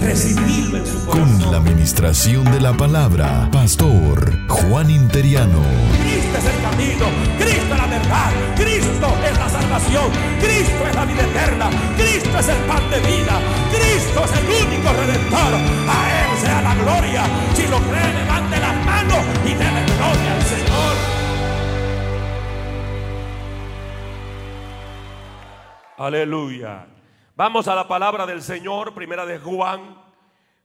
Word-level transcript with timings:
Recibirlo 0.00 0.78
en 0.78 0.86
su 0.86 1.04
corazón. 1.04 1.40
Con 1.40 1.52
la 1.52 1.58
administración 1.58 2.44
de 2.44 2.60
la 2.60 2.72
palabra, 2.72 3.48
Pastor 3.52 4.46
Juan 4.48 4.90
Interiano. 4.90 5.62
Cristo 6.00 6.38
es 6.38 6.44
el 6.44 6.62
camino, 6.62 7.06
Cristo 7.38 7.74
es 7.74 7.78
la 7.78 7.86
verdad, 7.86 8.30
Cristo 8.56 9.08
es 9.24 9.38
la 9.38 9.48
salvación, 9.48 10.10
Cristo 10.40 10.86
es 10.88 10.94
la 10.94 11.04
vida 11.04 11.22
eterna, 11.22 11.70
Cristo 11.96 12.38
es 12.38 12.48
el 12.48 12.58
pan 12.58 12.90
de 12.90 13.00
vida, 13.00 13.40
Cristo 13.70 14.24
es 14.24 14.32
el 14.38 14.66
único 14.66 14.92
redentor. 14.92 15.54
A 15.88 15.98
Él 16.20 16.38
sea 16.40 16.62
la 16.62 16.74
gloria. 16.76 17.22
Si 17.54 17.62
lo 17.66 17.78
cree, 17.78 18.14
levante 18.14 18.60
las 18.60 18.84
manos 18.84 19.24
y 19.44 19.54
déle 19.54 19.84
gloria 19.96 20.34
al 20.34 20.42
Señor. 20.42 20.94
Aleluya. 25.98 26.97
Vamos 27.38 27.68
a 27.68 27.76
la 27.76 27.86
palabra 27.86 28.26
del 28.26 28.42
Señor, 28.42 28.92
primera 28.94 29.24
de 29.24 29.38
Juan, 29.38 29.96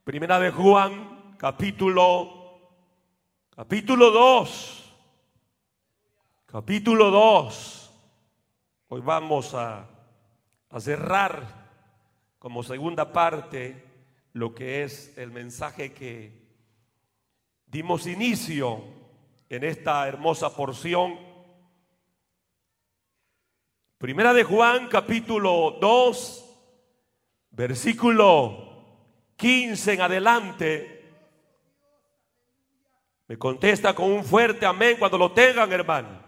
primera 0.03 0.39
de 0.39 0.49
Juan, 0.49 1.35
capítulo, 1.38 2.71
capítulo 3.55 4.09
2, 4.09 4.95
capítulo 6.47 7.11
2. 7.11 7.91
Hoy 8.88 9.02
vamos 9.02 9.53
a, 9.53 9.88
cerrar 10.80 11.45
como 12.39 12.63
segunda 12.63 13.13
parte 13.13 13.85
lo 14.33 14.55
que 14.55 14.81
es 14.81 15.15
el 15.19 15.30
mensaje 15.30 15.93
que 15.93 16.41
dimos 17.67 18.08
inicio 18.08 18.83
en 19.47 19.63
esta 19.63 20.08
hermosa 20.08 20.55
porción 20.55 21.33
Primera 24.03 24.33
de 24.33 24.43
Juan 24.43 24.89
capítulo 24.89 25.77
2, 25.80 26.42
versículo 27.53 28.73
15 29.37 29.93
en 29.93 30.01
adelante. 30.01 30.93
Me 33.27 33.37
contesta 33.37 33.95
con 33.95 34.11
un 34.11 34.23
fuerte 34.23 34.65
amén 34.65 34.97
cuando 34.99 35.17
lo 35.17 35.31
tengan, 35.31 35.71
hermano. 35.71 36.21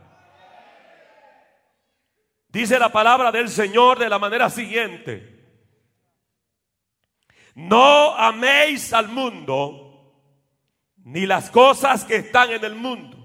Dice 2.48 2.80
la 2.80 2.92
palabra 2.92 3.32
del 3.32 3.50
Señor 3.50 4.00
de 4.00 4.10
la 4.10 4.18
manera 4.18 4.50
siguiente. 4.50 5.34
No 7.56 8.16
améis 8.16 8.94
al 8.94 9.10
mundo 9.10 10.14
ni 11.04 11.26
las 11.26 11.50
cosas 11.50 12.06
que 12.06 12.18
están 12.18 12.52
en 12.52 12.64
el 12.64 12.76
mundo. 12.76 13.18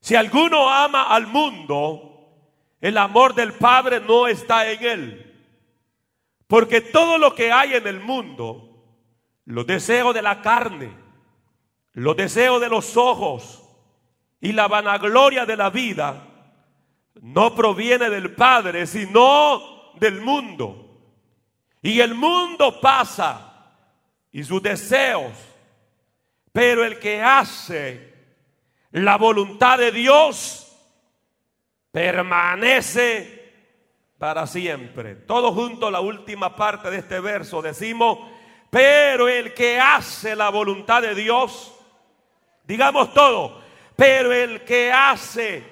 Si 0.00 0.14
alguno 0.14 0.70
ama 0.70 1.04
al 1.04 1.26
mundo, 1.26 2.08
el 2.80 2.96
amor 2.96 3.34
del 3.34 3.54
Padre 3.54 4.00
no 4.00 4.28
está 4.28 4.70
en 4.70 4.84
él. 4.84 5.27
Porque 6.48 6.80
todo 6.80 7.18
lo 7.18 7.34
que 7.34 7.52
hay 7.52 7.74
en 7.74 7.86
el 7.86 8.00
mundo, 8.00 8.82
los 9.44 9.66
deseos 9.66 10.14
de 10.14 10.22
la 10.22 10.42
carne, 10.42 10.90
los 11.92 12.16
deseos 12.16 12.60
de 12.60 12.68
los 12.68 12.96
ojos 12.96 13.62
y 14.40 14.52
la 14.52 14.66
vanagloria 14.66 15.46
de 15.46 15.56
la 15.56 15.70
vida, 15.70 16.26
no 17.20 17.54
proviene 17.54 18.08
del 18.10 18.34
Padre, 18.34 18.86
sino 18.86 19.92
del 20.00 20.20
mundo. 20.20 21.00
Y 21.82 22.00
el 22.00 22.14
mundo 22.14 22.80
pasa 22.80 23.74
y 24.32 24.42
sus 24.42 24.62
deseos, 24.62 25.32
pero 26.50 26.84
el 26.84 26.98
que 26.98 27.22
hace 27.22 28.14
la 28.92 29.16
voluntad 29.16 29.78
de 29.78 29.92
Dios, 29.92 30.64
permanece 31.92 33.37
para 34.18 34.46
siempre. 34.46 35.14
Todo 35.14 35.52
junto, 35.52 35.90
la 35.90 36.00
última 36.00 36.54
parte 36.56 36.90
de 36.90 36.98
este 36.98 37.20
verso 37.20 37.62
decimos, 37.62 38.18
pero 38.70 39.28
el 39.28 39.54
que 39.54 39.80
hace 39.80 40.34
la 40.36 40.50
voluntad 40.50 41.02
de 41.02 41.14
Dios, 41.14 41.74
digamos 42.64 43.14
todo, 43.14 43.62
pero 43.96 44.32
el 44.32 44.64
que 44.64 44.92
hace 44.92 45.64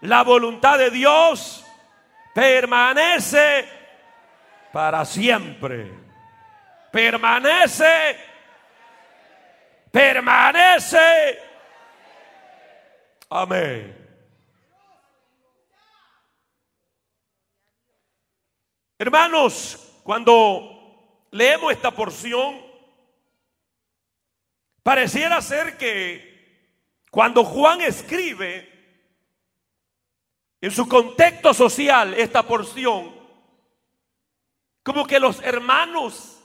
la 0.00 0.22
voluntad 0.22 0.78
de 0.78 0.90
Dios 0.90 1.64
permanece 2.34 3.68
para 4.72 5.04
siempre. 5.04 5.90
Permanece, 6.90 8.16
permanece. 9.90 11.38
Amén. 13.30 13.97
Hermanos, 18.98 20.00
cuando 20.02 21.28
leemos 21.30 21.70
esta 21.70 21.92
porción, 21.92 22.60
pareciera 24.82 25.40
ser 25.40 25.78
que 25.78 26.28
cuando 27.08 27.44
Juan 27.44 27.80
escribe 27.80 28.68
en 30.60 30.72
su 30.72 30.88
contexto 30.88 31.54
social 31.54 32.12
esta 32.14 32.42
porción, 32.42 33.14
como 34.82 35.06
que 35.06 35.20
los 35.20 35.40
hermanos 35.42 36.42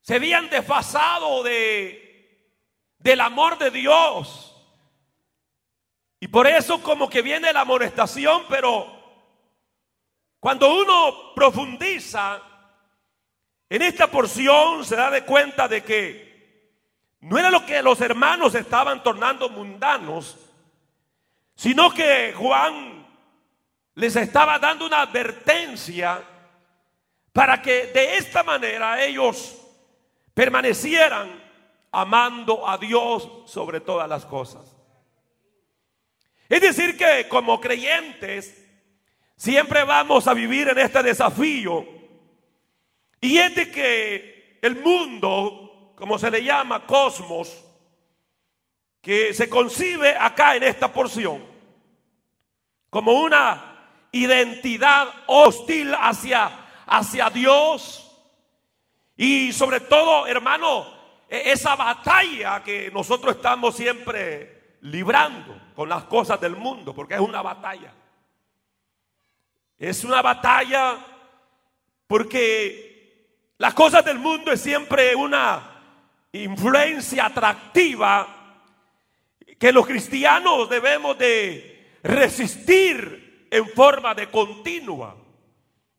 se 0.00 0.14
habían 0.14 0.48
desfasado 0.48 1.42
de, 1.42 2.56
del 2.98 3.20
amor 3.20 3.58
de 3.58 3.70
Dios. 3.70 4.48
Y 6.20 6.28
por 6.28 6.46
eso 6.46 6.82
como 6.82 7.10
que 7.10 7.20
viene 7.20 7.52
la 7.52 7.62
amonestación, 7.62 8.44
pero 8.48 9.01
cuando 10.42 10.74
uno 10.74 11.32
profundiza 11.36 12.42
en 13.70 13.80
esta 13.80 14.08
porción, 14.08 14.84
se 14.84 14.96
da 14.96 15.08
de 15.08 15.24
cuenta 15.24 15.68
de 15.68 15.84
que 15.84 16.80
no 17.20 17.38
era 17.38 17.48
lo 17.48 17.64
que 17.64 17.80
los 17.80 18.00
hermanos 18.00 18.56
estaban 18.56 19.04
tornando 19.04 19.48
mundanos, 19.50 20.36
sino 21.54 21.94
que 21.94 22.34
Juan 22.36 23.06
les 23.94 24.16
estaba 24.16 24.58
dando 24.58 24.84
una 24.84 25.02
advertencia 25.02 26.20
para 27.32 27.62
que 27.62 27.86
de 27.86 28.16
esta 28.16 28.42
manera 28.42 29.00
ellos 29.00 29.56
permanecieran 30.34 31.40
amando 31.92 32.68
a 32.68 32.78
Dios 32.78 33.28
sobre 33.46 33.78
todas 33.78 34.08
las 34.08 34.26
cosas. 34.26 34.76
Es 36.48 36.60
decir, 36.60 36.96
que 36.98 37.28
como 37.28 37.60
creyentes, 37.60 38.61
Siempre 39.42 39.82
vamos 39.82 40.28
a 40.28 40.34
vivir 40.34 40.68
en 40.68 40.78
este 40.78 41.02
desafío. 41.02 41.84
Y 43.20 43.38
es 43.38 43.52
de 43.56 43.72
que 43.72 44.60
el 44.62 44.76
mundo, 44.80 45.94
como 45.96 46.16
se 46.16 46.30
le 46.30 46.44
llama, 46.44 46.86
cosmos, 46.86 47.64
que 49.00 49.34
se 49.34 49.48
concibe 49.48 50.16
acá 50.16 50.54
en 50.54 50.62
esta 50.62 50.92
porción, 50.92 51.44
como 52.88 53.14
una 53.14 54.06
identidad 54.12 55.08
hostil 55.26 55.92
hacia, 55.92 56.84
hacia 56.86 57.28
Dios. 57.28 58.16
Y 59.16 59.52
sobre 59.52 59.80
todo, 59.80 60.24
hermano, 60.28 60.86
e, 61.28 61.50
esa 61.50 61.74
batalla 61.74 62.62
que 62.62 62.92
nosotros 62.92 63.34
estamos 63.34 63.74
siempre 63.74 64.76
librando 64.82 65.72
con 65.74 65.88
las 65.88 66.04
cosas 66.04 66.40
del 66.40 66.54
mundo, 66.54 66.94
porque 66.94 67.14
es 67.14 67.20
una 67.20 67.42
batalla. 67.42 67.92
Es 69.82 70.04
una 70.04 70.22
batalla 70.22 70.96
porque 72.06 73.50
las 73.58 73.74
cosas 73.74 74.04
del 74.04 74.20
mundo 74.20 74.52
es 74.52 74.60
siempre 74.60 75.12
una 75.16 75.80
influencia 76.30 77.26
atractiva 77.26 78.60
que 79.58 79.72
los 79.72 79.84
cristianos 79.84 80.70
debemos 80.70 81.18
de 81.18 81.98
resistir 82.04 83.48
en 83.50 83.68
forma 83.70 84.14
de 84.14 84.30
continua. 84.30 85.16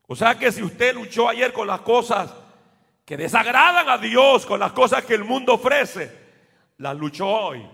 O 0.07 0.15
sea 0.15 0.39
que 0.39 0.53
si 0.53 0.63
usted 0.63 0.95
luchó 0.95 1.27
ayer 1.27 1.51
con 1.51 1.67
las 1.67 1.81
cosas 1.81 2.33
que 3.03 3.17
desagradan 3.17 3.89
a 3.89 3.97
Dios, 3.97 4.45
con 4.45 4.61
las 4.61 4.71
cosas 4.71 5.03
que 5.03 5.15
el 5.15 5.25
mundo 5.25 5.55
ofrece, 5.55 6.09
las 6.77 6.95
luchó 6.95 7.27
hoy. 7.27 7.67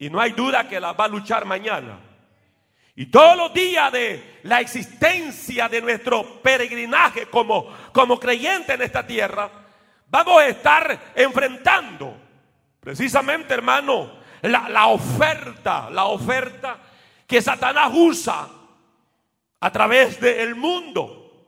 Y 0.00 0.10
no 0.10 0.20
hay 0.20 0.32
duda 0.32 0.68
que 0.68 0.80
las 0.80 0.98
va 0.98 1.04
a 1.04 1.08
luchar 1.08 1.44
mañana. 1.44 2.11
Y 2.94 3.06
todos 3.06 3.36
los 3.36 3.54
días 3.54 3.90
de 3.92 4.40
la 4.42 4.60
existencia 4.60 5.68
de 5.68 5.80
nuestro 5.80 6.42
peregrinaje 6.42 7.26
como, 7.26 7.68
como 7.92 8.20
creyente 8.20 8.74
en 8.74 8.82
esta 8.82 9.06
tierra, 9.06 9.50
vamos 10.08 10.40
a 10.40 10.46
estar 10.46 11.12
enfrentando 11.14 12.22
Precisamente, 12.82 13.54
hermano, 13.54 14.10
la, 14.42 14.68
la 14.68 14.88
oferta, 14.88 15.88
la 15.88 16.06
oferta 16.06 16.78
que 17.28 17.40
Satanás 17.40 17.92
usa 17.94 18.48
a 19.60 19.70
través 19.70 20.20
del 20.20 20.56
mundo. 20.56 21.46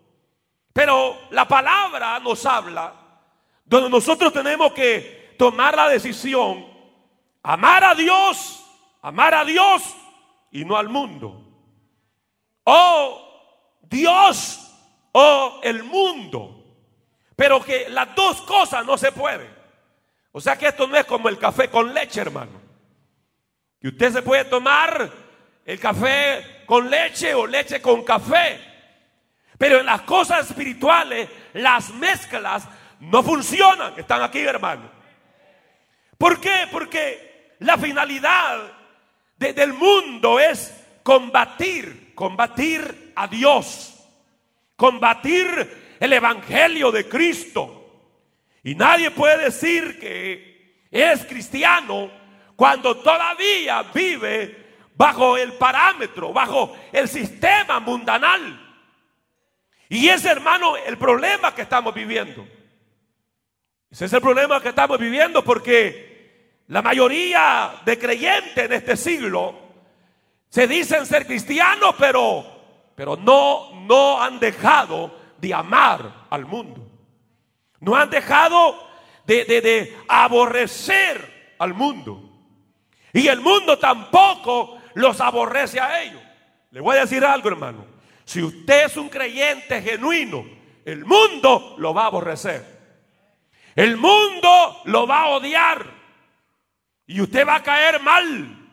Pero 0.73 1.23
la 1.31 1.49
palabra 1.49 2.21
nos 2.21 2.47
habla 2.47 2.95
donde 3.65 3.91
nosotros 3.91 4.33
tenemos 4.33 4.73
que 4.75 5.35
tomar 5.37 5.75
la 5.75 5.89
decisión, 5.89 6.65
amar 7.43 7.83
a 7.83 7.97
Dios, 7.97 8.65
amar 9.03 9.35
a 9.35 9.45
Dios 9.45 9.83
y 10.55 10.65
no 10.65 10.77
al 10.77 10.89
mundo. 10.89 11.43
O 12.63 13.79
Dios 13.83 14.73
o 15.13 15.61
el 15.63 15.83
mundo. 15.83 16.65
Pero 17.37 17.63
que 17.63 17.89
las 17.89 18.15
dos 18.15 18.41
cosas 18.43 18.87
no 18.87 18.97
se 18.97 19.11
pueden. 19.11 19.53
O 20.31 20.41
sea 20.41 20.57
que 20.57 20.69
esto 20.69 20.87
no 20.87 20.97
es 20.97 21.05
como 21.07 21.29
el 21.29 21.39
café 21.39 21.69
con 21.69 21.93
leche, 21.93 22.21
hermano. 22.21 22.53
Que 23.81 23.89
usted 23.89 24.13
se 24.13 24.23
puede 24.23 24.45
tomar 24.45 25.11
el 25.67 25.81
café 25.81 26.63
con 26.67 26.89
leche 26.89 27.35
o 27.35 27.49
leche 27.49 27.83
con 27.83 28.05
café. 28.05 28.61
Pero 29.59 29.81
en 29.81 29.87
las 29.87 30.03
cosas 30.03 30.49
espirituales, 30.49 31.29
las 31.55 31.91
mezclas 31.91 32.69
no 33.01 33.25
funcionan. 33.25 33.99
Están 33.99 34.23
aquí, 34.23 34.39
hermano. 34.39 34.89
¿Por 36.17 36.41
qué? 36.41 36.69
Porque 36.71 37.57
la 37.59 37.77
finalidad 37.77 38.74
del 39.39 39.73
mundo 39.73 40.39
es 40.39 40.73
combatir, 41.03 42.13
combatir 42.15 43.13
a 43.15 43.27
Dios, 43.27 43.95
combatir 44.77 45.97
el 46.01 46.13
Evangelio 46.13 46.91
de 46.91 47.09
Cristo. 47.09 47.81
Y 48.63 48.75
nadie 48.75 49.11
puede 49.11 49.45
decir 49.45 49.99
que 49.99 50.87
es 50.91 51.25
cristiano 51.27 52.11
cuando 52.57 52.97
todavía 52.97 53.83
vive 53.95 54.65
bajo 54.95 55.37
el 55.37 55.53
parámetro, 55.55 56.33
bajo 56.33 56.77
el 56.93 57.09
sistema 57.09 57.81
mundanal. 57.81 58.61
Y 59.89 60.09
ese 60.09 60.31
hermano, 60.31 60.77
el 60.77 60.97
problema 60.97 61.55
que 61.55 61.63
estamos 61.63 61.95
viviendo. 61.95 62.47
Ese 63.91 64.07
es 64.07 64.13
el 64.13 64.21
problema 64.21 64.61
que 64.61 64.71
estamos 64.71 64.99
viviendo 64.99 65.45
porque 65.45 66.14
la 66.69 66.83
mayoría 66.83 67.83
de 67.85 67.99
creyentes 67.99 68.65
en 68.65 68.73
este 68.73 68.97
siglo 68.97 69.55
se 70.49 70.67
dicen 70.67 71.05
ser 71.05 71.27
cristianos, 71.27 71.95
pero, 71.99 72.45
pero 72.95 73.17
no, 73.17 73.71
no 73.87 74.23
han 74.23 74.39
dejado 74.39 75.15
de 75.39 75.53
amar 75.53 76.27
al 76.31 76.47
mundo. 76.47 76.87
No 77.81 77.97
han 77.97 78.09
dejado 78.09 78.77
de, 79.27 79.45
de 79.45 79.97
aborrecer 80.09 81.55
al 81.59 81.75
mundo. 81.75 82.31
Y 83.13 83.29
el 83.29 83.41
mundo 83.41 83.79
tampoco 83.79 84.79
los 84.95 85.21
aborrece 85.21 85.81
a 85.81 86.03
ellos. 86.03 86.23
Le 86.71 86.81
voy 86.81 86.97
a 86.97 87.01
decir 87.01 87.25
algo, 87.25 87.49
hermano. 87.49 87.85
Si 88.25 88.43
usted 88.43 88.87
es 88.87 88.97
un 88.97 89.09
creyente 89.09 89.83
genuino, 89.83 90.45
el 90.85 91.05
mundo 91.05 91.75
lo 91.79 91.93
va 91.93 92.05
a 92.05 92.07
aborrecer. 92.07 92.65
El 93.77 93.97
mundo 93.97 94.81
lo 94.85 95.07
va 95.07 95.23
a 95.23 95.29
odiar. 95.29 95.94
Y 97.07 97.21
usted 97.21 97.47
va 97.47 97.57
a 97.57 97.63
caer 97.63 98.01
mal. 98.01 98.71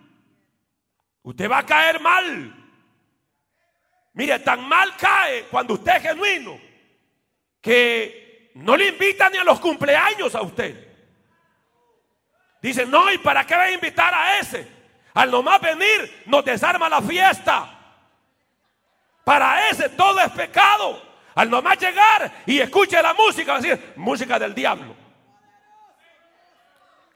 Usted 1.23 1.49
va 1.49 1.59
a 1.59 1.65
caer 1.65 1.99
mal. 1.99 2.55
Mire, 4.13 4.39
tan 4.39 4.67
mal 4.67 4.95
cae 4.97 5.45
cuando 5.45 5.75
usted 5.75 5.95
es 5.97 6.01
genuino 6.03 6.59
que 7.61 8.51
no 8.55 8.75
le 8.75 8.89
invitan 8.89 9.31
ni 9.31 9.37
a 9.37 9.43
los 9.43 9.59
cumpleaños 9.59 10.33
a 10.35 10.41
usted. 10.41 10.89
Dice, 12.61 12.85
no, 12.85 13.11
¿y 13.11 13.17
para 13.17 13.45
qué 13.45 13.55
va 13.55 13.63
a 13.63 13.71
invitar 13.71 14.13
a 14.13 14.39
ese? 14.39 14.67
Al 15.13 15.31
nomás 15.31 15.59
venir 15.61 16.23
nos 16.25 16.43
desarma 16.45 16.89
la 16.89 17.01
fiesta. 17.01 17.77
Para 19.23 19.69
ese 19.69 19.89
todo 19.89 20.19
es 20.19 20.31
pecado. 20.31 21.01
Al 21.33 21.49
nomás 21.49 21.79
llegar 21.79 22.43
y 22.45 22.59
escuche 22.59 23.01
la 23.01 23.13
música, 23.13 23.53
va 23.53 23.59
a 23.59 23.61
decir, 23.61 23.93
música 23.95 24.37
del 24.37 24.53
diablo. 24.53 25.00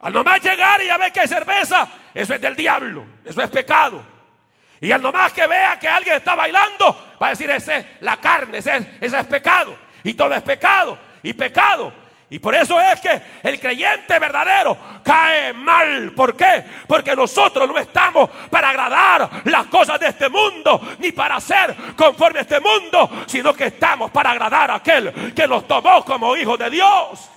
Al 0.06 0.14
nomás 0.14 0.40
llegar 0.42 0.82
y 0.82 0.86
ya 0.88 0.98
ve 0.98 1.12
que 1.12 1.22
hay 1.22 1.28
cerveza, 1.28 1.88
eso 2.14 2.36
es 2.36 2.40
del 2.40 2.56
diablo, 2.56 3.06
eso 3.26 3.42
es 3.42 3.50
pecado. 3.50 4.04
Y 4.80 4.92
al 4.92 5.02
nomás 5.02 5.34
que 5.34 5.48
vea 5.48 5.80
que 5.80 5.88
alguien 5.88 6.18
está 6.18 6.36
bailando, 6.36 7.16
va 7.22 7.28
a 7.28 7.30
decir, 7.32 7.50
ese 7.50 7.78
es 7.78 7.86
la 8.02 8.18
carne, 8.18 8.60
ese 8.60 8.78
es, 8.78 8.88
ese 9.02 9.20
es 9.20 9.26
pecado. 9.26 9.76
Y 10.04 10.14
todo 10.14 10.34
es 10.34 10.44
pecado. 10.44 10.98
Y 11.24 11.34
pecado 11.34 11.92
y 12.30 12.40
por 12.40 12.56
eso 12.56 12.80
es 12.82 13.00
que 13.02 13.22
el 13.44 13.60
creyente 13.60 14.18
verdadero 14.18 14.78
cae 15.04 15.54
mal. 15.54 16.12
¿Por 16.12 16.36
qué? 16.36 16.64
Porque 16.88 17.16
nosotros 17.16 17.68
no 17.68 17.78
estamos 17.78 18.30
para 18.50 18.70
agradar 18.70 19.30
las 19.46 19.68
cosas 19.68 20.00
de 20.00 20.08
este 20.08 20.28
mundo, 20.30 20.82
ni 21.00 21.12
para 21.12 21.40
ser 21.40 21.76
conforme 21.96 22.40
a 22.40 22.42
este 22.42 22.60
mundo, 22.60 23.10
sino 23.28 23.54
que 23.54 23.66
estamos 23.66 24.10
para 24.12 24.32
agradar 24.32 24.72
a 24.72 24.76
aquel 24.76 25.34
que 25.34 25.48
nos 25.48 25.68
tomó 25.68 26.04
como 26.04 26.36
hijos 26.36 26.58
de 26.58 26.70
Dios. 26.72 27.30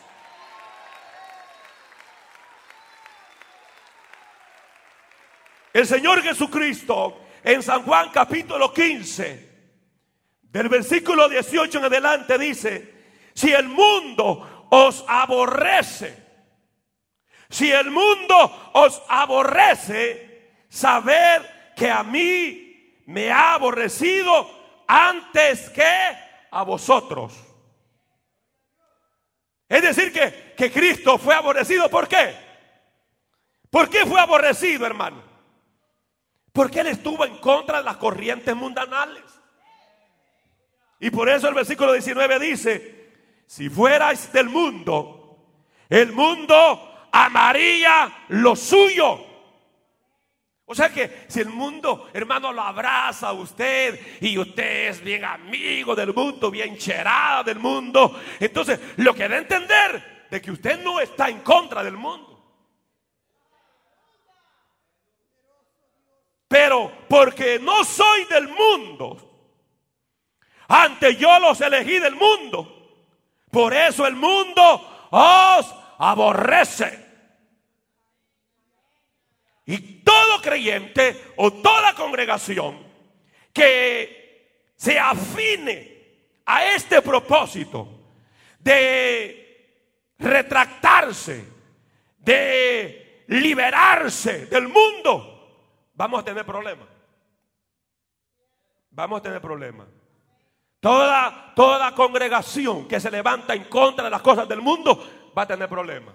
El 5.72 5.86
Señor 5.86 6.22
Jesucristo 6.22 7.20
en 7.42 7.62
San 7.62 7.82
Juan 7.82 8.10
capítulo 8.10 8.72
15, 8.72 9.48
del 10.42 10.68
versículo 10.68 11.28
18 11.28 11.78
en 11.78 11.84
adelante 11.84 12.38
dice, 12.38 12.94
si 13.34 13.52
el 13.52 13.68
mundo 13.68 14.66
os 14.70 15.04
aborrece. 15.06 16.26
Si 17.50 17.70
el 17.70 17.90
mundo 17.90 18.70
os 18.74 19.00
aborrece, 19.08 20.64
saber 20.68 21.72
que 21.74 21.90
a 21.90 22.02
mí 22.02 23.02
me 23.06 23.30
ha 23.30 23.54
aborrecido 23.54 24.84
antes 24.86 25.70
que 25.70 25.90
a 26.50 26.62
vosotros. 26.62 27.34
Es 29.68 29.82
decir, 29.82 30.12
que, 30.12 30.54
que 30.56 30.70
Cristo 30.70 31.18
fue 31.18 31.34
aborrecido. 31.34 31.88
¿Por 31.88 32.08
qué? 32.08 32.34
¿Por 33.70 33.88
qué 33.88 34.04
fue 34.06 34.20
aborrecido, 34.20 34.86
hermano? 34.86 35.27
Porque 36.58 36.80
Él 36.80 36.88
estuvo 36.88 37.24
en 37.24 37.36
contra 37.36 37.78
de 37.78 37.84
las 37.84 37.98
corrientes 37.98 38.52
mundanales. 38.56 39.22
Y 40.98 41.08
por 41.08 41.28
eso 41.28 41.46
el 41.46 41.54
versículo 41.54 41.92
19 41.92 42.40
dice, 42.40 43.12
si 43.46 43.70
fuerais 43.70 44.32
del 44.32 44.48
mundo, 44.48 45.36
el 45.88 46.10
mundo 46.10 47.06
amaría 47.12 48.24
lo 48.30 48.56
suyo. 48.56 49.24
O 50.64 50.74
sea 50.74 50.92
que 50.92 51.26
si 51.28 51.38
el 51.38 51.48
mundo, 51.48 52.10
hermano, 52.12 52.52
lo 52.52 52.62
abraza 52.62 53.28
a 53.28 53.34
usted 53.34 54.18
y 54.20 54.36
usted 54.36 54.88
es 54.88 55.00
bien 55.00 55.24
amigo 55.24 55.94
del 55.94 56.12
mundo, 56.12 56.50
bien 56.50 56.76
cherada 56.76 57.44
del 57.44 57.60
mundo, 57.60 58.20
entonces 58.40 58.80
lo 58.96 59.14
que 59.14 59.28
da 59.28 59.36
a 59.36 59.38
entender 59.38 60.26
de 60.28 60.42
que 60.42 60.50
usted 60.50 60.82
no 60.82 60.98
está 60.98 61.28
en 61.28 61.38
contra 61.38 61.84
del 61.84 61.96
mundo. 61.96 62.37
Pero 66.48 66.90
porque 67.08 67.58
no 67.58 67.84
soy 67.84 68.24
del 68.24 68.48
mundo, 68.48 69.28
antes 70.68 71.18
yo 71.18 71.38
los 71.38 71.60
elegí 71.60 71.98
del 71.98 72.16
mundo. 72.16 72.74
Por 73.50 73.74
eso 73.74 74.06
el 74.06 74.16
mundo 74.16 75.08
os 75.10 75.74
aborrece. 75.98 77.06
Y 79.66 79.78
todo 80.02 80.40
creyente 80.40 81.32
o 81.36 81.52
toda 81.52 81.94
congregación 81.94 82.86
que 83.52 84.72
se 84.76 84.98
afine 84.98 85.98
a 86.46 86.64
este 86.72 87.02
propósito 87.02 87.88
de 88.58 90.14
retractarse, 90.18 91.44
de 92.18 93.24
liberarse 93.28 94.46
del 94.46 94.68
mundo, 94.68 95.37
vamos 95.98 96.20
a 96.20 96.24
tener 96.24 96.46
problemas. 96.46 96.86
Vamos 98.90 99.18
a 99.18 99.22
tener 99.22 99.40
problemas. 99.40 99.88
Toda, 100.80 101.52
toda 101.56 101.94
congregación 101.94 102.86
que 102.86 103.00
se 103.00 103.10
levanta 103.10 103.52
en 103.52 103.64
contra 103.64 104.04
de 104.04 104.10
las 104.10 104.22
cosas 104.22 104.48
del 104.48 104.62
mundo 104.62 105.32
va 105.36 105.42
a 105.42 105.46
tener 105.46 105.68
problemas. 105.68 106.14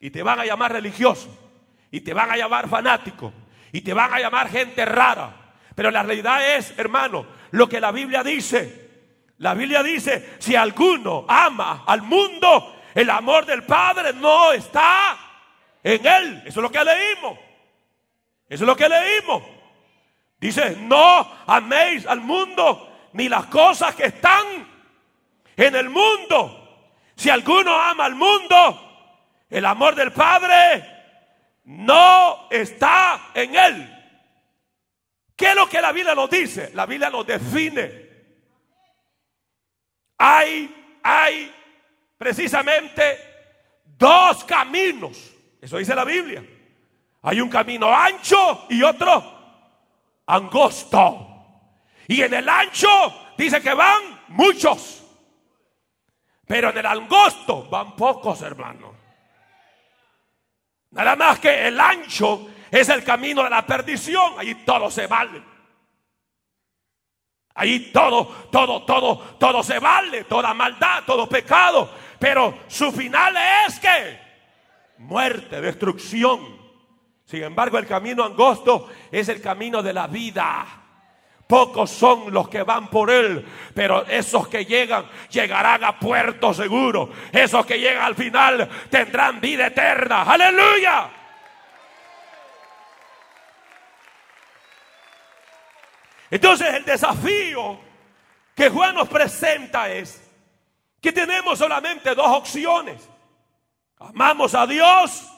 Y 0.00 0.10
te 0.10 0.22
van 0.22 0.40
a 0.40 0.46
llamar 0.46 0.72
religioso. 0.72 1.28
Y 1.90 2.00
te 2.00 2.14
van 2.14 2.30
a 2.30 2.36
llamar 2.36 2.66
fanático. 2.68 3.32
Y 3.72 3.82
te 3.82 3.92
van 3.92 4.12
a 4.12 4.20
llamar 4.20 4.48
gente 4.48 4.84
rara. 4.86 5.54
Pero 5.74 5.90
la 5.90 6.02
realidad 6.02 6.56
es, 6.56 6.76
hermano, 6.78 7.26
lo 7.50 7.68
que 7.68 7.80
la 7.80 7.92
Biblia 7.92 8.22
dice. 8.22 8.90
La 9.38 9.52
Biblia 9.52 9.82
dice, 9.82 10.36
si 10.38 10.56
alguno 10.56 11.26
ama 11.28 11.84
al 11.86 12.00
mundo, 12.02 12.80
el 12.94 13.10
amor 13.10 13.44
del 13.44 13.64
Padre 13.64 14.14
no 14.14 14.52
está 14.52 15.18
en 15.82 16.06
él. 16.06 16.42
Eso 16.46 16.60
es 16.60 16.62
lo 16.62 16.70
que 16.70 16.82
leímos. 16.82 17.43
Eso 18.54 18.62
es 18.62 18.68
lo 18.68 18.76
que 18.76 18.88
leímos. 18.88 19.42
Dice, 20.38 20.76
no 20.76 21.28
améis 21.44 22.06
al 22.06 22.20
mundo 22.20 23.08
ni 23.12 23.28
las 23.28 23.46
cosas 23.46 23.96
que 23.96 24.04
están 24.04 24.46
en 25.56 25.74
el 25.74 25.90
mundo. 25.90 26.92
Si 27.16 27.30
alguno 27.30 27.74
ama 27.74 28.04
al 28.04 28.14
mundo, 28.14 29.42
el 29.50 29.66
amor 29.66 29.96
del 29.96 30.12
Padre 30.12 30.84
no 31.64 32.48
está 32.48 33.32
en 33.34 33.56
él. 33.56 34.04
¿Qué 35.34 35.48
es 35.48 35.56
lo 35.56 35.68
que 35.68 35.80
la 35.80 35.90
Biblia 35.90 36.14
nos 36.14 36.30
dice? 36.30 36.70
La 36.74 36.86
Biblia 36.86 37.10
nos 37.10 37.26
define. 37.26 38.08
Hay, 40.18 41.00
hay 41.02 41.52
precisamente 42.16 43.18
dos 43.84 44.44
caminos. 44.44 45.32
Eso 45.60 45.76
dice 45.76 45.92
la 45.96 46.04
Biblia. 46.04 46.53
Hay 47.24 47.40
un 47.40 47.48
camino 47.48 47.88
ancho 47.94 48.66
y 48.68 48.82
otro 48.82 49.32
angosto. 50.26 51.30
Y 52.06 52.20
en 52.20 52.34
el 52.34 52.46
ancho 52.46 52.88
dice 53.38 53.62
que 53.62 53.72
van 53.72 54.20
muchos. 54.28 55.02
Pero 56.46 56.68
en 56.68 56.78
el 56.78 56.84
angosto 56.86 57.66
van 57.70 57.96
pocos, 57.96 58.42
hermanos. 58.42 58.94
Nada 60.90 61.16
más 61.16 61.38
que 61.40 61.68
el 61.68 61.80
ancho 61.80 62.46
es 62.70 62.90
el 62.90 63.02
camino 63.02 63.42
de 63.42 63.50
la 63.50 63.64
perdición. 63.64 64.34
Ahí 64.36 64.56
todo 64.56 64.90
se 64.90 65.06
vale. 65.06 65.42
Ahí 67.54 67.90
todo, 67.90 68.26
todo, 68.52 68.84
todo, 68.84 69.18
todo 69.38 69.62
se 69.62 69.78
vale. 69.78 70.24
Toda 70.24 70.52
maldad, 70.52 71.04
todo 71.06 71.26
pecado. 71.26 71.90
Pero 72.18 72.58
su 72.68 72.92
final 72.92 73.34
es 73.66 73.80
que 73.80 74.20
muerte, 74.98 75.62
destrucción. 75.62 76.63
Sin 77.24 77.42
embargo, 77.42 77.78
el 77.78 77.86
camino 77.86 78.24
angosto 78.24 78.90
es 79.10 79.28
el 79.28 79.40
camino 79.40 79.82
de 79.82 79.92
la 79.92 80.06
vida. 80.06 80.66
Pocos 81.46 81.90
son 81.90 82.32
los 82.32 82.48
que 82.48 82.62
van 82.62 82.88
por 82.88 83.10
él, 83.10 83.46
pero 83.74 84.06
esos 84.06 84.48
que 84.48 84.64
llegan 84.64 85.06
llegarán 85.30 85.84
a 85.84 85.98
puerto 85.98 86.54
seguro. 86.54 87.10
Esos 87.32 87.66
que 87.66 87.78
llegan 87.78 88.02
al 88.02 88.14
final 88.14 88.68
tendrán 88.90 89.40
vida 89.40 89.66
eterna. 89.66 90.22
Aleluya. 90.22 91.10
Entonces 96.30 96.74
el 96.74 96.84
desafío 96.84 97.78
que 98.54 98.70
Juan 98.70 98.94
nos 98.94 99.08
presenta 99.08 99.90
es 99.90 100.20
que 101.00 101.12
tenemos 101.12 101.58
solamente 101.58 102.14
dos 102.14 102.28
opciones. 102.28 103.08
Amamos 103.98 104.54
a 104.54 104.66
Dios 104.66 105.33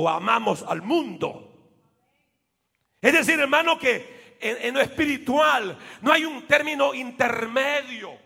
o 0.00 0.08
amamos 0.08 0.62
al 0.62 0.80
mundo. 0.80 1.44
Es 3.02 3.12
decir, 3.12 3.40
hermano, 3.40 3.76
que 3.76 4.36
en, 4.40 4.72
lo 4.72 4.80
espiritual 4.80 5.76
no 6.02 6.12
hay 6.12 6.24
un 6.24 6.46
término 6.46 6.94
intermedio. 6.94 8.16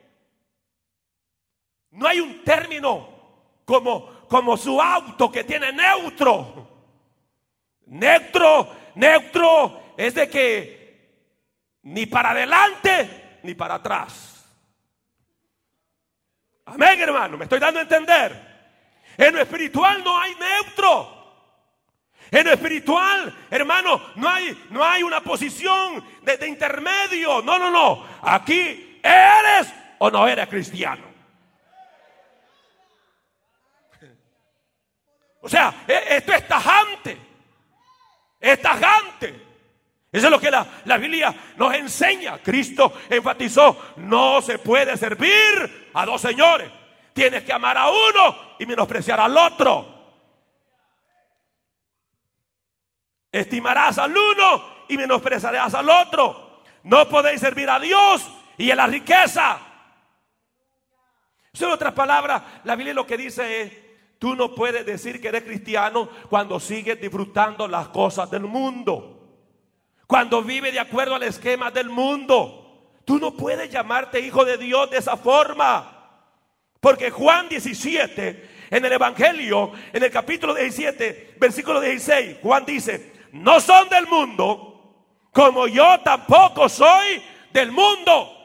No 1.92 2.06
hay 2.06 2.20
un 2.20 2.44
término 2.44 3.08
como, 3.64 4.28
como 4.28 4.58
su 4.58 4.82
auto 4.82 5.32
que 5.32 5.44
tiene 5.44 5.72
neutro. 5.72 6.68
Neutro, 7.86 8.76
neutro 8.96 9.94
es 9.96 10.14
de 10.14 10.28
que 10.28 10.82
ni 11.84 12.04
para 12.04 12.32
adelante 12.32 13.38
ni 13.44 13.54
para 13.54 13.76
atrás. 13.76 14.46
Amén, 16.66 17.00
hermano, 17.00 17.38
me 17.38 17.44
estoy 17.44 17.58
dando 17.58 17.80
a 17.80 17.84
entender. 17.84 18.52
En 19.16 19.34
lo 19.34 19.40
espiritual 19.40 20.04
no 20.04 20.18
hay 20.18 20.34
neutro. 20.34 21.21
En 22.32 22.46
lo 22.46 22.52
espiritual, 22.54 23.46
hermano, 23.50 24.00
no 24.14 24.26
hay, 24.26 24.66
no 24.70 24.82
hay 24.82 25.02
una 25.02 25.20
posición 25.20 26.02
de, 26.22 26.48
intermedio. 26.48 27.42
No, 27.42 27.58
no, 27.58 27.70
no. 27.70 28.06
Aquí 28.22 28.98
eres 29.02 29.70
o 29.98 30.10
no 30.10 30.26
eres 30.26 30.48
cristiano. 30.48 31.02
O 35.42 35.48
sea, 35.48 35.84
e, 35.86 36.16
esto 36.16 36.32
es 36.32 36.48
tajante. 36.48 37.18
Es 38.40 38.62
tajante. 38.62 39.28
Eso 40.10 40.26
es 40.26 40.30
lo 40.30 40.40
que 40.40 40.50
la, 40.50 40.66
la, 40.86 40.96
Biblia 40.96 41.34
nos 41.56 41.74
enseña. 41.74 42.38
Cristo 42.38 42.94
enfatizó, 43.10 43.92
no 43.96 44.40
se 44.40 44.58
puede 44.58 44.96
servir 44.96 45.90
a 45.92 46.06
dos 46.06 46.22
señores. 46.22 46.70
Tienes 47.12 47.42
que 47.42 47.52
amar 47.52 47.76
a 47.76 47.90
uno 47.90 48.54
y 48.58 48.64
menospreciar 48.64 49.20
al 49.20 49.36
otro. 49.36 49.91
Estimarás 53.32 53.96
al 53.96 54.14
uno 54.16 54.64
y 54.88 54.96
menospreciarás 54.98 55.74
al 55.74 55.88
otro. 55.88 56.60
No 56.84 57.08
podéis 57.08 57.40
servir 57.40 57.70
a 57.70 57.80
Dios 57.80 58.30
y 58.58 58.70
a 58.70 58.76
la 58.76 58.86
riqueza. 58.86 59.58
En 61.58 61.68
otras 61.68 61.92
palabras, 61.94 62.42
la 62.64 62.76
Biblia 62.76 62.94
lo 62.94 63.06
que 63.06 63.16
dice 63.16 63.62
es, 63.62 63.72
tú 64.18 64.34
no 64.34 64.54
puedes 64.54 64.84
decir 64.84 65.20
que 65.20 65.28
eres 65.28 65.44
cristiano 65.44 66.08
cuando 66.28 66.60
sigues 66.60 67.00
disfrutando 67.00 67.66
las 67.66 67.88
cosas 67.88 68.30
del 68.30 68.42
mundo. 68.42 69.22
Cuando 70.06 70.42
vive 70.42 70.70
de 70.70 70.80
acuerdo 70.80 71.14
al 71.14 71.22
esquema 71.22 71.70
del 71.70 71.88
mundo. 71.88 72.58
Tú 73.04 73.18
no 73.18 73.34
puedes 73.34 73.70
llamarte 73.70 74.20
hijo 74.20 74.44
de 74.44 74.58
Dios 74.58 74.90
de 74.90 74.98
esa 74.98 75.16
forma. 75.16 76.02
Porque 76.80 77.10
Juan 77.10 77.48
17, 77.48 78.66
en 78.70 78.84
el 78.84 78.92
Evangelio, 78.92 79.72
en 79.92 80.02
el 80.02 80.10
capítulo 80.10 80.54
17, 80.54 81.36
versículo 81.38 81.80
16, 81.80 82.38
Juan 82.42 82.64
dice, 82.64 83.11
no 83.32 83.60
son 83.60 83.88
del 83.88 84.06
mundo, 84.06 85.28
como 85.32 85.66
yo 85.66 86.00
tampoco 86.00 86.68
soy 86.68 87.22
del 87.50 87.72
mundo. 87.72 88.38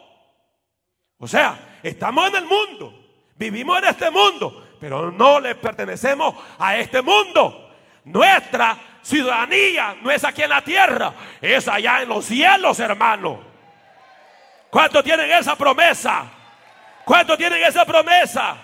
O 1.20 1.28
sea, 1.28 1.80
estamos 1.84 2.30
en 2.30 2.36
el 2.38 2.46
mundo, 2.46 2.94
vivimos 3.36 3.78
en 3.80 3.86
este 3.86 4.10
mundo, 4.10 4.68
pero 4.80 5.12
no 5.12 5.40
le 5.40 5.56
pertenecemos 5.56 6.36
a 6.58 6.78
este 6.78 7.02
mundo. 7.02 7.76
Nuestra 8.06 8.78
ciudadanía 9.02 9.98
no 10.02 10.10
es 10.10 10.24
aquí 10.24 10.44
en 10.44 10.50
la 10.50 10.62
tierra, 10.62 11.14
es 11.42 11.68
allá 11.68 12.02
en 12.02 12.10
los 12.10 12.26
cielos, 12.26 12.80
hermano. 12.80 13.42
¿Cuántos 14.70 15.04
tienen 15.04 15.30
esa 15.32 15.56
promesa? 15.56 16.26
¿Cuántos 17.04 17.38
tienen 17.38 17.62
esa 17.64 17.86
promesa? 17.86 18.58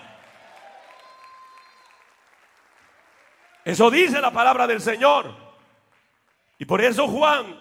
Eso 3.64 3.90
dice 3.90 4.20
la 4.20 4.30
palabra 4.30 4.66
del 4.66 4.80
Señor. 4.80 5.43
Y 6.64 6.66
por 6.66 6.80
eso 6.80 7.06
Juan, 7.06 7.60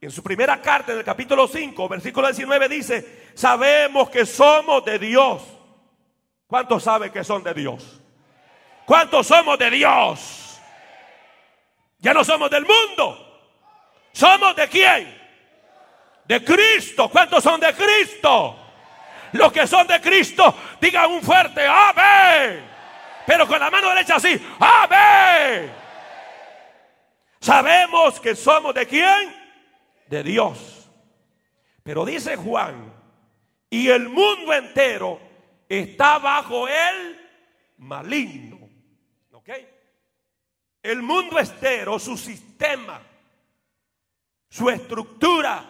en 0.00 0.10
su 0.10 0.22
primera 0.22 0.58
carta, 0.62 0.92
en 0.92 0.98
el 1.00 1.04
capítulo 1.04 1.46
5, 1.46 1.86
versículo 1.86 2.28
19, 2.28 2.66
dice, 2.70 3.28
sabemos 3.34 4.08
que 4.08 4.24
somos 4.24 4.82
de 4.86 4.98
Dios. 4.98 5.42
¿Cuántos 6.46 6.82
saben 6.82 7.12
que 7.12 7.22
son 7.24 7.42
de 7.42 7.52
Dios? 7.52 8.00
¿Cuántos 8.86 9.26
somos 9.26 9.58
de 9.58 9.70
Dios? 9.70 10.58
Ya 11.98 12.14
no 12.14 12.24
somos 12.24 12.48
del 12.50 12.64
mundo. 12.64 13.50
¿Somos 14.12 14.56
de 14.56 14.66
quién? 14.66 15.14
De 16.24 16.42
Cristo. 16.42 17.10
¿Cuántos 17.10 17.44
son 17.44 17.60
de 17.60 17.74
Cristo? 17.74 18.56
Los 19.32 19.52
que 19.52 19.66
son 19.66 19.86
de 19.86 20.00
Cristo, 20.00 20.54
digan 20.80 21.10
un 21.10 21.20
fuerte 21.20 21.66
amén. 21.66 22.66
Pero 23.26 23.46
con 23.46 23.60
la 23.60 23.70
mano 23.70 23.90
derecha 23.90 24.16
así, 24.16 24.42
amén. 24.58 25.87
Sabemos 27.40 28.20
que 28.20 28.34
somos 28.34 28.74
de 28.74 28.86
quién? 28.86 29.34
De 30.08 30.22
Dios. 30.22 30.90
Pero 31.82 32.04
dice 32.04 32.36
Juan, 32.36 32.92
y 33.70 33.88
el 33.88 34.08
mundo 34.08 34.52
entero 34.52 35.20
está 35.68 36.18
bajo 36.18 36.66
el 36.66 37.18
maligno. 37.78 38.58
¿Ok? 39.32 39.50
El 40.82 41.02
mundo 41.02 41.38
entero, 41.38 41.98
su 41.98 42.16
sistema, 42.16 43.00
su 44.48 44.68
estructura, 44.70 45.64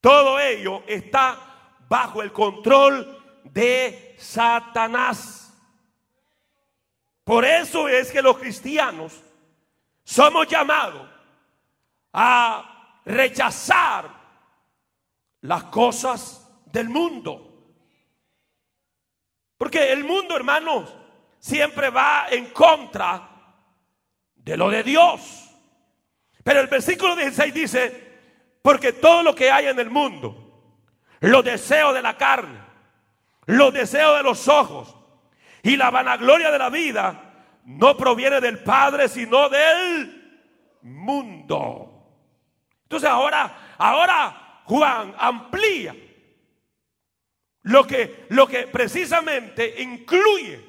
todo 0.00 0.38
ello 0.38 0.82
está 0.86 1.78
bajo 1.88 2.22
el 2.22 2.32
control 2.32 3.42
de 3.44 4.14
Satanás. 4.18 5.54
Por 7.24 7.44
eso 7.44 7.88
es 7.88 8.12
que 8.12 8.22
los 8.22 8.38
cristianos 8.38 9.20
somos 10.06 10.46
llamados 10.46 11.04
a 12.12 13.00
rechazar 13.04 14.08
las 15.40 15.64
cosas 15.64 16.48
del 16.66 16.88
mundo. 16.88 17.42
Porque 19.58 19.92
el 19.92 20.04
mundo, 20.04 20.36
hermanos, 20.36 20.94
siempre 21.40 21.90
va 21.90 22.28
en 22.30 22.50
contra 22.50 23.28
de 24.36 24.56
lo 24.56 24.70
de 24.70 24.84
Dios. 24.84 25.50
Pero 26.44 26.60
el 26.60 26.68
versículo 26.68 27.16
16 27.16 27.52
dice, 27.52 28.18
porque 28.62 28.92
todo 28.92 29.24
lo 29.24 29.34
que 29.34 29.50
hay 29.50 29.66
en 29.66 29.80
el 29.80 29.90
mundo, 29.90 30.86
los 31.18 31.44
deseos 31.44 31.92
de 31.92 32.02
la 32.02 32.16
carne, 32.16 32.60
los 33.46 33.74
deseos 33.74 34.18
de 34.18 34.22
los 34.22 34.46
ojos 34.46 34.94
y 35.64 35.76
la 35.76 35.90
vanagloria 35.90 36.52
de 36.52 36.58
la 36.58 36.70
vida 36.70 37.25
no 37.66 37.96
proviene 37.96 38.40
del 38.40 38.62
Padre, 38.62 39.08
sino 39.08 39.48
del 39.48 40.78
mundo. 40.82 42.06
Entonces 42.84 43.08
ahora, 43.08 43.74
ahora 43.76 44.62
Juan 44.64 45.14
amplía 45.18 45.94
lo 47.62 47.84
que, 47.84 48.26
lo 48.28 48.46
que 48.46 48.68
precisamente 48.68 49.82
incluye 49.82 50.64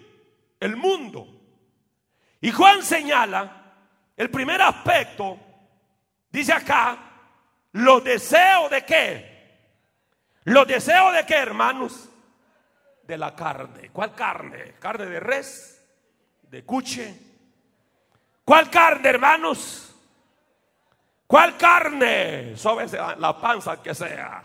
el 0.59 0.75
mundo. 0.75 1.27
Y 2.41 2.51
Juan 2.51 2.83
señala 2.83 3.53
El 4.15 4.31
primer 4.31 4.59
aspecto, 4.63 5.37
dice 6.31 6.51
acá, 6.51 6.97
los 7.73 8.03
deseos 8.03 8.71
de 8.71 8.83
qué? 8.83 9.37
Los 10.45 10.67
deseos 10.67 11.13
de 11.13 11.23
qué, 11.27 11.35
hermanos? 11.35 12.09
De 13.03 13.15
la 13.15 13.35
carne. 13.35 13.91
¿Cuál 13.93 14.15
carne? 14.15 14.73
¿Carne 14.79 15.05
de 15.05 15.19
res? 15.19 15.76
¿De 16.49 16.63
cuche? 16.63 17.17
¿Cuál 18.45 18.69
carne, 18.69 19.09
hermanos? 19.09 19.93
¿Cuál 21.27 21.57
carne? 21.57 22.55
Sobre 22.55 22.87
la 23.17 23.39
panza 23.39 23.81
que 23.81 23.93
sea. 23.93 24.43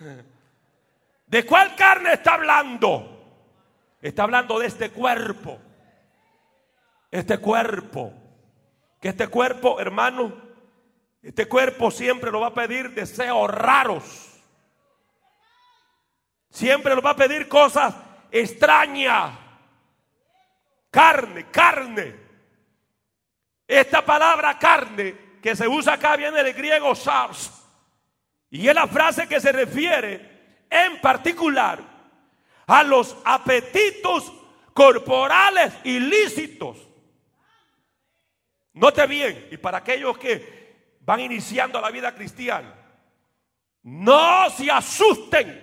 ¿De 1.26 1.46
cuál 1.46 1.76
carne 1.76 2.14
está 2.14 2.34
hablando? 2.34 3.12
Está 4.02 4.24
hablando 4.24 4.58
de 4.58 4.66
este 4.66 4.90
cuerpo. 4.90 5.58
Este 7.10 7.38
cuerpo. 7.38 8.12
Que 9.00 9.08
este 9.10 9.28
cuerpo, 9.28 9.80
hermano, 9.80 10.34
este 11.22 11.46
cuerpo 11.46 11.90
siempre 11.90 12.32
nos 12.32 12.42
va 12.42 12.48
a 12.48 12.54
pedir 12.54 12.92
deseos 12.94 13.48
raros. 13.50 14.42
Siempre 16.50 16.94
nos 16.94 17.04
va 17.04 17.10
a 17.10 17.16
pedir 17.16 17.48
cosas 17.48 17.94
extrañas. 18.30 19.45
Carne, 20.96 21.50
carne. 21.50 22.14
Esta 23.68 24.02
palabra 24.02 24.58
carne 24.58 25.14
que 25.42 25.54
se 25.54 25.68
usa 25.68 25.92
acá 25.92 26.16
viene 26.16 26.42
del 26.42 26.54
griego 26.54 26.94
sars. 26.94 27.52
Y 28.48 28.66
es 28.66 28.74
la 28.74 28.86
frase 28.86 29.28
que 29.28 29.38
se 29.38 29.52
refiere 29.52 30.64
en 30.70 30.98
particular 31.02 31.82
a 32.66 32.82
los 32.82 33.14
apetitos 33.26 34.32
corporales 34.72 35.74
ilícitos. 35.84 36.78
Note 38.72 39.06
bien, 39.06 39.48
y 39.50 39.58
para 39.58 39.76
aquellos 39.76 40.16
que 40.16 40.96
van 41.00 41.20
iniciando 41.20 41.78
la 41.78 41.90
vida 41.90 42.14
cristiana, 42.14 42.74
no 43.82 44.48
se 44.48 44.70
asusten 44.70 45.62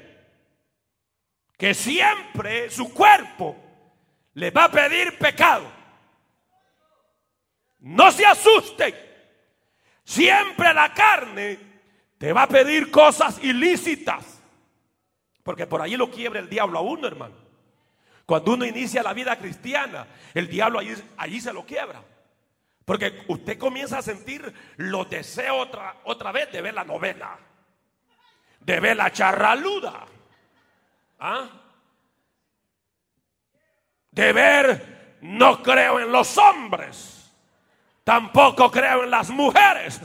que 1.58 1.74
siempre 1.74 2.70
su 2.70 2.94
cuerpo 2.94 3.73
le 4.34 4.52
va 4.52 4.66
a 4.66 4.72
pedir 4.72 5.18
pecado. 5.18 5.72
No 7.80 8.12
se 8.12 8.26
asusten. 8.26 8.96
Siempre 10.04 10.74
la 10.74 10.94
carne 10.94 11.60
te 12.18 12.34
va 12.34 12.44
a 12.44 12.48
pedir 12.48 12.90
cosas 12.90 13.44
ilícitas. 13.44 14.42
Porque 15.44 15.68
por 15.68 15.82
ahí 15.82 15.98
lo 15.98 16.10
quiebra 16.10 16.40
el 16.40 16.50
diablo 16.50 16.80
a 16.80 16.82
uno, 16.82 17.08
hermano. 17.08 17.36
Cuando 18.26 18.54
uno 18.54 18.66
inicia 18.66 19.04
la 19.04 19.14
vida 19.14 19.38
cristiana, 19.38 20.08
el 20.34 20.48
diablo 20.48 20.80
allí, 21.18 21.42
se 21.42 21.52
lo 21.52 21.66
quiebra. 21.66 22.02
Porque 22.86 23.26
usted 23.28 23.58
comienza 23.58 23.98
a 23.98 24.02
sentir 24.02 24.54
los 24.78 25.10
deseos 25.10 25.68
otra, 25.68 25.98
otra 26.06 26.32
vez 26.32 26.52
de 26.52 26.62
ver 26.62 26.74
la 26.74 26.84
novena, 26.84 27.38
de 28.62 28.80
ver 28.80 28.96
la 28.98 29.12
charraluda, 29.12 30.06
¿ah? 31.20 31.63
De 34.14 34.34
ver 34.34 35.18
no 35.22 35.62
creo 35.62 36.00
en 36.00 36.12
los 36.12 36.38
hombres. 36.38 37.32
Tampoco 38.04 38.70
creo 38.70 39.04
en 39.04 39.12
las 39.12 39.30
mujeres. 39.30 40.02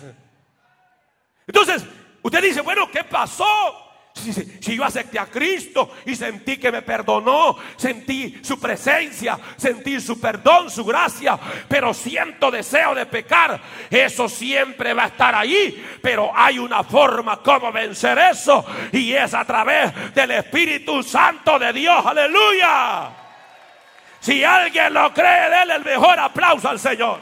Entonces, 1.47 1.85
usted 2.23 2.43
dice, 2.43 2.61
bueno, 2.61 2.91
¿qué 2.91 3.05
pasó? 3.05 3.85
Si, 4.15 4.75
yo 4.75 4.85
acepté 4.85 5.19
a 5.19 5.27
Cristo 5.27 5.93
y 6.05 6.17
sentí 6.17 6.57
que 6.57 6.73
me 6.73 6.83
perdonó, 6.83 7.57
sentí 7.77 8.41
su 8.43 8.59
presencia, 8.59 9.39
sentí 9.57 10.01
su 10.01 10.21
perdón, 10.21 10.71
su 10.71 10.85
gracia, 10.85 11.39
pero 11.69 11.95
siento 11.95 12.51
deseo 12.51 12.97
de 12.97 13.07
pecar, 13.07 13.61
eso 13.89 14.29
siempre 14.29 14.93
va 14.93 15.05
a 15.05 15.09
estar 15.09 15.35
ahí, 15.37 15.87
pero 16.03 16.33
hay 16.35 16.59
una 16.59 16.83
forma 16.83 17.41
como 17.43 17.71
vencer 17.71 18.19
eso 18.19 18.65
y 18.91 19.13
es 19.13 19.35
a 19.35 19.45
través 19.45 20.15
del 20.15 20.33
Espíritu 20.33 21.01
Santo 21.05 21.57
de 21.59 21.73
Dios, 21.73 22.05
aleluya. 22.05 23.18
Si 24.21 24.43
alguien 24.43 24.93
lo 24.93 25.13
cree, 25.15 25.51
déle 25.51 25.77
el 25.77 25.85
mejor 25.85 26.19
aplauso 26.19 26.69
al 26.69 26.79
Señor. 26.79 27.21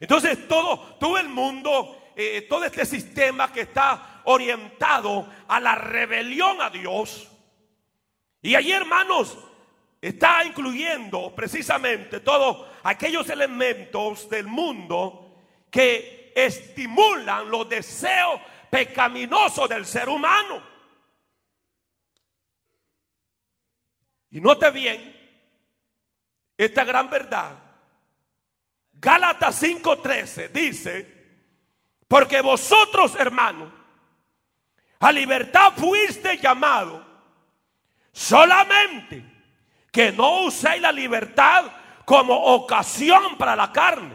Entonces 0.00 0.48
todo, 0.48 0.78
todo 0.98 1.18
el 1.18 1.28
mundo, 1.28 2.12
eh, 2.16 2.46
todo 2.48 2.64
este 2.64 2.86
sistema 2.86 3.52
que 3.52 3.62
está 3.62 4.22
orientado 4.24 5.28
a 5.46 5.60
la 5.60 5.74
rebelión 5.74 6.60
a 6.62 6.70
Dios. 6.70 7.28
Y 8.40 8.54
allí, 8.54 8.72
hermanos, 8.72 9.36
está 10.00 10.42
incluyendo 10.44 11.34
precisamente 11.34 12.20
todos 12.20 12.66
aquellos 12.82 13.28
elementos 13.28 14.30
del 14.30 14.46
mundo 14.46 15.36
que 15.70 16.32
estimulan 16.34 17.50
los 17.50 17.68
deseos 17.68 18.40
pecaminosos 18.70 19.68
del 19.68 19.84
ser 19.84 20.08
humano. 20.08 20.69
Y 24.30 24.40
note 24.40 24.70
bien 24.70 25.16
esta 26.56 26.84
gran 26.84 27.08
verdad 27.10 27.70
Gálatas 29.00 29.62
5:13 29.62 30.50
dice, 30.50 31.20
porque 32.06 32.42
vosotros 32.42 33.14
hermanos, 33.14 33.72
a 34.98 35.10
libertad 35.10 35.72
fuiste 35.74 36.36
llamado, 36.36 37.02
solamente 38.12 39.24
que 39.90 40.12
no 40.12 40.42
uséis 40.42 40.82
la 40.82 40.92
libertad 40.92 41.72
como 42.04 42.34
ocasión 42.54 43.38
para 43.38 43.56
la 43.56 43.72
carne, 43.72 44.14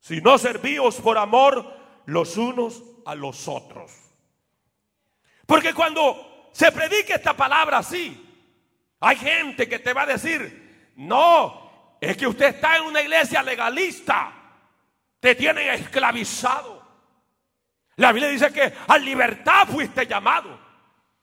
sino 0.00 0.36
servíos 0.36 0.96
por 0.96 1.16
amor 1.16 1.74
los 2.04 2.36
unos 2.36 2.82
a 3.06 3.14
los 3.14 3.48
otros. 3.48 3.90
Porque 5.46 5.72
cuando 5.72 6.50
se 6.52 6.70
predica 6.72 7.14
esta 7.14 7.34
palabra 7.34 7.78
así, 7.78 8.25
hay 9.00 9.16
gente 9.16 9.68
que 9.68 9.78
te 9.78 9.92
va 9.92 10.02
a 10.02 10.06
decir, 10.06 10.92
no, 10.96 11.96
es 12.00 12.16
que 12.16 12.26
usted 12.26 12.54
está 12.54 12.76
en 12.76 12.84
una 12.84 13.02
iglesia 13.02 13.42
legalista. 13.42 14.32
Te 15.20 15.34
tienen 15.34 15.68
esclavizado. 15.70 16.84
La 17.96 18.12
Biblia 18.12 18.30
dice 18.30 18.52
que 18.52 18.72
a 18.86 18.98
libertad 18.98 19.66
fuiste 19.66 20.06
llamado. 20.06 20.58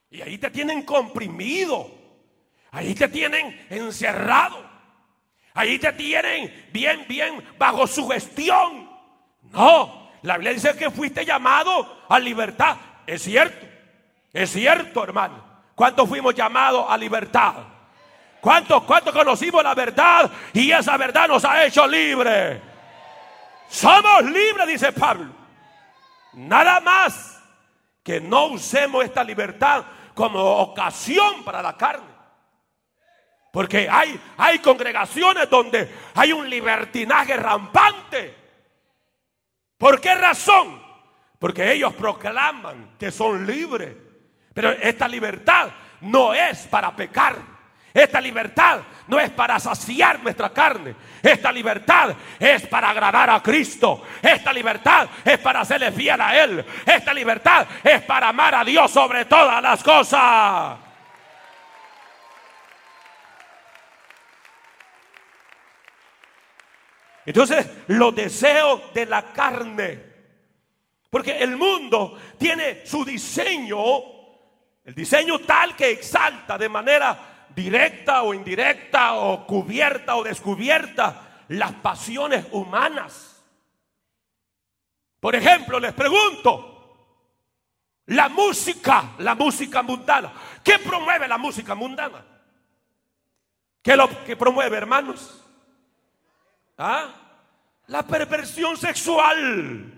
Y 0.10 0.22
ahí 0.22 0.38
te 0.38 0.50
tienen 0.50 0.84
comprimido. 0.84 1.90
Ahí 2.72 2.96
te 2.96 3.08
tienen 3.08 3.66
encerrado. 3.70 4.70
Ahí 5.54 5.78
te 5.78 5.94
tienen 5.94 6.70
bien, 6.72 7.06
bien 7.08 7.44
bajo 7.58 7.86
su 7.86 8.08
gestión. 8.08 8.90
No, 9.52 10.12
la 10.24 10.38
Biblia 10.38 10.54
dice 10.54 10.76
que 10.76 10.90
fuiste 10.90 11.26
llamado 11.26 12.06
a 12.10 12.20
libertad. 12.20 12.78
Es 13.06 13.22
cierto, 13.24 13.68
es 14.32 14.52
cierto, 14.52 15.04
hermano. 15.04 15.43
¿Cuántos 15.76 16.08
fuimos 16.08 16.36
llamados 16.36 16.86
a 16.90 16.98
libertad? 16.98 17.56
¿Cuántos, 18.40 18.84
cuántos 18.84 19.14
conocimos 19.14 19.64
la 19.64 19.74
verdad 19.74 20.30
y 20.52 20.72
esa 20.72 20.98
verdad 20.98 21.28
nos 21.28 21.46
ha 21.46 21.66
hecho 21.66 21.88
libres? 21.88 22.62
Somos 23.70 24.26
libres, 24.26 24.68
dice 24.68 24.92
Pablo. 24.92 25.32
Nada 26.34 26.80
más 26.80 27.42
que 28.04 28.20
no 28.20 28.48
usemos 28.48 29.04
esta 29.06 29.24
libertad 29.24 29.86
como 30.14 30.40
ocasión 30.40 31.44
para 31.44 31.62
la 31.62 31.76
carne. 31.78 32.14
Porque 33.52 33.88
hay, 33.90 34.20
hay 34.38 34.60
congregaciones 34.60 35.50
donde 35.50 35.90
hay 36.16 36.34
un 36.34 36.50
libertinaje 36.50 37.38
rampante. 37.38 38.36
¿Por 39.78 40.02
qué 40.02 40.16
razón? 40.16 40.82
Porque 41.40 41.72
ellos 41.72 41.94
proclaman 41.94 42.96
que 42.98 43.12
son 43.12 43.46
libres. 43.46 43.96
Pero 44.54 44.72
esta 44.72 45.08
libertad 45.08 45.70
no 46.02 46.34
es 46.34 46.68
para 46.68 46.96
pecar. 46.96 47.54
Esta 47.94 48.20
libertad 48.20 48.82
no 49.08 49.20
es 49.20 49.30
para 49.30 49.60
saciar 49.60 50.22
nuestra 50.22 50.52
carne. 50.52 50.96
Esta 51.22 51.52
libertad 51.52 52.16
es 52.40 52.66
para 52.68 52.90
agradar 52.90 53.30
a 53.30 53.42
Cristo. 53.42 54.04
Esta 54.22 54.52
libertad 54.52 55.08
es 55.24 55.38
para 55.38 55.62
hacerle 55.62 55.92
fiel 55.92 56.20
a 56.20 56.44
Él. 56.44 56.66
Esta 56.86 57.14
libertad 57.14 57.68
es 57.84 58.02
para 58.02 58.30
amar 58.30 58.56
a 58.56 58.64
Dios 58.64 58.90
sobre 58.90 59.26
todas 59.26 59.62
las 59.62 59.84
cosas. 59.84 60.80
Entonces, 67.26 67.68
los 67.88 68.14
deseos 68.16 68.94
de 68.94 69.06
la 69.06 69.22
carne. 69.32 70.14
Porque 71.10 71.38
el 71.38 71.56
mundo 71.58 72.20
tiene 72.40 72.86
su 72.86 73.06
diseño, 73.06 73.78
el 74.84 74.94
diseño 74.94 75.40
tal 75.40 75.76
que 75.76 75.92
exalta 75.92 76.58
de 76.58 76.70
manera 76.70 77.48
directa 77.56 78.24
o 78.24 78.34
indirecta 78.34 79.14
o 79.14 79.46
cubierta 79.46 80.16
o 80.16 80.24
descubierta 80.24 81.44
las 81.50 81.72
pasiones 81.74 82.46
humanas. 82.52 83.44
Por 85.20 85.36
ejemplo, 85.36 85.80
les 85.80 85.94
pregunto, 85.94 86.74
la 88.08 88.28
música, 88.28 89.14
la 89.20 89.36
música 89.36 89.82
mundana, 89.82 90.34
¿qué 90.64 90.80
promueve 90.80 91.28
la 91.28 91.38
música 91.38 91.76
mundana? 91.76 92.26
¿Qué 93.82 93.96
lo 93.96 94.10
que 94.26 94.36
promueve, 94.36 94.78
hermanos? 94.78 95.46
¿Ah? 96.78 97.14
La 97.88 98.04
perversión 98.04 98.78
sexual, 98.78 99.94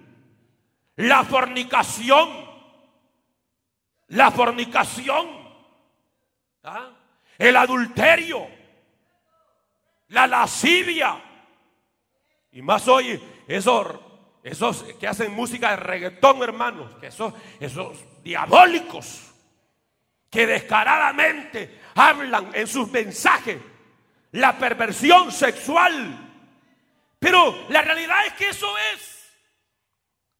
la 0.95 1.23
fornicación, 1.23 2.44
la 4.07 4.31
fornicación, 4.31 5.27
¿Ah? 6.63 6.91
el 7.37 7.55
adulterio, 7.55 8.47
la 10.09 10.27
lascivia. 10.27 11.21
Y 12.51 12.61
más 12.61 12.87
hoy, 12.87 13.21
esos, 13.47 13.87
esos 14.43 14.83
que 14.99 15.07
hacen 15.07 15.33
música 15.33 15.71
de 15.71 15.75
reggaetón, 15.77 16.41
hermanos, 16.43 16.95
que 16.99 17.07
esos, 17.07 17.33
esos 17.59 17.97
diabólicos 18.23 19.33
que 20.29 20.47
descaradamente 20.47 21.81
hablan 21.95 22.51
en 22.53 22.67
sus 22.67 22.91
mensajes 22.91 23.57
la 24.31 24.57
perversión 24.57 25.31
sexual. 25.31 26.33
Pero 27.19 27.65
la 27.69 27.81
realidad 27.81 28.25
es 28.27 28.33
que 28.33 28.49
eso 28.49 28.67
es 28.93 29.33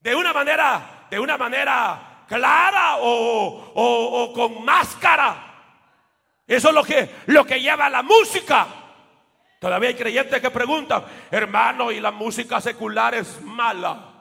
de 0.02 0.14
una 0.14 0.34
manera, 0.34 1.08
de 1.10 1.20
una 1.20 1.38
manera 1.38 2.15
clara 2.28 2.98
o, 2.98 3.72
o 3.76 4.34
con 4.34 4.64
máscara. 4.64 5.46
Eso 6.48 6.70
es 6.70 6.76
lo 6.76 6.84
que, 6.84 7.10
lo 7.28 7.46
que 7.46 7.60
lleva 7.60 7.90
la 7.90 8.04
música. 8.04 8.68
Todavía 9.60 9.90
hay 9.90 9.96
creyentes 9.96 10.42
que 10.42 10.52
preguntan, 10.52 11.04
hermano, 11.32 11.92
¿y 11.92 12.00
la 12.00 12.12
música 12.12 12.62
secular 12.62 13.16
es 13.16 13.42
mala? 13.42 14.12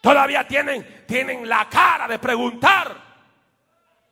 Todavía 0.00 0.46
tienen, 0.46 1.04
tienen 1.06 1.46
la 1.48 1.68
cara 1.68 2.08
de 2.08 2.18
preguntar. 2.18 3.04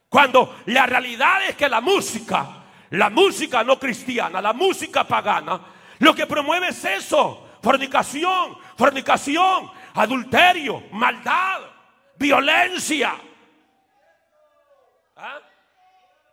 Cuando 0.09 0.61
la 0.67 0.85
realidad 0.85 1.47
es 1.49 1.57
que 1.57 1.69
la 1.69 1.81
música, 1.81 2.47
la 2.91 3.09
música 3.09 3.65
no 3.65 3.79
cristiana, 3.79 4.43
la 4.43 4.53
música 4.53 5.05
pagana, 5.05 5.61
lo 6.01 6.15
que 6.15 6.27
promueve 6.27 6.69
es 6.69 6.85
eso, 6.85 7.49
fornicación, 7.63 8.59
fornicación, 8.77 9.71
adulterio, 9.95 10.83
maldad, 10.93 11.61
violencia. 12.23 13.15
¿Ah? 15.17 15.41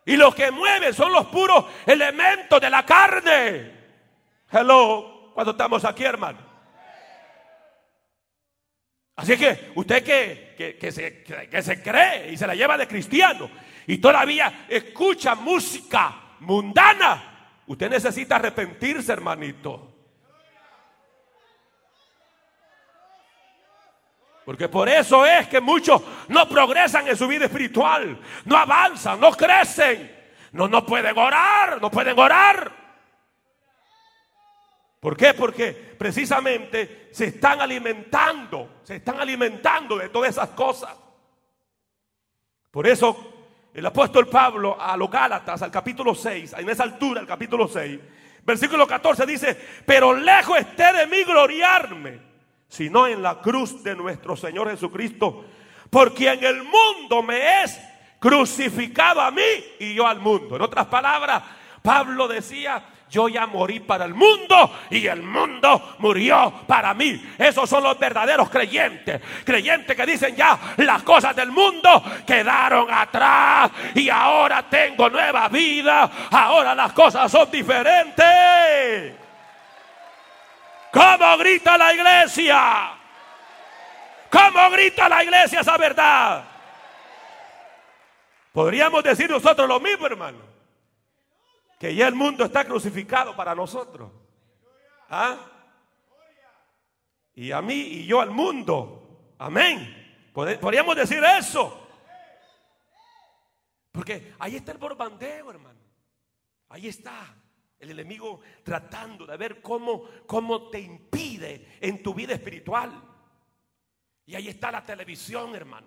Y 0.06 0.16
lo 0.16 0.34
que 0.34 0.50
mueve 0.50 0.94
son 0.94 1.12
los 1.12 1.26
puros 1.26 1.66
elementos 1.84 2.58
de 2.60 2.70
la 2.70 2.86
carne. 2.86 3.72
Hello, 4.50 5.30
cuando 5.34 5.52
estamos 5.52 5.84
aquí, 5.84 6.04
hermano. 6.04 6.38
Así 9.16 9.36
que 9.36 9.72
usted 9.74 10.02
se, 10.90 11.24
que 11.50 11.62
se 11.62 11.82
cree 11.82 12.32
y 12.32 12.38
se 12.38 12.46
la 12.46 12.54
lleva 12.54 12.78
de 12.78 12.88
cristiano 12.88 13.50
y 13.86 13.98
todavía 13.98 14.66
escucha 14.68 15.34
música 15.34 16.36
mundana, 16.40 17.62
usted 17.66 17.90
necesita 17.90 18.36
arrepentirse, 18.36 19.12
hermanito. 19.12 19.89
Porque 24.50 24.68
por 24.68 24.88
eso 24.88 25.24
es 25.24 25.46
que 25.46 25.60
muchos 25.60 26.02
no 26.26 26.48
progresan 26.48 27.06
en 27.06 27.16
su 27.16 27.28
vida 27.28 27.44
espiritual, 27.44 28.18
no 28.46 28.56
avanzan, 28.56 29.20
no 29.20 29.30
crecen, 29.30 30.12
no, 30.50 30.66
no 30.66 30.84
pueden 30.84 31.16
orar, 31.16 31.80
no 31.80 31.88
pueden 31.88 32.18
orar. 32.18 32.72
¿Por 34.98 35.16
qué? 35.16 35.34
Porque 35.34 35.94
precisamente 35.96 37.10
se 37.12 37.26
están 37.26 37.60
alimentando, 37.60 38.80
se 38.82 38.96
están 38.96 39.20
alimentando 39.20 39.96
de 39.96 40.08
todas 40.08 40.30
esas 40.30 40.48
cosas. 40.48 40.96
Por 42.72 42.88
eso 42.88 43.32
el 43.72 43.86
apóstol 43.86 44.26
Pablo 44.26 44.76
a 44.80 44.96
los 44.96 45.08
Gálatas, 45.08 45.62
al 45.62 45.70
capítulo 45.70 46.12
6, 46.12 46.56
en 46.58 46.68
esa 46.68 46.82
altura, 46.82 47.20
el 47.20 47.26
capítulo 47.28 47.68
6, 47.68 48.00
versículo 48.42 48.84
14 48.84 49.26
dice, 49.26 49.56
pero 49.86 50.12
lejos 50.12 50.58
esté 50.58 50.92
de 50.92 51.06
mí 51.06 51.22
gloriarme 51.22 52.29
sino 52.70 53.06
en 53.06 53.20
la 53.22 53.40
cruz 53.40 53.82
de 53.82 53.94
nuestro 53.96 54.36
Señor 54.36 54.70
Jesucristo, 54.70 55.44
por 55.90 56.14
quien 56.14 56.42
el 56.42 56.62
mundo 56.62 57.22
me 57.22 57.64
es 57.64 57.78
crucificado 58.20 59.20
a 59.20 59.30
mí 59.30 59.42
y 59.80 59.92
yo 59.94 60.06
al 60.06 60.20
mundo. 60.20 60.54
En 60.54 60.62
otras 60.62 60.86
palabras, 60.86 61.42
Pablo 61.82 62.28
decía, 62.28 62.82
yo 63.10 63.28
ya 63.28 63.46
morí 63.48 63.80
para 63.80 64.04
el 64.04 64.14
mundo 64.14 64.72
y 64.88 65.04
el 65.08 65.20
mundo 65.20 65.96
murió 65.98 66.62
para 66.68 66.94
mí. 66.94 67.20
Esos 67.36 67.68
son 67.68 67.82
los 67.82 67.98
verdaderos 67.98 68.48
creyentes. 68.48 69.20
Creyentes 69.44 69.96
que 69.96 70.06
dicen 70.06 70.36
ya 70.36 70.56
las 70.76 71.02
cosas 71.02 71.34
del 71.34 71.50
mundo 71.50 72.04
quedaron 72.24 72.86
atrás 72.88 73.72
y 73.96 74.08
ahora 74.08 74.64
tengo 74.70 75.10
nueva 75.10 75.48
vida. 75.48 76.08
Ahora 76.30 76.72
las 76.72 76.92
cosas 76.92 77.32
son 77.32 77.50
diferentes. 77.50 79.19
¿Cómo 80.92 81.38
grita 81.38 81.78
la 81.78 81.94
iglesia? 81.94 82.98
¿Cómo 84.30 84.70
grita 84.70 85.08
la 85.08 85.22
iglesia 85.22 85.60
esa 85.60 85.76
verdad? 85.76 86.44
Podríamos 88.52 89.02
decir 89.02 89.30
nosotros 89.30 89.68
lo 89.68 89.78
mismo, 89.80 90.06
hermano. 90.06 90.38
Que 91.78 91.94
ya 91.94 92.08
el 92.08 92.14
mundo 92.14 92.44
está 92.44 92.64
crucificado 92.64 93.34
para 93.36 93.54
nosotros. 93.54 94.10
¿Ah? 95.08 95.36
Y 97.34 97.52
a 97.52 97.62
mí 97.62 97.74
y 97.74 98.06
yo 98.06 98.20
al 98.20 98.30
mundo. 98.30 99.34
Amén. 99.38 100.30
Podríamos 100.32 100.96
decir 100.96 101.22
eso. 101.24 101.88
Porque 103.92 104.34
ahí 104.38 104.56
está 104.56 104.72
el 104.72 104.78
borbandeo, 104.78 105.50
hermano. 105.50 105.80
Ahí 106.68 106.88
está. 106.88 107.34
El 107.80 107.90
enemigo 107.90 108.40
tratando 108.62 109.24
de 109.26 109.38
ver 109.38 109.62
cómo, 109.62 110.04
cómo 110.26 110.68
te 110.68 110.78
impide 110.78 111.78
en 111.80 112.02
tu 112.02 112.12
vida 112.12 112.34
espiritual. 112.34 112.92
Y 114.26 114.34
ahí 114.34 114.48
está 114.48 114.70
la 114.70 114.84
televisión, 114.84 115.54
hermano. 115.56 115.86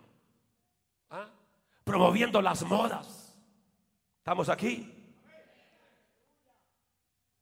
¿Ah? 1.11 1.29
Promoviendo 1.83 2.41
las 2.41 2.63
modas. 2.63 3.39
¿Estamos 4.17 4.49
aquí? 4.49 4.91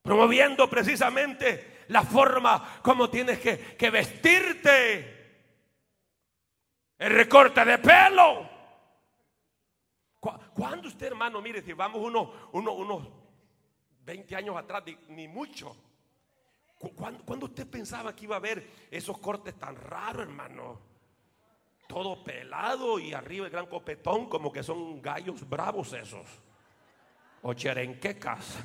Promoviendo 0.02 0.70
precisamente 0.70 1.86
la 1.88 2.04
forma 2.04 2.82
como 2.82 3.10
tienes 3.10 3.40
que, 3.40 3.90
vestirte. 3.90 5.22
El 6.98 7.14
recorte 7.14 7.64
de 7.64 7.78
pelo. 7.78 8.50
¿Cuándo 10.20 10.90
usted, 10.90 11.08
hermano, 11.08 11.42
mire, 11.42 11.62
si 11.62 11.72
vamos 11.72 12.02
unos 12.02 12.30
uno, 12.52 12.74
uno 12.74 13.21
20 14.06 14.36
años 14.36 14.58
atrás, 14.58 14.84
ni 15.10 15.28
mucho. 15.28 15.76
¿Cuándo, 16.96 17.46
usted 17.46 17.68
pensaba 17.68 18.16
que 18.16 18.26
iba 18.26 18.36
a 18.36 18.40
haber 18.40 18.88
esos 18.90 19.18
cortes 19.20 19.58
tan 19.60 19.76
raros, 19.76 20.24
hermano? 20.24 20.80
Todo 21.88 22.24
pelado 22.24 22.98
y 22.98 23.14
arriba 23.14 23.46
el 23.46 23.52
gran 23.52 23.68
copetón, 23.68 24.28
como 24.28 24.52
que 24.52 24.64
son 24.64 25.02
gallos 25.02 25.48
bravos 25.48 25.94
esos. 25.94 26.28
O 27.44 27.54
cherenquecas. 27.54 28.58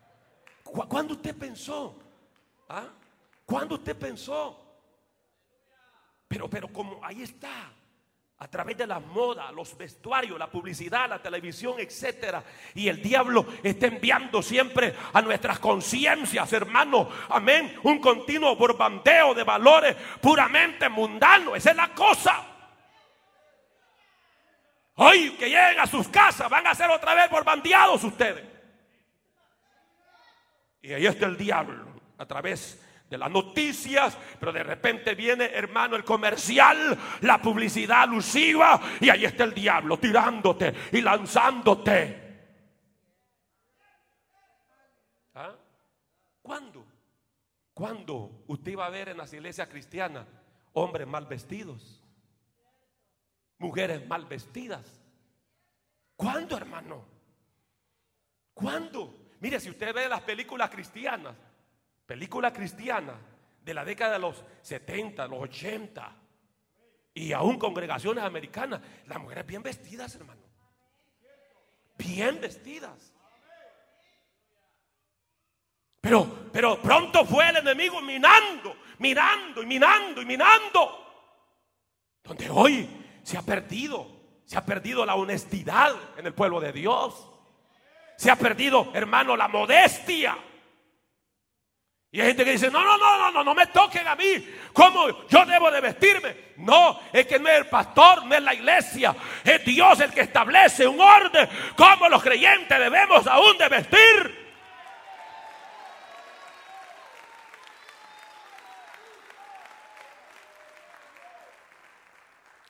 ¿Cuándo 0.64 1.14
usted 1.14 1.36
pensó? 1.36 1.98
¿Ah? 2.68 2.88
¿Cuándo 3.44 3.74
usted 3.74 3.96
pensó? 3.96 4.58
Pero, 6.28 6.48
pero 6.48 6.72
como 6.72 7.04
ahí 7.04 7.22
está 7.22 7.74
a 8.42 8.48
través 8.48 8.78
de 8.78 8.86
la 8.86 8.98
moda, 8.98 9.52
los 9.52 9.76
vestuarios, 9.76 10.38
la 10.38 10.50
publicidad, 10.50 11.10
la 11.10 11.20
televisión, 11.20 11.74
etcétera. 11.78 12.42
Y 12.74 12.88
el 12.88 13.02
diablo 13.02 13.46
está 13.62 13.86
enviando 13.86 14.40
siempre 14.40 14.94
a 15.12 15.20
nuestras 15.20 15.58
conciencias, 15.58 16.50
hermano. 16.54 17.10
Amén. 17.28 17.78
Un 17.82 18.00
continuo 18.00 18.56
borbandeo 18.56 19.34
de 19.34 19.44
valores 19.44 19.94
puramente 20.22 20.88
mundanos. 20.88 21.58
Esa 21.58 21.72
es 21.72 21.76
la 21.76 21.88
cosa. 21.94 22.46
Hoy 24.94 25.32
que 25.32 25.46
lleguen 25.50 25.78
a 25.78 25.86
sus 25.86 26.08
casas 26.08 26.48
van 26.48 26.66
a 26.66 26.74
ser 26.74 26.88
otra 26.88 27.14
vez 27.14 27.30
borbandeados 27.30 28.02
ustedes. 28.04 28.48
Y 30.80 30.94
ahí 30.94 31.04
está 31.04 31.26
el 31.26 31.36
diablo 31.36 31.84
a 32.16 32.24
través 32.24 32.80
de 33.10 33.18
las 33.18 33.30
noticias, 33.30 34.16
pero 34.38 34.52
de 34.52 34.62
repente 34.62 35.16
viene, 35.16 35.46
hermano, 35.46 35.96
el 35.96 36.04
comercial, 36.04 36.96
la 37.22 37.42
publicidad 37.42 38.02
alusiva, 38.02 38.80
y 39.00 39.10
ahí 39.10 39.24
está 39.24 39.42
el 39.42 39.52
diablo 39.52 39.98
tirándote 39.98 40.72
y 40.92 41.00
lanzándote. 41.00 42.30
¿Ah? 45.34 45.56
¿Cuándo? 46.40 46.86
¿Cuándo 47.74 48.44
usted 48.46 48.72
iba 48.72 48.86
a 48.86 48.90
ver 48.90 49.08
en 49.08 49.16
las 49.16 49.32
iglesias 49.32 49.68
cristianas 49.68 50.26
hombres 50.72 51.08
mal 51.08 51.26
vestidos? 51.26 52.00
Mujeres 53.58 54.06
mal 54.06 54.24
vestidas. 54.26 55.02
¿Cuándo, 56.14 56.56
hermano? 56.56 57.04
¿Cuándo? 58.54 59.32
Mire, 59.40 59.58
si 59.58 59.68
usted 59.68 59.92
ve 59.92 60.08
las 60.08 60.20
películas 60.20 60.70
cristianas, 60.70 61.34
película 62.10 62.52
cristiana 62.52 63.14
de 63.62 63.72
la 63.72 63.84
década 63.84 64.14
de 64.14 64.18
los 64.18 64.42
70, 64.62 65.28
los 65.28 65.42
80 65.42 66.12
y 67.14 67.32
aún 67.32 67.56
congregaciones 67.56 68.24
americanas, 68.24 68.80
las 69.06 69.20
mujeres 69.20 69.46
bien 69.46 69.62
vestidas, 69.62 70.12
hermano. 70.16 70.42
Bien 71.96 72.40
vestidas. 72.40 73.14
Pero, 76.00 76.50
pero 76.52 76.82
pronto 76.82 77.24
fue 77.24 77.48
el 77.48 77.58
enemigo 77.58 78.02
minando, 78.02 78.76
mirando 78.98 79.62
y 79.62 79.66
minando 79.66 80.20
y 80.20 80.24
minando. 80.24 81.36
Donde 82.24 82.50
hoy 82.50 82.88
se 83.22 83.38
ha 83.38 83.42
perdido, 83.42 84.40
se 84.44 84.58
ha 84.58 84.66
perdido 84.66 85.06
la 85.06 85.14
honestidad 85.14 85.94
en 86.16 86.26
el 86.26 86.34
pueblo 86.34 86.58
de 86.58 86.72
Dios. 86.72 87.30
Se 88.16 88.32
ha 88.32 88.36
perdido, 88.36 88.90
hermano, 88.94 89.36
la 89.36 89.46
modestia. 89.46 90.36
Y 92.12 92.20
hay 92.20 92.28
gente 92.28 92.44
que 92.44 92.52
dice, 92.52 92.70
no, 92.72 92.82
no, 92.82 92.98
no, 92.98 93.18
no, 93.18 93.30
no, 93.30 93.44
no 93.44 93.54
me 93.54 93.66
toquen 93.66 94.06
a 94.08 94.16
mí. 94.16 94.44
¿Cómo 94.72 95.28
yo 95.28 95.46
debo 95.46 95.70
de 95.70 95.80
vestirme? 95.80 96.36
No, 96.56 97.00
es 97.12 97.24
que 97.24 97.38
no 97.38 97.48
es 97.48 97.58
el 97.58 97.66
pastor, 97.66 98.24
no 98.26 98.34
es 98.34 98.42
la 98.42 98.52
iglesia. 98.52 99.14
Es 99.44 99.64
Dios 99.64 100.00
el 100.00 100.12
que 100.12 100.22
establece 100.22 100.88
un 100.88 101.00
orden. 101.00 101.48
Como 101.76 102.08
los 102.08 102.20
creyentes 102.20 102.76
debemos 102.76 103.28
aún 103.28 103.56
de 103.58 103.68
vestir. 103.68 104.40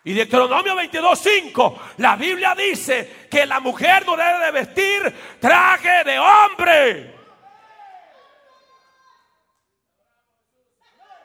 Y 0.04 0.12
Deuteronomio 0.12 0.74
22.5, 0.76 1.78
la 1.98 2.16
Biblia 2.16 2.54
dice 2.54 3.26
que 3.30 3.46
la 3.46 3.60
mujer 3.60 4.04
no 4.04 4.16
debe 4.16 4.38
de 4.38 4.50
vestir 4.50 5.14
traje 5.40 6.04
de 6.04 6.18
hombre. 6.18 7.19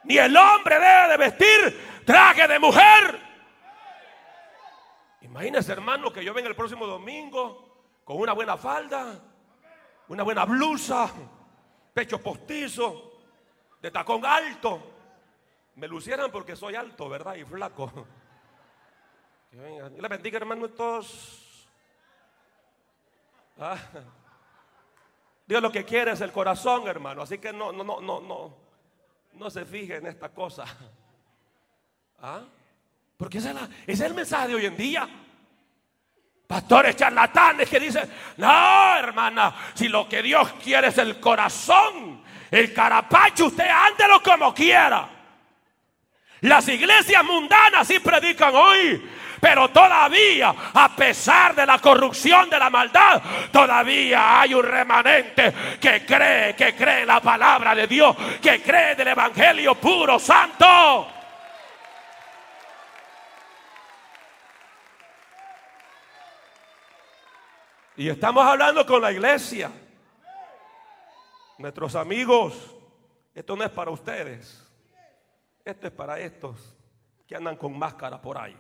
Ni 0.06 0.18
el 0.18 0.36
hombre 0.36 0.80
debe 0.80 1.08
de 1.10 1.18
vestir 1.18 2.04
traje 2.06 2.48
de 2.48 2.60
mujer. 2.60 3.20
Imagínese, 5.22 5.72
hermano, 5.72 6.14
que 6.14 6.24
yo 6.24 6.34
venga 6.34 6.48
el 6.48 6.56
próximo 6.56 6.86
domingo 6.86 8.02
con 8.04 8.18
una 8.18 8.34
buena 8.34 8.56
falda, 8.56 9.20
una 10.08 10.24
buena 10.24 10.46
blusa, 10.46 11.12
pecho 11.94 12.22
postizo, 12.22 13.12
de 13.82 13.90
tacón 13.90 14.26
alto. 14.26 14.92
Me 15.76 15.88
lucieran 15.88 16.32
porque 16.32 16.56
soy 16.56 16.76
alto, 16.76 17.10
¿verdad? 17.10 17.36
Y 17.36 17.44
flaco. 17.44 17.92
Dios 19.52 19.92
le 19.92 20.08
bendiga, 20.08 20.38
hermano, 20.38 20.70
todos. 20.70 21.68
Ah. 23.58 23.78
Dios 25.48 25.62
lo 25.62 25.72
que 25.72 25.86
quiere 25.86 26.12
es 26.12 26.22
el 26.22 26.32
corazón, 26.32 26.88
hermano. 26.88 27.22
Así 27.22 27.38
que 27.38 27.52
no, 27.54 27.72
no, 27.72 27.84
no, 27.84 28.02
no, 28.02 28.22
no, 28.22 28.65
no 29.38 29.50
se 29.50 29.66
fije 29.66 29.98
en 29.98 30.08
esta 30.08 30.30
cosa. 30.30 30.66
¿Ah? 32.22 32.42
Porque 33.18 33.38
ese 33.38 33.52
es, 33.52 33.58
es 33.88 34.00
el 34.02 34.14
mensaje 34.14 34.50
de 34.50 34.56
hoy 34.56 34.66
en 34.66 34.78
día. 34.78 35.08
Pastores 36.48 36.96
charlatanes 36.96 37.70
que 37.70 37.80
dicen, 37.80 38.10
no, 38.38 38.98
hermana, 38.98 39.56
si 39.74 39.88
lo 39.88 40.08
que 40.08 40.22
Dios 40.22 40.54
quiere 40.64 40.88
es 40.88 40.98
el 41.00 41.20
corazón, 41.20 42.24
el 42.52 42.74
carapacho, 42.74 43.48
usted 43.48 43.68
ándelo 43.68 44.22
como 44.22 44.54
quiera. 44.54 45.15
Las 46.46 46.68
iglesias 46.68 47.24
mundanas 47.24 47.88
sí 47.88 48.00
predican 48.00 48.56
hoy 48.56 49.12
pero 49.46 49.70
todavía, 49.70 50.56
a 50.74 50.96
pesar 50.96 51.54
de 51.54 51.68
la 51.68 51.78
corrupción 51.78 52.50
de 52.50 52.58
la 52.58 52.72
maldad, 52.72 53.22
todavía 53.52 54.42
hay 54.42 54.56
un 54.56 54.64
remanente 54.64 55.54
que 55.80 56.04
cree, 56.04 56.56
que 56.56 56.76
cree 56.76 57.06
la 57.06 57.22
palabra 57.22 57.76
de 57.76 57.86
Dios, 57.86 58.16
que 58.42 58.64
cree 58.64 58.96
del 58.96 59.10
Evangelio 59.10 59.76
puro, 59.76 60.18
santo. 60.18 61.08
Y 67.98 68.10
estamos 68.10 68.44
hablando 68.44 68.84
con 68.84 69.00
la 69.00 69.12
iglesia. 69.12 69.70
Nuestros 71.60 71.94
amigos, 71.94 72.56
esto 73.36 73.56
no 73.56 73.64
es 73.64 73.70
para 73.70 73.92
ustedes. 73.92 74.65
Esto 75.66 75.88
es 75.88 75.94
para 75.94 76.20
estos 76.20 76.76
que 77.28 77.36
andan 77.36 77.58
con 77.58 77.76
máscara 77.76 78.22
por 78.22 78.38
ahí. 78.38 78.56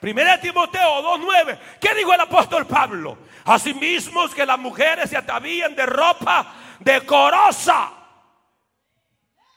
Primera 0.00 0.38
Timoteo 0.40 1.00
2.9. 1.16 1.58
¿Qué 1.80 1.94
dijo 1.94 2.12
el 2.12 2.20
apóstol 2.20 2.66
Pablo? 2.66 3.16
Asimismo 3.44 4.28
que 4.30 4.44
las 4.44 4.58
mujeres 4.58 5.10
se 5.10 5.16
atavían 5.16 5.76
de 5.76 5.86
ropa 5.86 6.54
decorosa. 6.80 7.92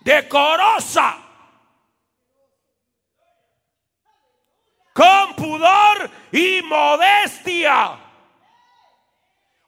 Decorosa. 0.02 1.27
Con 4.98 5.36
pudor 5.36 6.10
y 6.32 6.60
modestia. 6.64 8.00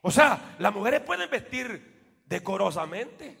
O 0.02 0.10
sea, 0.10 0.56
las 0.58 0.74
mujeres 0.74 1.02
pueden 1.02 1.30
vestir 1.30 2.24
decorosamente. 2.26 3.38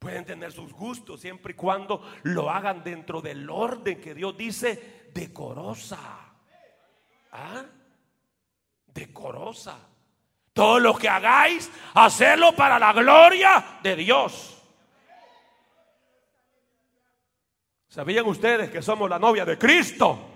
Pueden 0.00 0.24
tener 0.24 0.50
sus 0.50 0.72
gustos 0.72 1.20
siempre 1.20 1.52
y 1.52 1.56
cuando 1.56 2.02
lo 2.24 2.50
hagan 2.50 2.82
dentro 2.82 3.20
del 3.20 3.48
orden 3.48 4.00
que 4.00 4.14
Dios 4.14 4.36
dice 4.36 5.10
decorosa. 5.14 5.98
¿Ah? 7.30 7.64
Decorosa. 8.86 9.78
Todo 10.52 10.80
lo 10.80 10.96
que 10.96 11.08
hagáis, 11.08 11.70
hacerlo 11.94 12.50
para 12.56 12.80
la 12.80 12.92
gloria 12.92 13.78
de 13.80 13.94
Dios. 13.94 14.60
¿Sabían 17.86 18.26
ustedes 18.26 18.70
que 18.70 18.82
somos 18.82 19.08
la 19.08 19.20
novia 19.20 19.44
de 19.44 19.56
Cristo? 19.56 20.27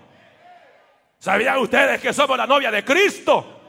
¿Sabían 1.23 1.57
ustedes 1.59 2.01
que 2.01 2.11
somos 2.11 2.35
la 2.37 2.45
novia 2.45 2.69
de 2.69 2.83
Cristo? 2.83 3.61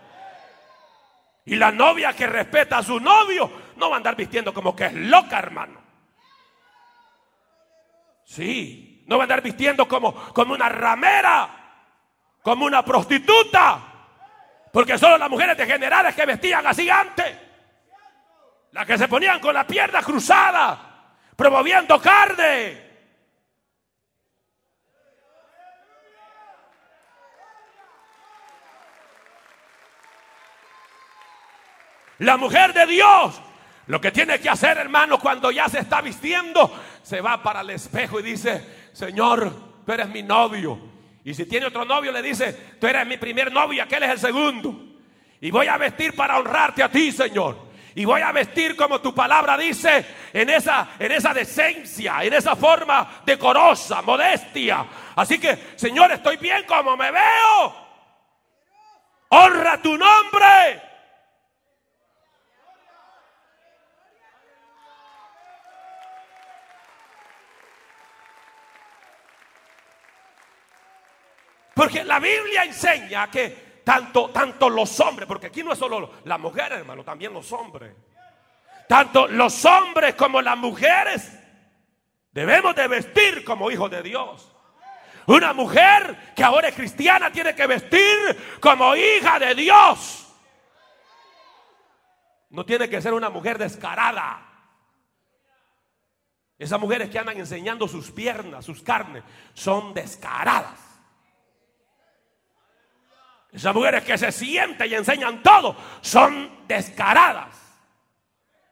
Y 1.45 1.55
la 1.55 1.71
novia 1.71 2.13
que 2.13 2.27
respeta 2.27 2.79
a 2.79 2.83
su 2.83 2.99
novio 2.99 3.49
no 3.77 3.91
va 3.91 3.95
a 3.95 3.99
andar 3.99 4.17
vistiendo 4.17 4.53
como 4.53 4.75
que 4.75 4.87
es 4.87 4.93
loca, 4.93 5.39
hermano. 5.39 5.81
Sí, 8.25 9.05
no 9.07 9.19
va 9.19 9.23
a 9.23 9.27
andar 9.27 9.41
vistiendo 9.41 9.87
como, 9.87 10.13
como 10.33 10.53
una 10.53 10.69
ramera, 10.69 11.49
como 12.43 12.65
una 12.65 12.85
prostituta. 12.85 13.81
Porque 14.73 14.99
solo 14.99 15.17
las 15.17 15.31
mujeres 15.31 15.57
degeneradas 15.57 16.13
que 16.13 16.27
vestían 16.27 16.67
así 16.67 16.91
antes. 16.91 17.39
Las 18.73 18.85
que 18.85 18.99
se 18.99 19.07
ponían 19.07 19.39
con 19.39 19.55
la 19.55 19.65
pierna 19.65 20.03
cruzada, 20.03 21.15
promoviendo 21.37 22.01
carne. 22.01 22.84
La 32.19 32.37
mujer 32.37 32.73
de 32.73 32.87
Dios 32.87 33.41
lo 33.87 34.01
que 34.01 34.11
tiene 34.11 34.39
que 34.41 34.49
hacer, 34.49 34.79
hermano, 34.79 35.19
cuando 35.19 35.51
ya 35.51 35.69
se 35.69 35.81
está 35.81 36.01
vistiendo, 36.01 36.73
se 37.03 37.21
va 37.21 37.43
para 37.43 37.61
el 37.61 37.71
espejo 37.71 38.19
y 38.21 38.23
dice, 38.23 38.89
Señor, 38.93 39.83
tú 39.85 39.93
eres 39.93 40.09
mi 40.09 40.23
novio. 40.23 40.79
Y 41.23 41.35
si 41.35 41.45
tiene 41.45 41.67
otro 41.67 41.85
novio, 41.85 42.11
le 42.11 42.23
dice, 42.23 42.77
tú 42.81 42.87
eres 42.87 43.07
mi 43.07 43.19
primer 43.19 43.53
novio 43.53 43.75
y 43.75 43.81
aquel 43.81 44.03
es 44.05 44.11
el 44.11 44.19
segundo. 44.19 44.75
Y 45.41 45.51
voy 45.51 45.67
a 45.67 45.77
vestir 45.77 46.15
para 46.15 46.39
honrarte 46.39 46.83
a 46.83 46.91
ti, 46.91 47.13
Señor. 47.13 47.75
Y 47.95 48.07
voy 48.07 48.23
a 48.23 48.33
vestir 48.33 48.75
como 48.75 49.01
tu 49.01 49.15
palabra 49.15 49.57
dice, 49.59 50.05
en 50.33 50.49
esa, 50.49 50.89
en 50.99 51.13
esa 51.13 51.35
decencia, 51.35 52.25
en 52.25 52.33
esa 52.33 52.57
forma 52.57 53.23
decorosa, 53.25 54.01
modestia. 54.01 54.87
Así 55.15 55.39
que, 55.39 55.75
Señor, 55.77 56.11
estoy 56.11 56.39
bien 56.39 56.65
como 56.67 56.97
me 56.97 57.11
veo. 57.11 57.77
Honra 59.29 59.81
tu 59.81 59.97
nombre. 59.97 60.94
Porque 71.75 72.05
la 72.05 72.21
Biblia 72.21 72.65
enseña 72.65 73.31
que 73.31 73.81
tanto, 73.85 74.31
tanto 74.31 74.71
los 74.71 74.99
hombres, 75.01 75.27
porque 75.27 75.49
aquí 75.49 75.63
no 75.63 75.73
es 75.73 75.79
solo 75.79 76.13
la 76.25 76.39
mujer, 76.39 76.73
hermano, 76.73 77.05
también 77.05 77.33
los 77.33 77.51
hombres. 77.53 77.95
Tanto 78.89 79.27
los 79.27 79.65
hombres 79.65 80.15
como 80.15 80.41
las 80.41 80.57
mujeres 80.57 81.33
debemos 82.33 82.75
de 82.77 82.89
vestir 82.89 83.45
como 83.45 83.71
hijos 83.71 83.91
de 83.91 84.03
Dios. 84.03 84.51
Una 85.27 85.53
mujer 85.53 86.33
que 86.37 86.45
ahora 86.45 86.69
es 86.69 86.75
cristiana 86.75 87.33
tiene 87.33 87.55
que 87.55 87.67
vestir 87.67 88.59
como 88.61 88.95
hija 88.95 89.39
de 89.39 89.55
Dios. 89.55 90.27
No 92.51 92.65
tiene 92.65 92.89
que 92.89 93.01
ser 93.01 93.15
una 93.15 93.31
mujer 93.31 93.59
descarada. 93.59 94.51
Esas 96.59 96.79
mujeres 96.79 97.11
que 97.11 97.19
andan 97.19 97.37
enseñando 97.39 97.89
sus 97.89 98.11
piernas, 98.13 98.65
sus 98.65 98.83
carnes, 98.83 99.25
son 99.55 99.93
descaradas. 99.93 100.94
Esas 103.55 103.73
mujeres 103.73 104.03
que 104.03 104.19
se 104.19 104.33
sienten 104.33 104.91
y 104.91 104.95
enseñan 104.95 105.41
todo 105.41 105.77
son 106.01 106.67
descaradas. 106.67 107.57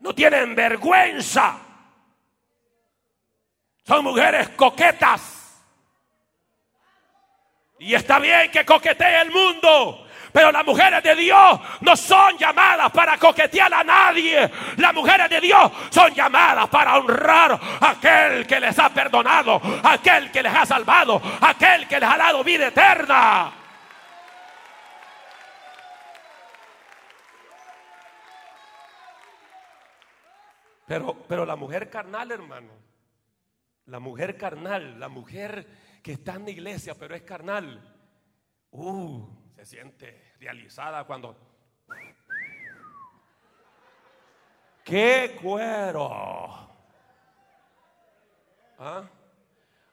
No 0.00 0.12
tienen 0.12 0.56
vergüenza. 0.56 1.56
Son 3.84 4.02
mujeres 4.02 4.48
coquetas. 4.50 5.60
Y 7.78 7.94
está 7.94 8.18
bien 8.18 8.50
que 8.50 8.64
coquetee 8.64 9.22
el 9.22 9.30
mundo. 9.30 10.08
Pero 10.32 10.50
las 10.50 10.64
mujeres 10.64 11.00
de 11.02 11.14
Dios 11.14 11.60
no 11.82 11.94
son 11.94 12.36
llamadas 12.36 12.90
para 12.90 13.18
coquetear 13.18 13.72
a 13.72 13.84
nadie. 13.84 14.50
Las 14.78 14.94
mujeres 14.94 15.28
de 15.30 15.40
Dios 15.40 15.70
son 15.90 16.12
llamadas 16.12 16.68
para 16.68 16.96
honrar 16.96 17.52
a 17.80 17.90
aquel 17.90 18.46
que 18.48 18.58
les 18.58 18.76
ha 18.80 18.88
perdonado, 18.88 19.60
aquel 19.84 20.32
que 20.32 20.42
les 20.42 20.52
ha 20.52 20.66
salvado, 20.66 21.22
aquel 21.40 21.86
que 21.86 22.00
les 22.00 22.08
ha 22.08 22.16
dado 22.16 22.42
vida 22.42 22.68
eterna. 22.68 23.61
Pero, 30.92 31.16
pero 31.26 31.46
la 31.46 31.56
mujer 31.56 31.88
carnal, 31.88 32.30
hermano, 32.32 32.70
la 33.86 33.98
mujer 33.98 34.36
carnal, 34.36 35.00
la 35.00 35.08
mujer 35.08 35.66
que 36.02 36.12
está 36.12 36.34
en 36.34 36.44
la 36.44 36.50
iglesia, 36.50 36.94
pero 36.94 37.14
es 37.14 37.22
carnal, 37.22 37.80
uh, 38.72 39.26
se 39.54 39.64
siente 39.64 40.34
realizada 40.38 41.04
cuando... 41.04 41.34
¡Qué 44.84 45.38
cuero! 45.40 46.68
¿Ah? 48.78 49.08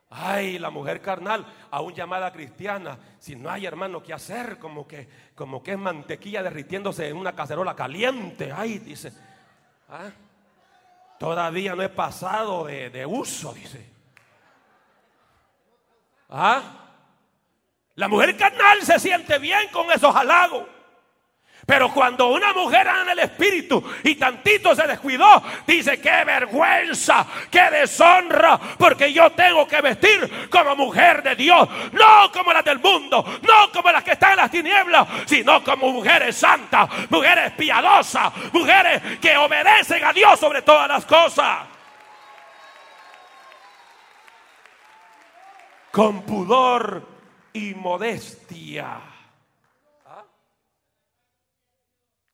Ay, 0.10 0.60
la 0.60 0.70
mujer 0.70 1.00
carnal, 1.00 1.48
aún 1.72 1.94
llamada 1.94 2.30
cristiana, 2.34 3.00
si 3.20 3.38
no 3.38 3.50
hay 3.50 3.66
hermano 3.66 4.04
que 4.04 4.12
hacer, 4.12 4.60
como 4.60 4.86
que, 4.86 5.08
como 5.34 5.64
que 5.64 5.72
es 5.72 5.80
mantequilla 5.80 6.44
derritiéndose 6.44 7.08
en 7.08 7.16
una 7.16 7.34
cacerola 7.34 7.74
caliente. 7.74 8.52
Ay, 8.52 8.80
dice, 8.80 9.14
¿ah? 9.88 10.12
Todavía 11.20 11.76
no 11.76 11.84
he 11.84 11.90
pasado 11.90 12.66
de, 12.66 13.06
uso, 13.06 13.54
dice. 13.54 13.88
¿Ah? 16.30 16.62
La 17.96 18.08
mujer 18.08 18.38
carnal 18.38 18.82
se 18.82 18.98
siente 19.00 19.38
bien 19.38 19.68
con 19.72 19.92
esos 19.92 20.16
halagos. 20.16 20.66
Pero 21.70 21.94
cuando 21.94 22.30
una 22.30 22.52
mujer 22.52 22.88
anda 22.88 23.12
en 23.14 23.20
el 23.20 23.26
espíritu 23.26 23.84
y 24.04 24.16
tantito 24.16 24.74
se 24.74 24.88
descuidó, 24.88 25.44
dice, 25.68 26.02
qué 26.02 26.24
vergüenza, 26.26 27.28
qué 27.52 27.62
deshonra, 27.70 28.60
porque 28.76 29.14
yo 29.14 29.30
tengo 29.34 29.68
que 29.68 29.80
vestir 29.80 30.50
como 30.50 30.76
mujer 30.76 31.22
de 31.22 31.36
Dios, 31.36 31.70
no 31.92 32.32
como 32.34 32.52
las 32.54 32.66
del 32.66 32.80
mundo, 32.80 33.24
no 33.44 33.72
como 33.72 33.92
las 33.92 34.04
que 34.04 34.14
están 34.14 34.32
en 34.32 34.38
las 34.38 34.50
tinieblas, 34.50 35.08
sino 35.28 35.64
como 35.64 35.92
mujeres 35.92 36.38
santas, 36.38 36.90
mujeres 37.08 37.52
piadosas, 37.52 38.34
mujeres 38.52 39.20
que 39.22 39.38
obedecen 39.38 40.04
a 40.04 40.12
Dios 40.12 40.40
sobre 40.40 40.64
todas 40.64 40.88
las 40.88 41.06
cosas. 41.06 41.68
Con 45.92 46.24
pudor 46.24 47.08
y 47.54 47.76
modestia. 47.76 49.09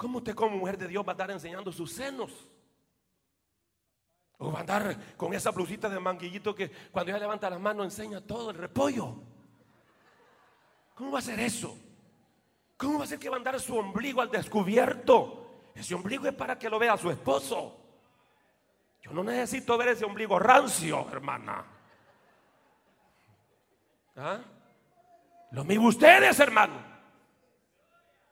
¿Cómo 0.05 0.19
usted 0.19 0.35
como 0.35 0.57
mujer 0.57 0.77
de 0.77 0.87
Dios 0.87 1.03
va 1.03 1.13
a 1.13 1.15
estar 1.15 1.31
enseñando 1.31 1.71
sus 1.71 1.91
senos? 1.91 2.31
O 4.37 4.51
va 4.51 4.59
a 4.59 4.61
andar 4.61 5.15
con 5.17 5.33
esa 5.33 5.49
blusita 5.49 5.89
de 5.89 5.99
manguillito 5.99 6.53
que 6.53 6.69
cuando 6.91 7.09
ella 7.09 7.21
levanta 7.21 7.49
las 7.49 7.59
manos 7.59 7.85
enseña 7.85 8.21
todo 8.21 8.51
el 8.51 8.57
repollo. 8.57 9.15
¿Cómo 10.93 11.09
va 11.09 11.17
a 11.17 11.23
ser 11.23 11.39
eso? 11.39 11.75
¿Cómo 12.77 12.99
va 12.99 13.05
a 13.05 13.07
ser 13.07 13.17
que 13.17 13.29
va 13.29 13.37
a 13.37 13.39
andar 13.39 13.59
su 13.59 13.75
ombligo 13.75 14.21
al 14.21 14.29
descubierto? 14.29 15.71
Ese 15.73 15.95
ombligo 15.95 16.27
es 16.27 16.35
para 16.35 16.59
que 16.59 16.69
lo 16.69 16.77
vea 16.77 16.95
su 16.97 17.09
esposo. 17.09 17.75
Yo 19.01 19.11
no 19.11 19.23
necesito 19.23 19.75
ver 19.75 19.87
ese 19.87 20.05
ombligo 20.05 20.37
rancio, 20.37 21.09
hermana. 21.09 21.65
¿Ah? 24.17 24.39
Lo 25.49 25.63
mismo 25.63 25.87
ustedes, 25.87 26.39
hermano. 26.39 26.94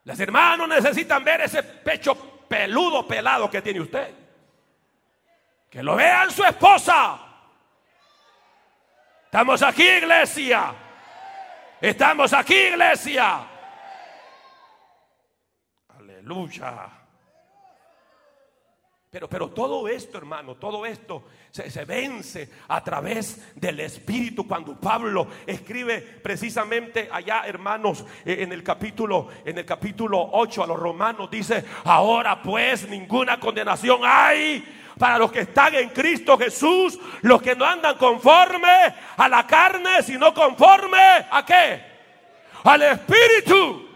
Las 0.06 0.20
hermanos 0.20 0.68
necesitan 0.68 1.24
ver 1.24 1.42
ese 1.42 1.63
pecho 1.63 2.16
peludo, 2.48 3.08
pelado 3.08 3.50
que 3.50 3.62
tiene 3.62 3.82
usted. 3.82 4.13
Que 5.70 5.82
lo 5.82 5.96
vean 5.96 6.30
su 6.30 6.44
esposa. 6.44 7.20
Estamos 9.26 9.62
aquí, 9.63 9.88
iglesia. 9.88 10.74
Estamos 11.82 12.32
aquí, 12.34 12.56
iglesia. 12.56 13.48
Aleluya. 15.98 17.03
Pero, 19.13 19.30
pero 19.30 19.49
todo 19.49 19.88
esto, 19.88 20.17
hermano, 20.17 20.56
todo 20.56 20.88
esto 20.88 21.26
se, 21.52 21.86
vence 21.86 22.49
a 22.67 22.84
través 22.84 23.54
del 23.56 23.80
Espíritu. 23.82 24.47
Cuando 24.47 24.76
Pablo 24.76 25.28
escribe 25.45 26.02
precisamente 26.02 27.10
allá, 27.12 27.43
hermanos, 27.45 28.04
eh, 28.26 28.38
en 28.39 28.52
el 28.52 28.63
capítulo, 28.63 29.28
en 29.45 29.60
el 29.60 29.65
capítulo 29.65 30.30
8 30.32 30.63
a 30.63 30.65
los 30.65 30.80
romanos, 30.80 31.30
dice, 31.30 31.63
ahora 31.84 32.41
pues 32.41 32.89
ninguna 32.89 33.39
condenación 33.39 33.99
hay 34.04 34.65
para 34.97 35.19
los 35.19 35.32
que 35.32 35.41
están 35.41 35.76
en 35.76 35.89
Cristo 35.89 36.36
Jesús, 36.36 36.97
los 37.21 37.39
que 37.39 37.56
no 37.56 37.65
andan 37.65 37.99
conforme 37.99 38.95
a 39.15 39.30
la 39.30 39.45
carne, 39.45 40.02
sino 40.02 40.34
conforme 40.34 40.97
a 41.30 41.45
qué? 41.45 41.84
Al 42.63 42.82
Espíritu. 42.82 43.93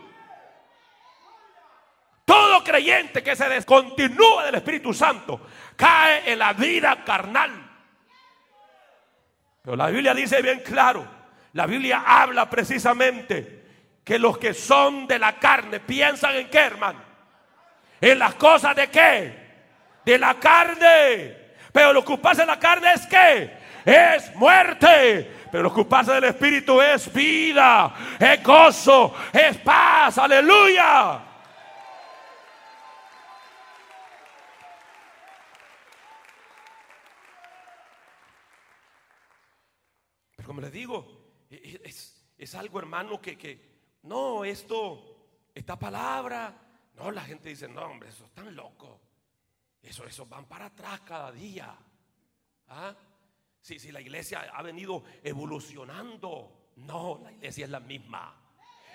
Todo 2.28 2.62
creyente 2.62 3.24
que 3.24 3.38
se 3.38 3.48
descontinúa 3.48 4.48
del 4.48 4.56
Espíritu 4.56 4.94
Santo 4.94 5.48
cae 5.78 6.30
en 6.30 6.40
la 6.40 6.52
vida 6.52 7.06
carnal. 7.06 7.52
Pero 9.62 9.78
la 9.78 9.88
Biblia 9.88 10.14
dice 10.14 10.42
bien 10.42 10.60
claro, 10.60 11.08
la 11.54 11.66
Biblia 11.66 12.04
habla 12.06 12.50
precisamente 12.50 13.64
que 14.04 14.20
los 14.20 14.38
que 14.38 14.54
son 14.54 15.08
de 15.08 15.20
la 15.20 15.40
carne 15.40 15.80
piensan 15.80 16.36
en 16.36 16.50
qué, 16.50 16.58
hermano? 16.58 17.00
En 18.02 18.20
las 18.20 18.36
cosas 18.36 18.76
de 18.76 18.90
qué? 18.90 19.34
De 20.04 20.20
la 20.20 20.34
carne. 20.34 21.38
Pero 21.72 21.94
lo 21.94 22.04
que 22.04 22.18
pasa 22.18 22.42
en 22.42 22.50
la 22.50 22.60
carne 22.60 22.92
es 22.92 23.08
qué? 23.08 23.58
Es 23.86 24.36
muerte. 24.36 25.32
Pero 25.50 25.64
lo 25.64 25.74
que 25.74 25.86
pasa 25.86 26.16
del 26.16 26.26
Espíritu 26.26 26.82
es 26.82 27.10
vida, 27.14 27.94
es 28.20 28.44
gozo, 28.44 29.16
es 29.32 29.58
paz. 29.60 30.18
Aleluya. 30.18 31.27
Como 40.58 40.66
les 40.66 40.74
digo, 40.74 41.06
e, 41.52 41.80
e, 41.86 41.90
es, 42.36 42.56
algo 42.56 42.80
hermano 42.80 43.22
que, 43.22 43.38
que, 43.38 44.00
no, 44.02 44.44
esto, 44.44 45.52
esta 45.54 45.78
palabra, 45.78 46.52
no, 46.96 47.12
la 47.12 47.22
gente 47.22 47.50
dice, 47.50 47.68
no, 47.68 47.82
hombre, 47.82 48.10
eso 48.10 48.26
es 48.26 48.32
tan 48.32 48.56
loco. 48.56 49.00
Eso, 49.84 50.04
eso 50.08 50.26
van 50.26 50.46
para 50.46 50.66
atrás 50.66 51.02
cada 51.02 51.32
día. 51.32 51.78
¿Ah? 52.70 52.96
Si, 53.62 53.78
si 53.78 53.92
la 53.92 54.02
iglesia 54.02 54.50
ha 54.52 54.64
venido 54.64 55.04
evolucionando, 55.22 56.72
no, 56.78 57.20
la 57.24 57.34
iglesia 57.34 57.66
es 57.66 57.70
la 57.70 57.80
misma. 57.80 58.34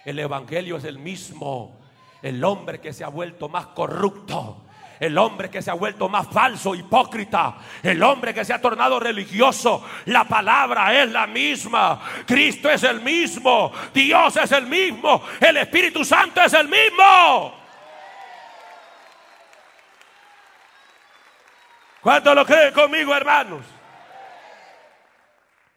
El 0.04 0.18
evangelio 0.18 0.78
es 0.78 0.84
el 0.84 0.98
mismo. 0.98 1.78
El 2.22 2.42
hombre 2.42 2.80
que 2.80 2.92
se 2.92 3.04
ha 3.04 3.08
vuelto 3.08 3.48
más 3.48 3.68
corrupto 3.68 4.64
el 5.00 5.16
hombre 5.18 5.50
que 5.50 5.62
se 5.62 5.70
ha 5.70 5.74
vuelto 5.74 6.08
más 6.08 6.28
falso, 6.28 6.74
hipócrita, 6.74 7.56
el 7.82 8.02
hombre 8.02 8.32
que 8.32 8.44
se 8.44 8.52
ha 8.52 8.60
tornado 8.60 9.00
religioso, 9.00 9.84
la 10.06 10.24
palabra 10.24 11.02
es 11.02 11.10
la 11.10 11.26
misma, 11.26 12.00
Cristo 12.26 12.70
es 12.70 12.82
el 12.84 13.00
mismo, 13.00 13.72
Dios 13.92 14.36
es 14.36 14.52
el 14.52 14.66
mismo, 14.66 15.22
el 15.40 15.56
Espíritu 15.56 16.04
Santo 16.04 16.42
es 16.42 16.52
el 16.52 16.68
mismo. 16.68 17.62
¿Cuánto 22.00 22.34
lo 22.34 22.44
creen 22.44 22.74
conmigo, 22.74 23.14
hermanos? 23.14 23.64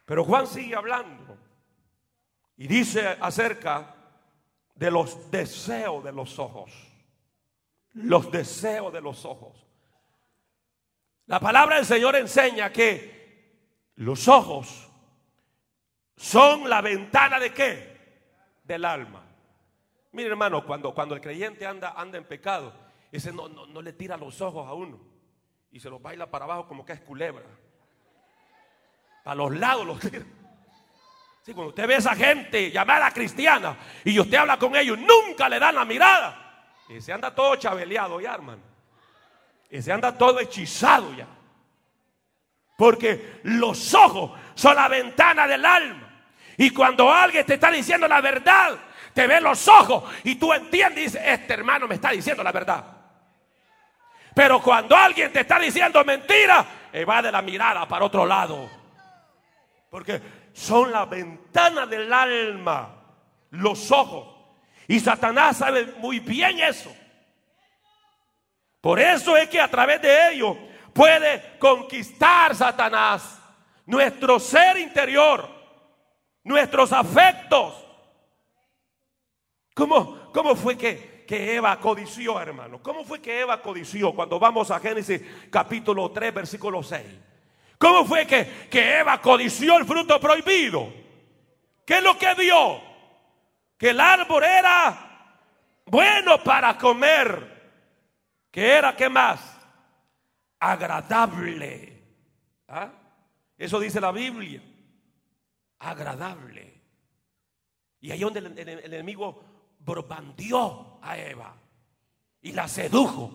Pero 0.05 0.23
Juan 0.23 0.47
sigue 0.47 0.75
hablando 0.75 1.37
y 2.57 2.67
dice 2.67 3.17
acerca 3.19 3.95
de 4.75 4.91
los 4.91 5.31
deseos 5.31 6.03
de 6.03 6.11
los 6.11 6.37
ojos 6.37 6.71
los 7.95 8.31
deseos 8.31 8.91
de 8.93 9.01
los 9.01 9.25
ojos. 9.25 9.65
La 11.27 11.39
palabra 11.39 11.77
del 11.77 11.85
Señor 11.85 12.15
enseña 12.15 12.71
que 12.71 13.91
los 13.95 14.27
ojos 14.27 14.87
son 16.15 16.69
la 16.69 16.81
ventana 16.81 17.39
de 17.39 17.53
qué? 17.53 17.95
Del 18.63 18.85
alma. 18.85 19.23
Mire 20.11 20.29
hermano, 20.29 20.65
cuando, 20.65 20.93
cuando 20.93 21.15
el 21.15 21.21
creyente 21.21 21.65
anda, 21.65 21.93
anda 21.95 22.17
en 22.17 22.25
pecado, 22.25 22.73
ese 23.11 23.31
no, 23.31 23.47
no, 23.47 23.81
le 23.81 23.93
tira 23.93 24.17
los 24.17 24.39
ojos 24.41 24.67
a 24.67 24.73
uno 24.73 24.99
y 25.71 25.79
se 25.79 25.89
los 25.89 26.01
baila 26.01 26.29
para 26.29 26.45
abajo 26.45 26.67
como 26.67 26.85
que 26.85 26.93
es 26.93 27.01
culebra. 27.01 27.45
A 29.23 29.35
los 29.35 29.55
lados 29.55 29.85
los 29.85 29.99
tira. 29.99 30.25
Sí, 31.41 31.53
cuando 31.53 31.69
usted 31.69 31.87
ve 31.87 31.95
a 31.95 31.99
esa 31.99 32.15
gente 32.15 32.71
llamada 32.71 33.11
cristiana 33.11 33.77
y 34.03 34.19
usted 34.19 34.37
habla 34.37 34.57
con 34.57 34.75
ellos, 34.75 34.97
nunca 34.97 35.47
le 35.47 35.59
dan 35.59 35.75
la 35.75 35.85
mirada. 35.85 36.44
Ese 36.89 37.11
anda 37.11 37.33
todo 37.33 37.55
chabeleado 37.55 38.21
ya, 38.21 38.33
hermano. 38.33 38.61
Ese 39.69 39.91
anda 39.91 40.17
todo 40.17 40.39
hechizado 40.39 41.13
ya. 41.13 41.27
Porque 42.77 43.39
los 43.43 43.93
ojos 43.93 44.31
son 44.53 44.75
la 44.75 44.87
ventana 44.87 45.47
del 45.47 45.65
alma. 45.65 46.05
Y 46.57 46.69
cuando 46.69 47.11
alguien 47.11 47.45
te 47.45 47.55
está 47.55 47.71
diciendo 47.71 48.07
la 48.07 48.21
verdad, 48.21 48.77
te 49.13 49.27
ve 49.27 49.41
los 49.41 49.67
ojos 49.67 50.03
y 50.23 50.35
tú 50.35 50.53
entiendes 50.53 51.15
este 51.15 51.53
hermano 51.53 51.87
me 51.87 51.95
está 51.95 52.11
diciendo 52.11 52.43
la 52.43 52.51
verdad. 52.51 52.85
Pero 54.33 54.61
cuando 54.61 54.95
alguien 54.95 55.31
te 55.31 55.41
está 55.41 55.57
diciendo 55.57 56.03
mentira, 56.03 56.65
evade 56.91 57.31
la 57.31 57.41
mirada 57.41 57.87
para 57.87 58.05
otro 58.05 58.25
lado. 58.25 58.69
Porque 59.89 60.21
son 60.53 60.91
la 60.91 61.05
ventana 61.05 61.85
del 61.85 62.11
alma, 62.11 62.89
los 63.51 63.91
ojos. 63.91 64.34
Y 64.87 64.99
Satanás 64.99 65.57
sabe 65.57 65.85
muy 65.97 66.19
bien 66.19 66.59
eso. 66.59 66.95
Por 68.81 68.99
eso 68.99 69.35
es 69.35 69.49
que 69.49 69.59
a 69.59 69.67
través 69.67 70.01
de 70.01 70.33
ellos 70.33 70.57
puede 70.93 71.57
conquistar 71.57 72.55
Satanás 72.55 73.39
nuestro 73.85 74.39
ser 74.39 74.77
interior, 74.77 75.49
nuestros 76.43 76.93
afectos. 76.93 77.83
¿Cómo, 79.73 80.31
cómo 80.31 80.55
fue 80.55 80.77
que, 80.77 81.25
que 81.27 81.55
Eva 81.55 81.79
codició, 81.79 82.39
hermano? 82.39 82.81
¿Cómo 82.81 83.03
fue 83.03 83.21
que 83.21 83.41
Eva 83.41 83.61
codició 83.61 84.13
cuando 84.13 84.39
vamos 84.39 84.71
a 84.71 84.79
Génesis 84.79 85.21
capítulo 85.49 86.11
3, 86.11 86.33
versículo 86.33 86.83
6? 86.83 87.03
¿Cómo 87.77 88.05
fue 88.05 88.25
que, 88.25 88.67
que 88.69 88.99
Eva 88.99 89.19
codició 89.19 89.77
el 89.77 89.85
fruto 89.85 90.19
prohibido? 90.19 90.93
¿Qué 91.85 91.97
es 91.97 92.03
lo 92.03 92.17
que 92.17 92.33
vio? 92.35 92.94
Que 93.77 93.89
el 93.89 93.99
árbol 93.99 94.43
era 94.43 95.41
bueno 95.85 96.43
para 96.43 96.77
comer. 96.77 97.53
Que 98.51 98.71
era, 98.71 98.95
¿qué 98.95 99.09
más? 99.09 99.39
Agradable. 100.59 102.01
¿Ah? 102.67 102.89
Eso 103.57 103.79
dice 103.79 103.99
la 103.99 104.11
Biblia. 104.11 104.61
Agradable. 105.79 106.73
Y 107.99 108.11
ahí 108.11 108.19
donde 108.19 108.39
el, 108.39 108.69
enemigo 108.93 109.43
propandió 109.83 110.99
a 111.01 111.17
Eva 111.17 111.55
y 112.41 112.51
la 112.51 112.67
sedujo 112.67 113.31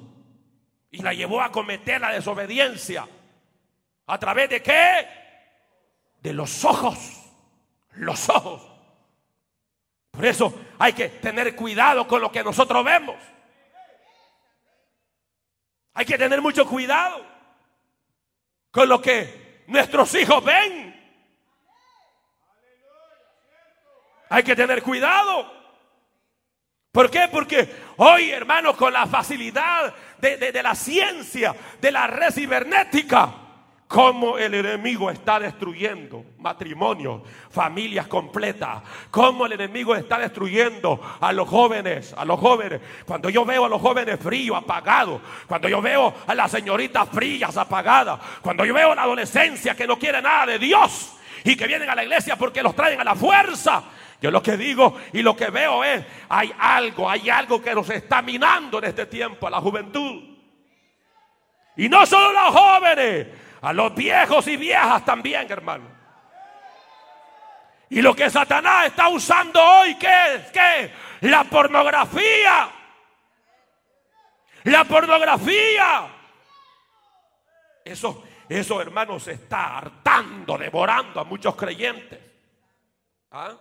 y 0.90 1.02
la 1.02 1.12
llevó 1.12 1.42
a 1.42 1.52
cometer 1.52 2.00
la 2.00 2.12
desobediencia. 2.12 3.06
¿A 4.06 4.18
través 4.18 4.50
de 4.50 4.62
qué? 4.62 5.08
De 6.22 6.32
los 6.32 6.64
ojos. 6.64 7.20
Los 7.94 8.28
ojos. 8.28 8.69
Por 10.20 10.26
eso 10.26 10.52
hay 10.78 10.92
que 10.92 11.08
tener 11.08 11.56
cuidado 11.56 12.06
con 12.06 12.20
lo 12.20 12.30
que 12.30 12.44
nosotros 12.44 12.84
vemos. 12.84 13.16
Hay 15.94 16.04
que 16.04 16.18
tener 16.18 16.42
mucho 16.42 16.66
cuidado 16.66 17.24
con 18.70 18.86
lo 18.86 19.00
que 19.00 19.64
nuestros 19.66 20.14
hijos 20.16 20.44
ven. 20.44 20.94
Hay 24.28 24.42
que 24.42 24.54
tener 24.54 24.82
cuidado. 24.82 25.50
¿Por 26.92 27.10
qué? 27.10 27.26
Porque 27.32 27.74
hoy, 27.96 28.30
hermanos, 28.30 28.76
con 28.76 28.92
la 28.92 29.06
facilidad 29.06 29.94
de, 30.18 30.36
de, 30.36 30.52
de 30.52 30.62
la 30.62 30.74
ciencia, 30.74 31.56
de 31.80 31.90
la 31.90 32.06
red 32.06 32.30
cibernética, 32.30 33.39
cómo 33.90 34.38
el 34.38 34.54
enemigo 34.54 35.10
está 35.10 35.40
destruyendo 35.40 36.24
matrimonios, 36.38 37.22
familias 37.50 38.06
completas, 38.06 38.84
cómo 39.10 39.46
el 39.46 39.52
enemigo 39.54 39.96
está 39.96 40.16
destruyendo 40.16 41.00
a 41.20 41.32
los 41.32 41.48
jóvenes, 41.48 42.14
a 42.16 42.24
los 42.24 42.38
jóvenes. 42.38 42.80
Cuando 43.04 43.28
yo 43.30 43.44
veo 43.44 43.64
a 43.64 43.68
los 43.68 43.82
jóvenes 43.82 44.20
fríos, 44.20 44.56
apagados, 44.56 45.20
cuando 45.48 45.68
yo 45.68 45.82
veo 45.82 46.14
a 46.24 46.34
las 46.36 46.52
señoritas 46.52 47.08
frías, 47.08 47.56
apagadas, 47.56 48.20
cuando 48.40 48.64
yo 48.64 48.74
veo 48.74 48.92
a 48.92 48.94
la 48.94 49.02
adolescencia 49.02 49.74
que 49.74 49.88
no 49.88 49.98
quiere 49.98 50.22
nada 50.22 50.46
de 50.46 50.60
Dios 50.60 51.16
y 51.42 51.56
que 51.56 51.66
vienen 51.66 51.90
a 51.90 51.96
la 51.96 52.04
iglesia 52.04 52.36
porque 52.36 52.62
los 52.62 52.76
traen 52.76 53.00
a 53.00 53.04
la 53.04 53.16
fuerza. 53.16 53.82
Yo 54.22 54.30
lo 54.30 54.40
que 54.40 54.56
digo 54.56 54.98
y 55.12 55.20
lo 55.22 55.34
que 55.34 55.50
veo 55.50 55.82
es, 55.82 56.04
hay 56.28 56.54
algo, 56.60 57.10
hay 57.10 57.28
algo 57.28 57.60
que 57.60 57.74
nos 57.74 57.90
está 57.90 58.22
minando 58.22 58.78
en 58.78 58.84
este 58.84 59.06
tiempo 59.06 59.48
a 59.48 59.50
la 59.50 59.60
juventud. 59.60 60.22
Y 61.76 61.88
no 61.88 62.06
solo 62.06 62.32
los 62.32 62.54
jóvenes, 62.54 63.26
a 63.60 63.72
los 63.72 63.94
viejos 63.94 64.46
y 64.48 64.56
viejas 64.56 65.04
también, 65.04 65.50
hermano. 65.50 66.00
Y 67.90 68.00
lo 68.00 68.14
que 68.14 68.30
Satanás 68.30 68.86
está 68.86 69.08
usando 69.08 69.62
hoy, 69.62 69.96
¿qué 69.96 70.34
es? 70.34 70.50
¿Qué? 70.52 70.92
La 71.28 71.44
pornografía. 71.44 72.70
La 74.64 74.84
pornografía. 74.84 76.06
Eso, 77.84 78.24
eso, 78.48 78.80
hermano, 78.80 79.18
se 79.18 79.32
está 79.32 79.78
hartando, 79.78 80.56
devorando 80.56 81.20
a 81.20 81.24
muchos 81.24 81.56
creyentes. 81.56 82.20
¿Ah? 83.32 83.54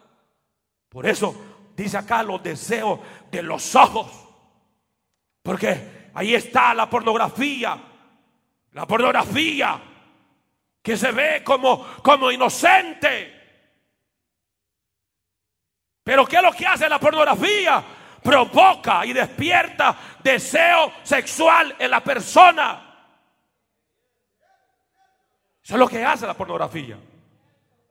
Por 0.88 1.08
eso 1.08 1.72
dice 1.76 1.98
acá 1.98 2.22
los 2.22 2.42
deseos 2.44 3.00
de 3.32 3.42
los 3.42 3.76
ojos. 3.76 4.12
Porque 5.42 6.12
ahí 6.14 6.36
está 6.36 6.76
la 6.76 6.88
pornografía. 6.88 7.80
La 8.74 8.86
pornografía 8.86 9.89
que 10.90 10.98
se 10.98 11.12
ve 11.12 11.44
como, 11.44 11.86
como 12.02 12.32
inocente. 12.32 13.32
Pero 16.04 16.26
¿qué 16.26 16.38
es 16.38 16.42
lo 16.42 16.52
que 16.52 16.66
hace 16.66 16.90
la 16.90 17.00
pornografía? 17.00 17.86
Provoca 18.24 19.06
y 19.06 19.14
despierta 19.14 19.96
deseo 20.24 20.92
sexual 21.04 21.76
en 21.78 21.92
la 21.92 22.04
persona. 22.04 23.06
Eso 25.62 25.76
es 25.76 25.80
lo 25.80 25.88
que 25.88 26.04
hace 26.04 26.26
la 26.26 26.34
pornografía. 26.34 26.98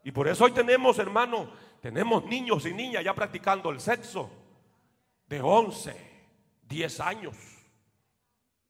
Y 0.02 0.10
por 0.10 0.26
eso 0.26 0.46
hoy 0.46 0.50
tenemos, 0.50 0.98
hermano, 0.98 1.52
tenemos 1.80 2.24
niños 2.24 2.66
y 2.66 2.74
niñas 2.74 3.04
ya 3.04 3.14
practicando 3.14 3.70
el 3.70 3.78
sexo 3.78 4.28
de 5.28 5.40
11, 5.40 6.26
10 6.62 6.98
años, 6.98 7.36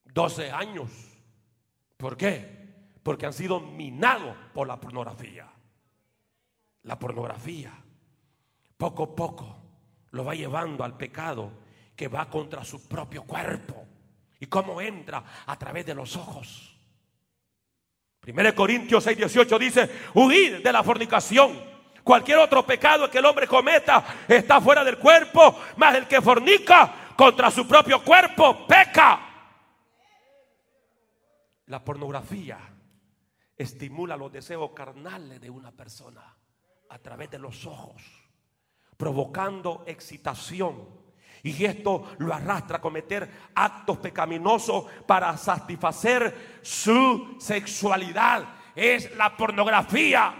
12 0.04 0.50
años. 0.50 0.90
¿Por 1.96 2.18
qué? 2.18 2.57
Porque 3.08 3.24
han 3.24 3.32
sido 3.32 3.58
minados 3.58 4.36
por 4.52 4.68
la 4.68 4.78
pornografía. 4.78 5.46
La 6.82 6.98
pornografía, 6.98 7.72
poco 8.76 9.04
a 9.04 9.16
poco, 9.16 9.56
lo 10.10 10.26
va 10.26 10.34
llevando 10.34 10.84
al 10.84 10.94
pecado 10.94 11.50
que 11.96 12.08
va 12.08 12.28
contra 12.28 12.62
su 12.66 12.86
propio 12.86 13.22
cuerpo. 13.22 13.86
¿Y 14.38 14.44
cómo 14.44 14.82
entra? 14.82 15.24
A 15.46 15.58
través 15.58 15.86
de 15.86 15.94
los 15.94 16.16
ojos. 16.16 16.78
1 18.26 18.54
Corintios 18.54 19.02
6, 19.04 19.16
18 19.16 19.58
dice, 19.58 19.90
huid 20.12 20.62
de 20.62 20.70
la 20.70 20.82
fornicación. 20.82 21.58
Cualquier 22.04 22.36
otro 22.40 22.66
pecado 22.66 23.10
que 23.10 23.20
el 23.20 23.24
hombre 23.24 23.46
cometa 23.46 24.04
está 24.28 24.60
fuera 24.60 24.84
del 24.84 24.98
cuerpo, 24.98 25.58
más 25.78 25.94
el 25.94 26.06
que 26.06 26.20
fornica 26.20 27.14
contra 27.16 27.50
su 27.50 27.66
propio 27.66 28.04
cuerpo 28.04 28.66
peca. 28.66 29.18
La 31.68 31.82
pornografía 31.82 32.67
estimula 33.58 34.16
los 34.16 34.32
deseos 34.32 34.70
carnales 34.70 35.40
de 35.40 35.50
una 35.50 35.72
persona 35.72 36.22
a 36.88 36.98
través 36.98 37.30
de 37.30 37.40
los 37.40 37.66
ojos, 37.66 38.02
provocando 38.96 39.82
excitación. 39.86 40.96
Y 41.42 41.64
esto 41.64 42.12
lo 42.18 42.32
arrastra 42.32 42.78
a 42.78 42.80
cometer 42.80 43.50
actos 43.54 43.98
pecaminosos 43.98 44.86
para 45.06 45.36
satisfacer 45.36 46.60
su 46.62 47.36
sexualidad. 47.38 48.44
Es 48.74 49.14
la 49.16 49.36
pornografía. 49.36 50.34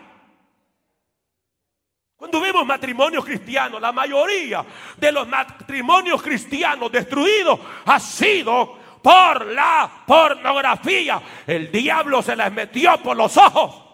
Cuando 2.17 2.41
vemos 2.41 2.67
matrimonios 2.67 3.25
cristianos, 3.25 3.81
la 3.81 3.93
mayoría 3.93 4.65
de 4.97 5.13
los 5.13 5.29
matrimonios 5.29 6.21
cristianos 6.21 6.91
destruidos 6.91 7.61
ha 7.85 8.01
sido 8.01 8.78
por 9.03 9.47
la 9.47 10.03
pornografía. 10.07 11.21
El 11.47 11.71
diablo 11.71 12.23
se 12.23 12.37
les 12.37 12.53
metió 12.53 12.99
por 13.03 13.17
los 13.17 13.37
ojos. 13.37 13.85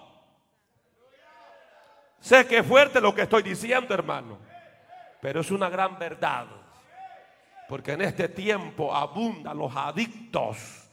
Sé 2.21 2.47
que 2.47 2.59
es 2.59 2.67
fuerte 2.67 3.01
lo 3.01 3.15
que 3.15 3.23
estoy 3.23 3.43
diciendo, 3.43 3.93
hermano, 3.93 4.39
pero 5.21 5.41
es 5.41 5.51
una 5.51 5.69
gran 5.69 5.99
verdad. 5.99 6.47
Porque 7.69 7.93
en 7.93 8.03
este 8.03 8.29
tiempo 8.29 8.95
abundan 8.95 9.59
los 9.59 9.75
adictos 9.75 10.84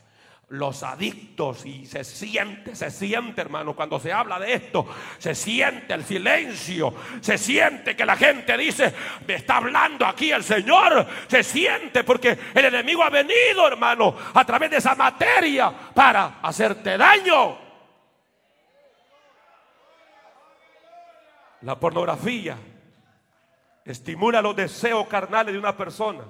los 0.51 0.83
adictos 0.83 1.65
y 1.65 1.85
se 1.85 2.03
siente, 2.03 2.75
se 2.75 2.91
siente 2.91 3.39
hermano, 3.39 3.73
cuando 3.73 3.99
se 4.01 4.11
habla 4.11 4.37
de 4.37 4.53
esto, 4.53 4.85
se 5.17 5.33
siente 5.33 5.93
el 5.93 6.03
silencio, 6.03 6.93
se 7.21 7.37
siente 7.37 7.95
que 7.95 8.05
la 8.05 8.17
gente 8.17 8.57
dice, 8.57 8.93
me 9.25 9.35
está 9.35 9.57
hablando 9.57 10.05
aquí 10.05 10.29
el 10.31 10.43
Señor, 10.43 11.07
se 11.27 11.41
siente 11.41 12.03
porque 12.03 12.37
el 12.53 12.65
enemigo 12.65 13.01
ha 13.01 13.09
venido 13.09 13.65
hermano 13.65 14.13
a 14.33 14.43
través 14.43 14.69
de 14.71 14.77
esa 14.77 14.93
materia 14.93 15.71
para 15.93 16.39
hacerte 16.41 16.97
daño. 16.97 17.57
La 21.61 21.79
pornografía 21.79 22.57
estimula 23.85 24.41
los 24.41 24.57
deseos 24.57 25.07
carnales 25.07 25.53
de 25.53 25.59
una 25.59 25.77
persona, 25.77 26.25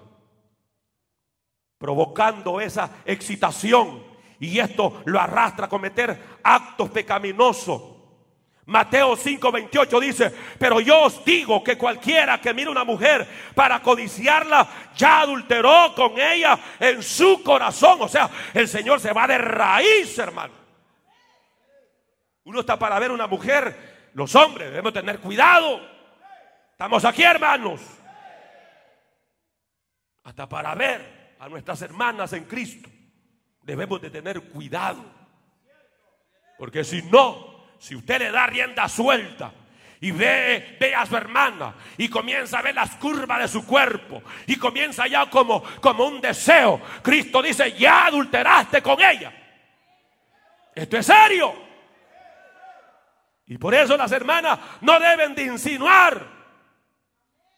provocando 1.80 2.62
esa 2.62 2.98
excitación 3.04 4.11
y 4.42 4.60
esto 4.60 5.04
lo 5.06 5.22
arrastra 5.22 5.68
a 5.68 5.70
cometer 5.70 6.40
actos 6.44 6.90
pecaminosos. 6.90 7.82
Mateo 8.66 9.16
5:28 9.16 10.00
dice, 10.00 10.34
pero 10.58 10.80
yo 10.80 11.04
os 11.04 11.24
digo 11.24 11.64
que 11.64 11.78
cualquiera 11.78 12.42
que 12.42 12.54
mire 12.54 12.70
una 12.70 12.84
mujer 12.84 13.28
para 13.54 13.82
codiciarla, 13.82 14.68
ya 14.96 15.22
adulteró 15.22 15.94
con 15.96 16.20
ella 16.20 16.60
en 16.80 17.04
su 17.04 17.44
corazón. 17.44 18.02
O 18.02 18.08
sea, 18.08 18.30
el 18.54 18.68
Señor 18.68 19.00
se 19.00 19.14
va 19.14 19.28
de 19.28 19.38
raíz, 19.38 20.18
hermano. 20.18 20.54
Uno 22.44 22.62
está 22.62 22.80
para 22.80 22.98
ver 22.98 23.12
una 23.12 23.28
mujer, 23.28 24.10
los 24.16 24.34
hombres 24.36 24.70
debemos 24.70 24.92
tener 24.92 25.20
cuidado. 25.20 25.88
Estamos 26.72 27.06
aquí, 27.06 27.22
hermanos. 27.22 27.80
Hasta 30.24 30.50
para 30.50 30.74
ver 30.74 31.36
a 31.40 31.48
nuestras 31.48 31.82
hermanas 31.84 32.34
en 32.34 32.46
Cristo, 32.46 32.90
debemos 33.64 34.02
de 34.02 34.10
tener 34.10 34.42
cuidado. 34.42 35.04
Porque 36.58 36.84
si 36.84 37.02
no, 37.04 37.66
si 37.80 37.96
usted 37.96 38.20
le 38.20 38.32
da 38.32 38.46
rienda 38.46 38.88
suelta 38.88 39.52
y 40.00 40.12
ve, 40.12 40.78
ve 40.80 40.94
a 40.94 41.06
su 41.06 41.16
hermana 41.18 41.76
y 41.98 42.08
comienza 42.08 42.60
a 42.60 42.62
ver 42.62 42.76
las 42.76 42.96
curvas 42.98 43.40
de 43.40 43.48
su 43.48 43.66
cuerpo 43.66 44.22
y 44.46 44.56
comienza 44.58 45.08
ya 45.08 45.30
como, 45.30 45.64
como 45.82 46.06
un 46.06 46.22
deseo, 46.22 46.82
Cristo 47.02 47.42
dice, 47.42 47.74
ya 47.74 48.06
adulteraste 48.06 48.82
con 48.82 49.02
ella. 49.02 49.34
Esto 50.76 50.98
es 50.98 51.06
serio. 51.06 51.54
Y 53.48 53.58
por 53.58 53.74
eso 53.74 53.98
las 53.98 54.12
hermanas 54.12 54.60
no 54.82 55.00
deben 55.00 55.36
de 55.36 55.44
insinuar. 55.44 56.26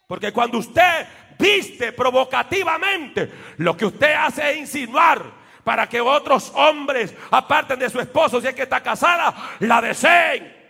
Porque 0.08 0.32
cuando 0.32 0.58
usted 0.58 1.08
viste 1.38 1.91
provocativamente, 1.91 3.32
lo 3.58 3.76
que 3.76 3.86
usted 3.86 4.14
hace 4.14 4.51
es 4.51 4.58
insinuar 4.58 5.43
para 5.64 5.88
que 5.88 6.01
otros 6.01 6.51
hombres, 6.55 7.16
aparten 7.32 7.80
de 7.80 7.89
su 7.89 7.99
esposo, 7.99 8.41
si 8.41 8.47
es 8.47 8.55
que 8.55 8.64
está 8.64 8.82
casada, 8.82 9.55
la 9.59 9.82
deseen. 9.82 10.64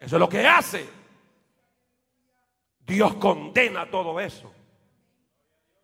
Eso 0.00 0.16
es 0.16 0.20
lo 0.20 0.28
que 0.28 0.46
hace. 0.46 0.88
Dios 2.80 3.14
condena 3.14 3.90
todo 3.90 4.20
eso. 4.20 4.52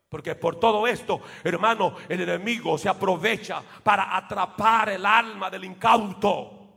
Porque 0.09 0.35
por 0.35 0.59
todo 0.59 0.87
esto, 0.87 1.21
hermano, 1.45 1.95
el 2.09 2.21
enemigo 2.21 2.77
se 2.77 2.89
aprovecha 2.89 3.63
para 3.83 4.17
atrapar 4.17 4.91
el 4.91 5.07
alma 5.07 5.49
del 5.49 5.65
incauto. 5.65 6.69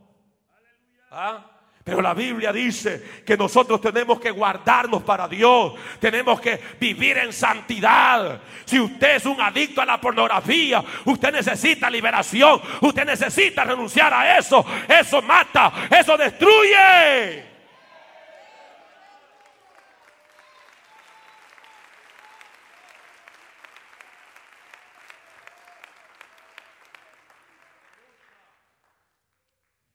¿Ah? 1.10 1.53
Pero 1.84 2.00
la 2.00 2.14
Biblia 2.14 2.50
dice 2.50 3.20
que 3.26 3.36
nosotros 3.36 3.78
tenemos 3.78 4.18
que 4.18 4.30
guardarnos 4.30 5.02
para 5.02 5.28
Dios. 5.28 5.74
Tenemos 6.00 6.40
que 6.40 6.58
vivir 6.80 7.18
en 7.18 7.30
santidad. 7.30 8.40
Si 8.64 8.80
usted 8.80 9.16
es 9.16 9.26
un 9.26 9.38
adicto 9.38 9.82
a 9.82 9.84
la 9.84 10.00
pornografía, 10.00 10.82
usted 11.04 11.30
necesita 11.30 11.90
liberación. 11.90 12.58
Usted 12.80 13.04
necesita 13.04 13.64
renunciar 13.64 14.14
a 14.14 14.38
eso. 14.38 14.64
Eso 14.88 15.20
mata, 15.20 15.70
eso 15.90 16.16
destruye. 16.16 17.53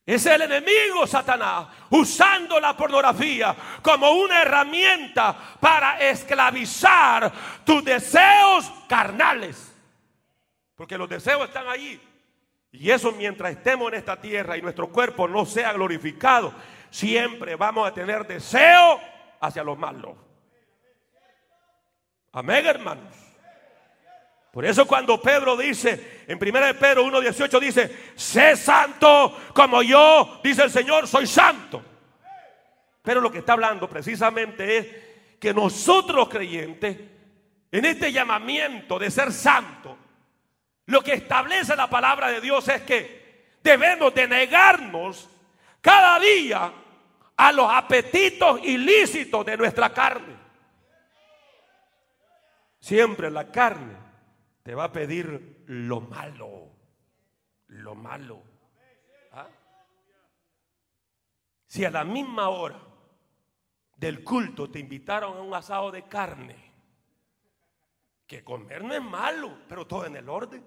Es 0.10 0.26
el 0.26 0.42
enemigo 0.42 1.06
Satanás 1.06 1.68
usando 1.92 2.60
la 2.60 2.76
pornografía 2.76 3.56
como 3.80 4.10
una 4.10 4.42
herramienta 4.42 5.38
para 5.60 6.00
esclavizar 6.00 7.32
tus 7.64 7.86
deseos 7.86 8.72
carnales. 8.88 9.72
Porque 10.74 10.98
los 10.98 11.08
deseos 11.08 11.48
están 11.48 11.68
ahí. 11.68 12.02
Y 12.72 12.90
eso 12.90 13.12
mientras 13.12 13.52
estemos 13.52 13.90
en 13.90 14.00
esta 14.00 14.20
tierra 14.20 14.58
y 14.58 14.64
nuestro 14.64 14.90
cuerpo 14.90 15.28
no 15.28 15.46
sea 15.46 15.74
glorificado, 15.74 16.56
siempre 16.90 17.56
vamos 17.56 17.88
a 17.88 17.94
tener 17.94 18.26
deseo 18.26 19.00
hacia 19.40 19.64
los 19.64 19.78
malos. 19.78 20.18
Amén, 22.32 22.66
hermanos. 22.66 23.29
Por 24.52 24.66
eso 24.66 24.88
cuando 24.88 25.22
Pedro 25.22 25.56
dice, 25.56 26.24
en 26.28 26.40
1 26.42 26.66
de 26.66 26.74
Pedro 26.74 27.06
1.18 27.06 27.60
dice, 27.60 28.12
sé 28.16 28.56
santo 28.56 29.38
como 29.54 29.84
yo, 29.84 30.40
dice 30.44 30.64
el 30.64 30.72
Señor, 30.72 31.08
soy 31.08 31.28
santo. 31.28 31.84
Pero 33.04 33.22
lo 33.22 33.32
que 33.32 33.40
está 33.40 33.54
hablando 33.54 33.88
precisamente 33.88 34.78
es 34.78 34.88
que 35.40 35.54
nosotros 35.54 36.30
creyentes, 36.30 36.98
en 37.72 37.86
este 37.86 38.12
llamamiento 38.12 38.98
de 38.98 39.12
ser 39.12 39.32
santo, 39.32 39.98
lo 40.88 41.04
que 41.04 41.14
establece 41.14 41.76
la 41.76 41.88
palabra 41.88 42.30
de 42.30 42.42
Dios 42.42 42.68
es 42.70 42.82
que 42.82 43.60
debemos 43.62 44.14
de 44.16 44.28
negarnos 44.28 45.30
cada 45.80 46.20
día 46.20 46.74
a 47.38 47.52
los 47.52 47.72
apetitos 47.72 48.60
ilícitos 48.64 49.46
de 49.46 49.58
nuestra 49.58 49.94
carne. 49.94 50.36
Siempre 52.80 53.30
la 53.30 53.52
carne 53.52 54.09
te 54.64 54.76
va 54.76 54.86
a 54.86 54.92
pedir 54.92 55.64
lo 55.68 56.02
malo, 56.02 56.70
lo 57.68 57.96
malo. 57.96 58.44
¿Ah? 59.32 59.48
Si 61.66 61.86
a 61.86 61.92
la 61.92 62.04
misma 62.04 62.50
hora 62.50 62.80
del 63.96 64.24
culto 64.24 64.70
te 64.70 64.80
invitaron 64.80 65.38
a 65.38 65.42
un 65.42 65.54
asado 65.54 65.92
de 65.92 66.04
carne, 66.08 66.56
que 68.26 68.44
comer 68.44 68.84
no 68.84 68.94
es 68.94 69.02
malo, 69.02 69.58
pero 69.68 69.88
todo 69.88 70.06
en 70.06 70.16
el 70.16 70.30
orden. 70.30 70.64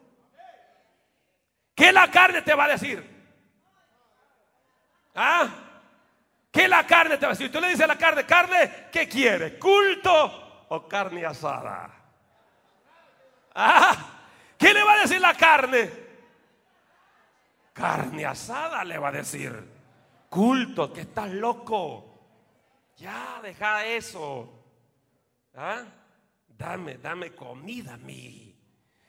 ¿Qué 1.75 1.93
la 1.93 2.11
carne 2.11 2.43
te 2.43 2.55
va 2.55 2.65
a 2.65 2.69
decir? 2.69 3.09
¿Ah? 5.15 5.49
¿Qué 6.51 6.67
la 6.67 6.87
carne 6.87 7.17
te 7.17 7.25
va 7.25 7.33
a 7.33 7.35
decir? 7.35 7.53
Tú 7.53 7.61
le 7.61 7.69
dices 7.69 7.85
a 7.85 7.87
la 7.87 7.97
carne, 7.97 8.27
carne, 8.27 8.89
¿qué 8.91 9.09
quiere? 9.09 9.59
¿Culto 9.59 10.67
o 10.69 10.89
carne 10.89 11.25
asada? 11.25 12.02
Ah, 13.55 14.13
¿Qué 14.59 14.73
le 14.73 14.83
va 14.83 14.93
a 14.95 15.01
decir 15.01 15.21
la 15.21 15.35
carne? 15.35 15.91
Carne 17.73 18.25
asada 18.25 18.85
le 18.85 18.99
va 18.99 19.09
a 19.09 19.13
decir. 19.13 19.53
Culto, 20.29 20.93
que 20.93 21.03
estás 21.03 21.31
loco. 21.31 22.13
Ya, 22.97 23.41
deja 23.43 23.85
eso. 23.85 24.49
¿Ah? 25.55 25.83
Dame, 26.49 26.99
dame 26.99 27.35
comida 27.35 27.95
a 27.95 27.99
mí. 27.99 28.55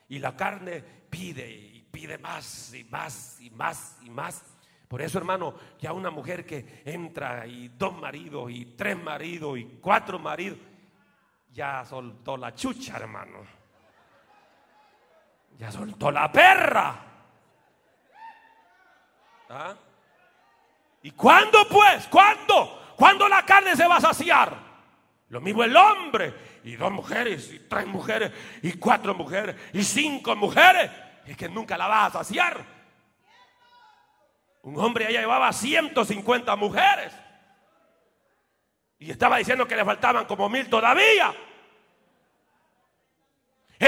Y 0.09 0.19
la 0.19 0.35
carne 0.35 0.81
pide 1.09 1.49
y 1.49 1.87
pide 1.91 2.17
más 2.17 2.73
y 2.73 2.83
más 2.85 3.37
y 3.39 3.49
más 3.51 3.97
y 4.01 4.09
más. 4.09 4.43
Por 4.87 5.01
eso, 5.01 5.17
hermano, 5.17 5.55
ya 5.79 5.93
una 5.93 6.09
mujer 6.09 6.45
que 6.45 6.81
entra 6.85 7.45
y 7.47 7.69
dos 7.69 7.95
maridos 7.99 8.51
y 8.51 8.65
tres 8.75 8.97
maridos 9.01 9.57
y 9.57 9.65
cuatro 9.81 10.19
maridos, 10.19 10.57
ya 11.51 11.85
soltó 11.85 12.37
la 12.37 12.53
chucha, 12.53 12.97
hermano. 12.97 13.62
Ya 15.57 15.71
soltó 15.71 16.11
la 16.11 16.31
perra. 16.31 16.95
¿Ah? 19.49 19.75
¿Y 21.03 21.11
cuándo 21.11 21.67
pues? 21.67 22.07
¿Cuándo? 22.07 22.93
¿Cuándo 22.95 23.27
la 23.27 23.45
carne 23.45 23.75
se 23.75 23.87
va 23.87 23.97
a 23.97 24.01
saciar? 24.01 24.55
Lo 25.29 25.41
mismo 25.41 25.63
el 25.63 25.75
hombre. 25.75 26.33
Y 26.63 26.75
dos 26.75 26.91
mujeres, 26.91 27.51
y 27.51 27.59
tres 27.59 27.85
mujeres, 27.85 28.31
y 28.61 28.73
cuatro 28.73 29.13
mujeres, 29.13 29.55
y 29.73 29.83
cinco 29.83 30.35
mujeres. 30.35 30.89
Es 31.25 31.35
que 31.35 31.49
nunca 31.49 31.77
la 31.77 31.87
vas 31.87 32.15
a 32.15 32.19
saciar. 32.19 32.63
Un 34.61 34.79
hombre 34.79 35.11
ya 35.11 35.19
llevaba 35.19 35.51
150 35.51 36.55
mujeres. 36.55 37.13
Y 38.97 39.11
estaba 39.11 39.37
diciendo 39.37 39.67
que 39.67 39.75
le 39.75 39.83
faltaban 39.83 40.25
como 40.25 40.47
mil 40.47 40.69
todavía 40.69 41.35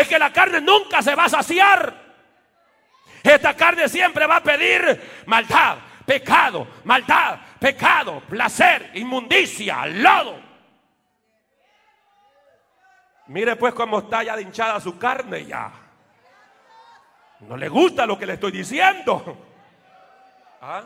es 0.01 0.07
que 0.07 0.19
la 0.19 0.31
carne 0.31 0.61
nunca 0.61 1.01
se 1.01 1.15
va 1.15 1.25
a 1.25 1.29
saciar. 1.29 2.05
Esta 3.23 3.55
carne 3.55 3.89
siempre 3.89 4.27
va 4.27 4.37
a 4.37 4.43
pedir 4.43 5.23
maldad, 5.25 5.77
pecado, 6.05 6.67
maldad, 6.83 7.39
pecado, 7.59 8.21
placer, 8.29 8.91
inmundicia, 8.93 9.85
lodo. 9.87 10.39
Mire 13.27 13.55
pues 13.55 13.73
cómo 13.73 13.99
está 13.99 14.23
ya 14.23 14.39
hinchada 14.39 14.79
su 14.79 14.99
carne 14.99 15.45
ya. 15.45 15.71
No 17.39 17.57
le 17.57 17.67
gusta 17.69 18.05
lo 18.05 18.17
que 18.17 18.25
le 18.25 18.33
estoy 18.33 18.51
diciendo. 18.51 19.37
¿Ah? 20.61 20.83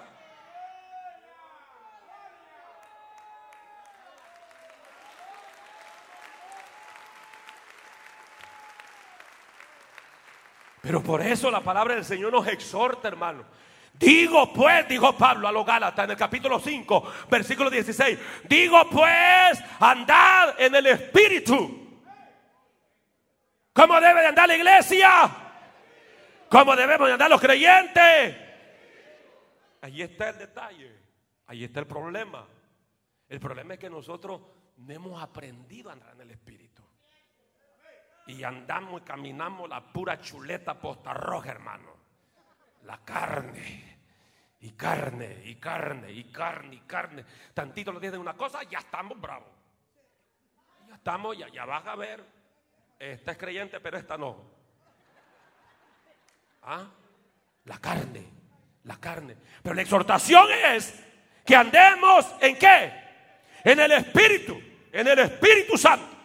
Pero 10.89 11.03
por 11.03 11.21
eso 11.21 11.51
la 11.51 11.61
palabra 11.61 11.93
del 11.93 12.03
Señor 12.03 12.31
nos 12.31 12.47
exhorta, 12.47 13.09
hermano. 13.09 13.45
Digo 13.93 14.51
pues, 14.51 14.87
dijo 14.87 15.15
Pablo 15.15 15.47
a 15.47 15.51
los 15.51 15.63
Gálatas 15.63 16.05
en 16.05 16.09
el 16.09 16.17
capítulo 16.17 16.59
5, 16.59 17.13
versículo 17.29 17.69
16. 17.69 18.17
Digo 18.49 18.89
pues, 18.89 19.63
andad 19.79 20.59
en 20.59 20.73
el 20.73 20.87
Espíritu. 20.87 22.01
¿Cómo 23.71 24.01
debe 24.01 24.21
de 24.21 24.27
andar 24.29 24.47
la 24.47 24.55
iglesia? 24.55 25.29
¿Cómo 26.49 26.75
debemos 26.75 27.07
andar 27.07 27.29
los 27.29 27.39
creyentes? 27.39 28.35
Ahí 29.81 30.01
está 30.01 30.29
el 30.29 30.39
detalle. 30.39 30.91
Ahí 31.45 31.65
está 31.65 31.81
el 31.81 31.85
problema. 31.85 32.47
El 33.27 33.39
problema 33.39 33.75
es 33.75 33.79
que 33.79 33.91
nosotros 33.91 34.41
no 34.75 34.91
hemos 34.91 35.21
aprendido 35.21 35.91
a 35.91 35.93
andar 35.93 36.15
en 36.15 36.21
el 36.21 36.31
Espíritu. 36.31 36.58
Y 38.29 38.43
andamos 38.43 39.01
y 39.01 39.05
caminamos 39.05 39.67
la 39.67 39.81
pura 39.81 40.21
chuleta 40.21 40.79
posta 40.79 41.15
roja, 41.15 41.49
hermano. 41.49 41.97
La 42.83 42.99
carne. 42.99 43.97
Y 44.61 44.71
carne, 44.73 45.41
y 45.45 45.55
carne, 45.55 46.11
y 46.11 46.25
carne, 46.25 46.75
y 46.75 46.79
carne. 46.81 47.25
Tantito 47.55 47.91
nos 47.91 47.99
dicen 47.99 48.19
una 48.19 48.35
cosa, 48.35 48.61
ya 48.63 48.79
estamos 48.79 49.19
bravos. 49.19 49.49
Ya 50.87 50.95
estamos, 50.95 51.37
ya, 51.37 51.47
ya 51.47 51.65
vas 51.65 51.87
a 51.87 51.95
ver. 51.95 52.23
Esta 52.99 53.31
es 53.31 53.37
creyente, 53.37 53.79
pero 53.79 53.97
esta 53.97 54.15
no. 54.15 54.37
¿Ah? 56.61 56.85
La 57.65 57.79
carne, 57.79 58.25
la 58.83 58.97
carne. 58.97 59.37
Pero 59.63 59.73
la 59.73 59.81
exhortación 59.81 60.45
es 60.67 61.03
que 61.43 61.55
andemos 61.55 62.31
en 62.41 62.59
qué? 62.59 62.93
En 63.63 63.79
el 63.79 63.91
Espíritu, 63.91 64.61
en 64.91 65.07
el 65.07 65.17
Espíritu 65.17 65.77
Santo. 65.79 66.18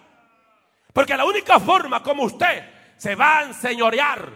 Porque 0.94 1.16
la 1.16 1.24
única 1.24 1.58
forma 1.58 2.00
como 2.04 2.22
usted 2.22 2.70
se 2.96 3.16
va 3.16 3.40
a 3.40 3.42
enseñorear 3.42 4.30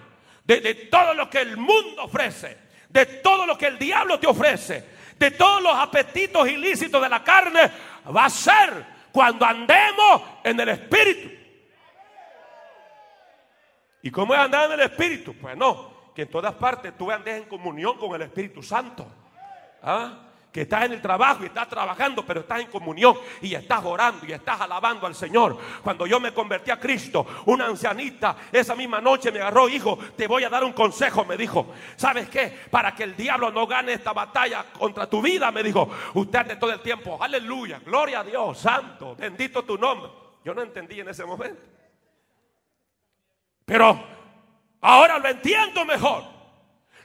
de, 0.44 0.74
todo 0.90 1.14
lo 1.14 1.30
que 1.30 1.38
el 1.38 1.56
mundo 1.56 2.02
ofrece, 2.02 2.58
de 2.88 3.06
todo 3.06 3.46
lo 3.46 3.56
que 3.56 3.68
el 3.68 3.78
diablo 3.78 4.18
te 4.18 4.26
ofrece, 4.26 4.84
de 5.16 5.30
todos 5.30 5.62
los 5.62 5.72
apetitos 5.72 6.48
ilícitos 6.48 7.00
de 7.00 7.08
la 7.08 7.22
carne, 7.22 7.60
va 8.14 8.24
a 8.24 8.30
ser 8.30 8.84
cuando 9.12 9.46
andemos 9.46 10.22
en 10.42 10.58
el 10.58 10.70
Espíritu. 10.70 11.30
¿Y 14.02 14.10
cómo 14.10 14.34
es 14.34 14.40
andar 14.40 14.66
en 14.66 14.80
el 14.80 14.86
Espíritu? 14.90 15.34
Pues 15.34 15.56
no, 15.56 16.12
que 16.12 16.22
en 16.22 16.28
todas 16.28 16.54
partes 16.54 16.98
tú 16.98 17.08
andes 17.08 17.36
en 17.36 17.48
comunión 17.48 17.96
con 17.98 18.12
el 18.16 18.22
Espíritu 18.22 18.64
Santo. 18.64 19.06
¿Ah? 19.80 20.27
Que 20.52 20.62
estás 20.62 20.84
en 20.84 20.92
el 20.92 21.02
trabajo 21.02 21.42
y 21.42 21.46
estás 21.46 21.68
trabajando, 21.68 22.24
pero 22.24 22.40
estás 22.40 22.60
en 22.60 22.68
comunión 22.68 23.16
y 23.42 23.54
estás 23.54 23.84
orando 23.84 24.24
y 24.26 24.32
estás 24.32 24.60
alabando 24.60 25.06
al 25.06 25.14
Señor. 25.14 25.58
Cuando 25.82 26.06
yo 26.06 26.18
me 26.20 26.32
convertí 26.32 26.70
a 26.70 26.80
Cristo, 26.80 27.26
una 27.46 27.66
ancianita 27.66 28.36
esa 28.50 28.74
misma 28.74 29.00
noche 29.00 29.30
me 29.30 29.40
agarró, 29.40 29.68
hijo, 29.68 29.98
te 30.16 30.26
voy 30.26 30.44
a 30.44 30.48
dar 30.48 30.64
un 30.64 30.72
consejo, 30.72 31.24
me 31.24 31.36
dijo. 31.36 31.72
¿Sabes 31.96 32.28
qué? 32.28 32.66
Para 32.70 32.94
que 32.94 33.04
el 33.04 33.14
diablo 33.14 33.50
no 33.50 33.66
gane 33.66 33.92
esta 33.92 34.12
batalla 34.12 34.64
contra 34.72 35.08
tu 35.08 35.20
vida, 35.20 35.50
me 35.50 35.62
dijo, 35.62 35.90
usted 36.14 36.46
de 36.46 36.56
todo 36.56 36.72
el 36.72 36.80
tiempo, 36.80 37.22
aleluya, 37.22 37.80
gloria 37.84 38.20
a 38.20 38.24
Dios, 38.24 38.58
santo, 38.58 39.14
bendito 39.16 39.64
tu 39.64 39.76
nombre. 39.76 40.10
Yo 40.44 40.54
no 40.54 40.62
entendí 40.62 41.00
en 41.00 41.08
ese 41.08 41.26
momento. 41.26 41.60
Pero 43.66 44.02
ahora 44.80 45.18
lo 45.18 45.28
entiendo 45.28 45.84
mejor. 45.84 46.37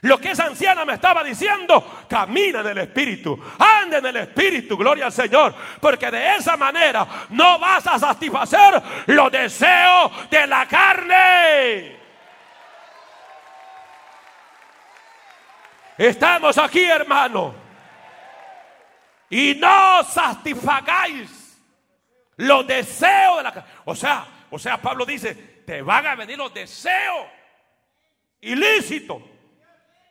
Lo 0.04 0.18
que 0.18 0.32
esa 0.32 0.44
anciana 0.44 0.84
me 0.84 0.92
estaba 0.92 1.24
diciendo, 1.24 2.04
camina 2.06 2.60
en 2.60 2.66
el 2.66 2.78
Espíritu, 2.78 3.42
anda 3.58 3.96
en 3.98 4.06
el 4.06 4.16
Espíritu, 4.16 4.76
gloria 4.76 5.06
al 5.06 5.12
Señor, 5.12 5.54
porque 5.80 6.10
de 6.10 6.36
esa 6.36 6.58
manera 6.58 7.06
no 7.30 7.58
vas 7.58 7.86
a 7.86 7.98
satisfacer 7.98 8.82
los 9.06 9.32
deseos 9.32 10.28
de 10.30 10.46
la 10.46 10.68
carne. 10.68 11.96
Estamos 15.96 16.58
aquí, 16.58 16.84
hermano, 16.84 17.54
y 19.30 19.54
no 19.54 20.04
satisfagáis 20.04 21.62
los 22.36 22.66
deseos 22.66 23.38
de 23.38 23.42
la 23.42 23.52
carne. 23.54 23.70
O 23.86 23.94
sea, 23.94 24.26
o 24.50 24.58
sea, 24.58 24.76
Pablo 24.82 25.06
dice, 25.06 25.34
te 25.66 25.80
van 25.80 26.06
a 26.06 26.14
venir 26.14 26.36
los 26.36 26.52
deseos 26.52 27.26
ilícitos 28.42 29.33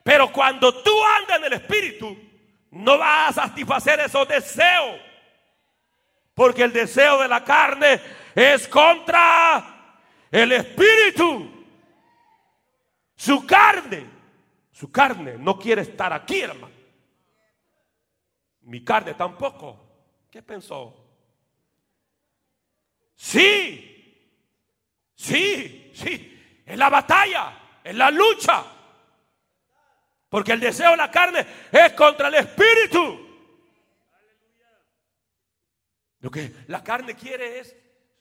pero 0.03 0.31
cuando 0.31 0.83
tú 0.83 0.91
andas 1.19 1.37
en 1.37 1.45
el 1.45 1.53
Espíritu, 1.53 2.17
no 2.71 2.97
vas 2.97 3.37
a 3.37 3.47
satisfacer 3.47 4.01
esos 4.01 4.27
deseos. 4.27 4.99
Porque 6.33 6.63
el 6.63 6.73
deseo 6.73 7.21
de 7.21 7.27
la 7.27 7.43
carne 7.43 8.01
es 8.35 8.67
contra 8.67 10.01
el 10.29 10.51
Espíritu. 10.51 11.65
Su 13.15 13.45
carne, 13.45 14.09
su 14.71 14.91
carne 14.91 15.37
no 15.37 15.57
quiere 15.57 15.83
estar 15.83 16.11
aquí, 16.11 16.41
hermano. 16.41 16.73
Mi 18.61 18.83
carne 18.83 19.13
tampoco. 19.13 19.79
¿Qué 20.29 20.41
pensó? 20.41 20.99
Sí, 23.15 24.35
sí, 25.15 25.91
sí. 25.93 26.61
Es 26.65 26.77
la 26.77 26.89
batalla, 26.89 27.79
es 27.83 27.95
la 27.95 28.09
lucha. 28.09 28.72
Porque 30.33 30.53
el 30.53 30.59
deseo 30.59 30.89
de 30.89 30.97
la 30.97 31.11
carne 31.11 31.45
es 31.71 31.93
contra 31.93 32.27
el 32.27 32.33
espíritu. 32.33 33.19
Lo 36.21 36.31
que 36.31 36.51
la 36.69 36.83
carne 36.83 37.13
quiere 37.13 37.59
es 37.59 37.75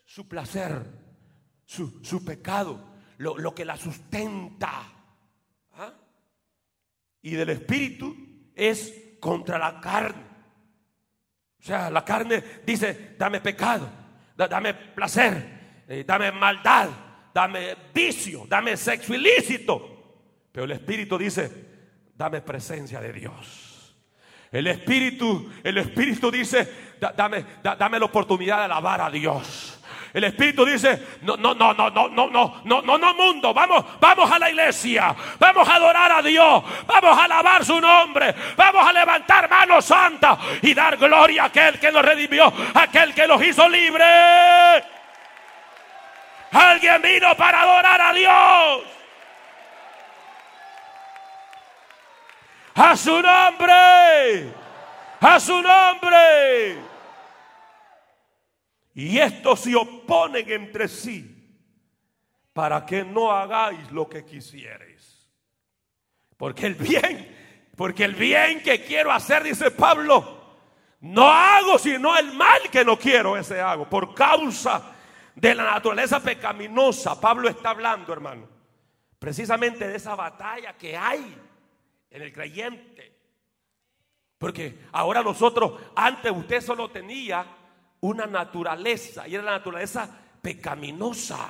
su 0.05 0.29
placer, 0.29 0.85
su, 1.65 2.23
pecado, 2.23 2.97
lo, 3.17 3.55
que 3.55 3.65
la 3.65 3.79
sustenta. 3.79 4.93
¿Ah? 5.73 5.95
Y 7.23 7.31
del 7.31 7.49
espíritu 7.49 8.15
es 8.55 8.93
contra 9.19 9.59
la 9.59 9.81
carne. 9.81 10.27
O 11.61 11.63
sea, 11.63 11.89
la 11.89 12.05
carne 12.05 12.45
dice, 12.67 13.17
dame 13.17 13.41
pecado, 13.41 13.91
dame 14.37 14.75
placer, 14.75 15.85
eh, 15.89 16.05
dame 16.07 16.31
maldad, 16.31 16.91
dame 17.33 17.75
vicio, 17.95 18.45
dame 18.47 18.77
sexo 18.77 19.15
ilícito. 19.15 20.43
Pero 20.53 20.67
el 20.67 20.73
espíritu 20.73 21.17
dice, 21.17 21.72
dame 22.23 22.41
presencia 22.41 23.01
de 23.01 23.13
Dios. 23.13 23.97
El 24.53 24.69
Espíritu, 24.69 25.51
el 25.65 25.77
Espíritu 25.79 26.31
dice, 26.31 26.95
dame, 27.17 27.45
dame 27.61 27.99
la 27.99 28.05
oportunidad 28.05 28.59
de 28.59 28.65
alabar 28.65 29.01
a 29.01 29.11
Dios. 29.11 29.81
El 30.15 30.23
Espíritu 30.23 30.65
dice, 30.65 31.19
no, 31.23 31.37
no, 31.37 31.53
no, 31.53 31.75
no, 31.75 31.91
no, 31.91 32.09
no, 32.09 32.31
no, 32.31 32.63
no, 32.65 32.83
no, 32.83 32.99
no, 32.99 33.15
mundo, 33.15 33.53
vamos, 33.53 33.85
vamos 33.99 34.31
a 34.31 34.39
la 34.39 34.51
iglesia, 34.51 35.17
vamos 35.41 35.69
a 35.69 35.75
adorar 35.75 36.13
a 36.13 36.23
Dios, 36.23 36.63
vamos 36.87 37.19
a 37.19 37.25
alabar 37.25 37.65
su 37.65 37.81
nombre, 37.81 38.33
vamos 38.57 38.87
a 38.87 38.93
levantar 38.93 39.51
manos 39.51 39.85
santas 39.85 40.39
y 40.61 40.75
dar 40.75 40.97
gloria 40.99 41.43
a 41.43 41.47
aquel 41.47 41.81
que 41.81 41.91
nos 41.91 42.05
redimió, 42.05 42.53
aquel 42.75 43.15
que 43.15 43.27
nos 43.27 43.43
hizo 43.43 43.69
libres. 43.69 44.85
Alguien 46.53 47.03
vino 47.03 47.35
para 47.37 47.63
adorar 47.63 48.01
a 48.01 48.13
Dios. 48.13 49.02
A 52.75 52.97
su 52.97 53.21
nombre. 53.21 54.53
A 55.21 55.39
su 55.39 55.61
nombre. 55.61 56.79
Y 58.95 59.19
estos 59.19 59.61
se 59.61 59.75
oponen 59.75 60.51
entre 60.51 60.89
sí 60.89 61.33
para 62.53 62.85
que 62.85 63.05
no 63.05 63.31
hagáis 63.31 63.91
lo 63.91 64.09
que 64.09 64.25
quisierais. 64.25 65.31
Porque 66.37 66.67
el 66.67 66.75
bien, 66.75 67.71
porque 67.77 68.05
el 68.05 68.15
bien 68.15 68.63
que 68.63 68.85
quiero 68.85 69.13
hacer, 69.13 69.43
dice 69.43 69.71
Pablo, 69.71 70.43
no 71.01 71.31
hago 71.31 71.79
sino 71.79 72.17
el 72.17 72.33
mal 72.33 72.63
que 72.71 72.85
no 72.85 72.99
quiero, 72.99 73.37
ese 73.37 73.61
hago. 73.61 73.89
Por 73.89 74.15
causa 74.15 74.93
de 75.35 75.55
la 75.55 75.65
naturaleza 75.65 76.21
pecaminosa. 76.21 77.21
Pablo 77.21 77.49
está 77.49 77.71
hablando, 77.71 78.13
hermano, 78.13 78.49
precisamente 79.19 79.89
de 79.89 79.97
esa 79.97 80.15
batalla 80.15 80.75
que 80.75 80.97
hay 80.97 81.37
en 82.13 82.23
el 82.23 82.33
creyente. 82.33 83.13
Porque 84.39 84.87
ahora 84.93 85.23
nosotros, 85.23 85.81
antes 85.95 86.33
usted 86.33 86.61
solo 86.61 86.91
tenía 86.91 87.47
una 88.01 88.27
naturaleza 88.27 89.27
y 89.29 89.35
era 89.35 89.45
la 89.45 89.53
naturaleza 89.53 90.09
pecaminosa. 90.41 91.49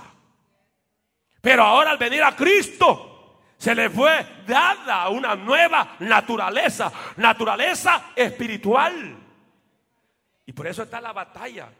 Pero 1.40 1.62
ahora 1.62 1.90
al 1.90 1.98
venir 1.98 2.22
a 2.22 2.36
Cristo, 2.36 3.40
se 3.56 3.74
le 3.74 3.88
fue 3.90 4.26
dada 4.46 5.08
una 5.08 5.34
nueva 5.34 5.96
naturaleza, 6.00 6.92
naturaleza 7.16 8.12
espiritual. 8.14 9.16
Y 10.44 10.52
por 10.52 10.66
eso 10.66 10.82
está 10.82 11.00
la 11.00 11.12
batalla. 11.12 11.72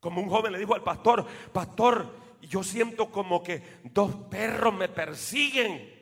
Como 0.00 0.20
un 0.20 0.28
joven 0.28 0.52
le 0.52 0.58
dijo 0.58 0.74
al 0.74 0.82
pastor, 0.82 1.26
pastor, 1.52 2.38
yo 2.42 2.62
siento 2.62 3.10
como 3.10 3.42
que 3.42 3.80
dos 3.84 4.14
perros 4.30 4.74
me 4.74 4.88
persiguen. 4.88 5.93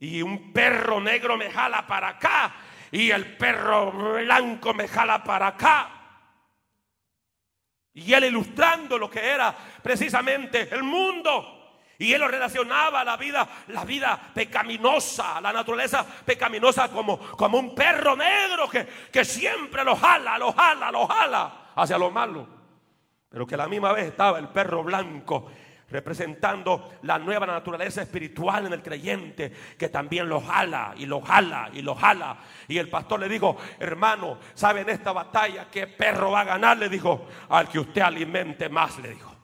Y 0.00 0.22
un 0.22 0.52
perro 0.52 1.00
negro 1.00 1.36
me 1.36 1.50
jala 1.50 1.86
para 1.86 2.08
acá. 2.08 2.54
Y 2.90 3.10
el 3.10 3.36
perro 3.36 3.92
blanco 3.92 4.74
me 4.74 4.88
jala 4.88 5.22
para 5.24 5.48
acá. 5.48 5.90
Y 7.94 8.12
él 8.12 8.24
ilustrando 8.24 8.98
lo 8.98 9.08
que 9.08 9.20
era 9.20 9.54
precisamente 9.82 10.68
el 10.72 10.82
mundo. 10.82 11.78
Y 11.98 12.12
él 12.12 12.20
lo 12.20 12.28
relacionaba 12.28 13.00
a 13.00 13.04
la 13.04 13.16
vida, 13.16 13.48
la 13.68 13.84
vida 13.84 14.20
pecaminosa, 14.34 15.40
la 15.40 15.52
naturaleza 15.52 16.04
pecaminosa 16.24 16.88
como, 16.90 17.18
como 17.18 17.58
un 17.58 17.74
perro 17.74 18.16
negro 18.16 18.68
que, 18.68 18.84
que 19.12 19.24
siempre 19.24 19.84
lo 19.84 19.94
jala, 19.94 20.36
lo 20.36 20.52
jala, 20.52 20.90
lo 20.90 21.06
jala 21.06 21.70
hacia 21.76 21.96
lo 21.96 22.10
malo. 22.10 22.48
Pero 23.28 23.46
que 23.46 23.54
a 23.54 23.58
la 23.58 23.68
misma 23.68 23.92
vez 23.92 24.06
estaba 24.06 24.38
el 24.38 24.48
perro 24.48 24.82
blanco 24.82 25.50
representando 25.94 26.98
la 27.02 27.20
nueva 27.20 27.46
naturaleza 27.46 28.02
espiritual 28.02 28.66
en 28.66 28.72
el 28.72 28.82
creyente, 28.82 29.52
que 29.78 29.88
también 29.88 30.28
lo 30.28 30.40
jala 30.40 30.92
y 30.96 31.06
lo 31.06 31.20
jala 31.20 31.70
y 31.72 31.82
lo 31.82 31.94
jala. 31.94 32.36
Y 32.66 32.78
el 32.78 32.88
pastor 32.88 33.20
le 33.20 33.28
dijo, 33.28 33.56
hermano, 33.78 34.38
¿sabe 34.54 34.80
en 34.80 34.90
esta 34.90 35.12
batalla 35.12 35.68
qué 35.70 35.86
perro 35.86 36.32
va 36.32 36.40
a 36.40 36.44
ganar? 36.44 36.78
Le 36.78 36.88
dijo, 36.88 37.28
al 37.48 37.68
que 37.68 37.78
usted 37.78 38.02
alimente 38.02 38.68
más, 38.68 38.98
le 38.98 39.10
dijo. 39.10 39.36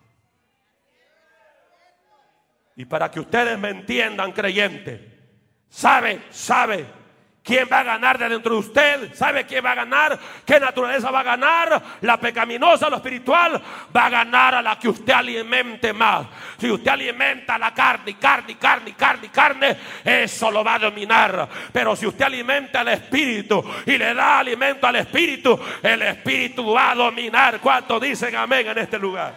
Y 2.75 2.85
para 2.85 3.13
que 3.13 3.21
ustedes 3.21 3.57
me 3.57 3.69
entiendan, 3.69 4.33
creyente, 4.33 5.21
sabe, 5.69 6.23
sabe 6.31 7.00
¿Quién 7.43 7.67
va 7.73 7.81
a 7.81 7.85
ganar 7.85 8.19
de 8.19 8.29
dentro 8.29 8.53
de 8.53 8.59
usted? 8.59 9.15
¿Sabe 9.15 9.47
quién 9.47 9.65
va 9.65 9.73
a 9.73 9.77
ganar? 9.77 10.19
¿Qué 10.45 10.61
naturaleza 10.61 11.11
va 11.11 11.21
a 11.21 11.25
ganar? 11.25 11.83
La 12.03 12.21
pecaminosa, 12.21 12.91
lo 12.91 12.97
espiritual, 12.97 13.61
va 13.97 14.07
a 14.07 14.11
ganar 14.11 14.57
a 14.57 14.63
la 14.63 14.79
que 14.79 14.91
usted 14.91 15.13
alimente 15.15 15.95
más. 15.95 16.27
Si 16.59 16.71
usted 16.71 16.91
alimenta 16.91 17.57
la 17.57 17.73
carne, 17.73 18.19
carne, 18.19 18.59
carne, 18.59 18.95
carne, 18.95 19.31
carne, 19.31 19.79
eso 20.05 20.51
lo 20.51 20.63
va 20.63 20.75
a 20.75 20.79
dominar. 20.81 21.49
Pero 21.73 21.97
si 21.97 22.07
usted 22.07 22.27
alimenta 22.27 22.83
al 22.83 22.89
espíritu 22.89 23.65
y 23.87 23.97
le 23.97 24.13
da 24.13 24.41
alimento 24.41 24.87
al 24.87 24.97
espíritu, 24.97 25.59
el 25.83 26.03
espíritu 26.03 26.73
va 26.73 26.91
a 26.91 26.95
dominar. 26.95 27.59
¿Cuántos 27.59 28.03
dicen 28.03 28.37
amén 28.37 28.67
en 28.69 28.79
este 28.79 28.99
lugar? 28.99 29.35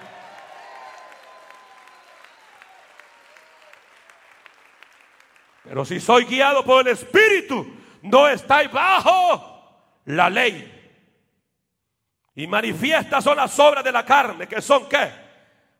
Pero 5.63 5.85
si 5.85 6.01
soy 6.01 6.25
guiado 6.25 6.65
por 6.65 6.85
el 6.85 6.93
espíritu, 6.93 7.82
no 8.03 8.27
estáis 8.27 8.71
bajo 8.71 10.01
la 10.05 10.29
ley. 10.29 10.69
Y 12.35 12.47
manifiestas 12.47 13.23
son 13.23 13.37
las 13.37 13.57
obras 13.59 13.83
de 13.83 13.91
la 13.91 14.05
carne, 14.05 14.47
que 14.47 14.61
son 14.61 14.89
qué? 14.89 15.09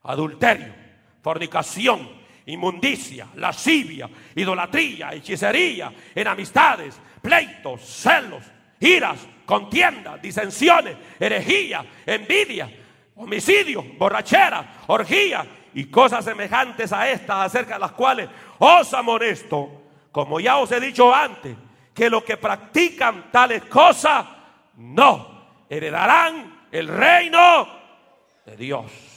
Adulterio, 0.04 0.74
fornicación, 1.22 2.10
inmundicia, 2.46 3.28
lascivia, 3.36 4.10
idolatría, 4.36 5.14
hechicería, 5.14 5.92
enamistades, 6.14 7.00
pleitos, 7.22 7.82
celos, 7.82 8.44
iras, 8.80 9.20
contiendas, 9.46 10.22
disensiones, 10.22 10.96
herejía, 11.20 11.86
envidia, 12.06 12.70
homicidio, 13.16 13.84
borrachera, 13.98 14.84
orgía 14.88 15.46
y 15.74 15.86
cosas 15.86 16.24
semejantes 16.24 16.94
a 16.94 17.10
estas 17.10 17.48
acerca 17.48 17.76
de 17.76 17.80
las 17.82 17.92
cuales 17.94 18.30
os 18.60 18.94
amonesto, 18.94 19.84
como 20.12 20.40
ya 20.40 20.58
os 20.58 20.72
he 20.72 20.80
dicho 20.80 21.14
antes, 21.14 21.56
que 21.94 22.10
los 22.10 22.24
que 22.24 22.38
practican 22.38 23.32
tales 23.32 23.64
cosas 23.66 24.26
no 24.76 25.66
heredarán 25.70 26.68
el 26.72 26.88
reino 26.88 27.68
de 28.46 28.56
Dios. 28.58 29.14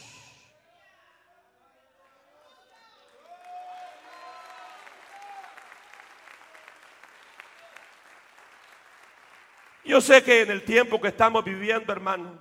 Yo 9.84 10.00
sé 10.00 10.22
que 10.24 10.42
en 10.42 10.50
el 10.50 10.64
tiempo 10.64 11.00
que 11.00 11.08
estamos 11.08 11.44
viviendo, 11.44 11.92
hermano, 11.92 12.36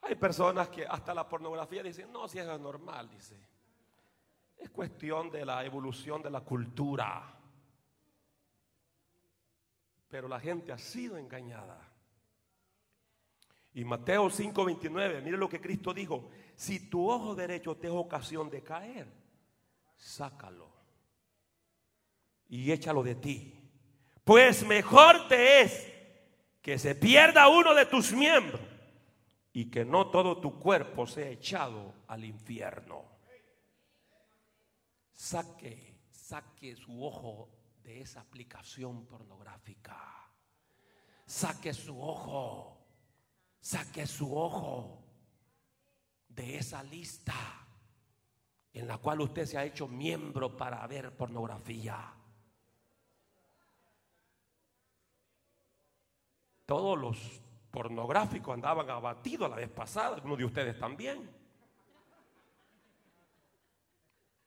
hay 0.00 0.14
personas 0.14 0.68
que 0.68 0.86
hasta 0.86 1.12
la 1.12 1.28
pornografía 1.28 1.82
dicen, 1.82 2.10
no, 2.10 2.26
si 2.26 2.38
es 2.38 2.46
normal, 2.46 3.10
dice. 3.10 3.38
Es 4.56 4.70
cuestión 4.70 5.30
de 5.30 5.44
la 5.44 5.64
evolución 5.64 6.22
de 6.22 6.30
la 6.30 6.40
cultura. 6.40 7.37
Pero 10.08 10.28
la 10.28 10.40
gente 10.40 10.72
ha 10.72 10.78
sido 10.78 11.16
engañada. 11.18 11.78
Y 13.74 13.84
Mateo 13.84 14.30
5:29, 14.30 15.22
mire 15.22 15.36
lo 15.36 15.48
que 15.48 15.60
Cristo 15.60 15.92
dijo, 15.92 16.30
si 16.56 16.88
tu 16.88 17.08
ojo 17.08 17.34
derecho 17.34 17.76
te 17.76 17.86
es 17.88 17.92
ocasión 17.92 18.50
de 18.50 18.62
caer, 18.62 19.06
sácalo 19.96 20.68
y 22.48 22.72
échalo 22.72 23.02
de 23.02 23.14
ti. 23.14 23.54
Pues 24.24 24.66
mejor 24.66 25.28
te 25.28 25.60
es 25.60 25.86
que 26.62 26.78
se 26.78 26.94
pierda 26.94 27.48
uno 27.48 27.74
de 27.74 27.86
tus 27.86 28.12
miembros 28.12 28.60
y 29.52 29.70
que 29.70 29.84
no 29.84 30.10
todo 30.10 30.38
tu 30.40 30.58
cuerpo 30.58 31.06
sea 31.06 31.28
echado 31.28 31.94
al 32.08 32.24
infierno. 32.24 33.04
Saque, 35.12 36.00
saque 36.10 36.76
su 36.76 37.04
ojo 37.04 37.57
de 37.88 38.02
esa 38.02 38.20
aplicación 38.20 39.06
pornográfica. 39.06 39.96
Saque 41.24 41.72
su 41.72 41.98
ojo, 41.98 42.86
saque 43.60 44.06
su 44.06 44.36
ojo 44.36 45.02
de 46.28 46.58
esa 46.58 46.82
lista 46.82 47.32
en 48.74 48.86
la 48.86 48.98
cual 48.98 49.22
usted 49.22 49.46
se 49.46 49.56
ha 49.56 49.64
hecho 49.64 49.88
miembro 49.88 50.54
para 50.54 50.86
ver 50.86 51.16
pornografía. 51.16 52.12
Todos 56.66 56.98
los 56.98 57.40
pornográficos 57.70 58.52
andaban 58.52 58.90
abatidos 58.90 59.48
la 59.48 59.56
vez 59.56 59.70
pasada, 59.70 60.16
algunos 60.16 60.36
de 60.36 60.44
ustedes 60.44 60.78
también. 60.78 61.34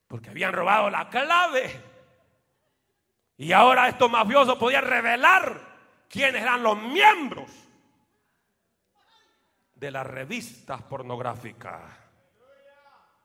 Porque 0.07 0.29
habían 0.29 0.53
robado 0.53 0.91
la 0.91 1.09
clave 1.09 1.90
y 3.41 3.53
ahora 3.53 3.87
estos 3.87 4.07
mafiosos 4.07 4.55
podían 4.55 4.85
revelar 4.85 5.59
quiénes 6.07 6.43
eran 6.43 6.61
los 6.61 6.79
miembros 6.79 7.49
de 9.73 9.89
las 9.89 10.05
revistas 10.05 10.83
pornográficas. 10.83 11.81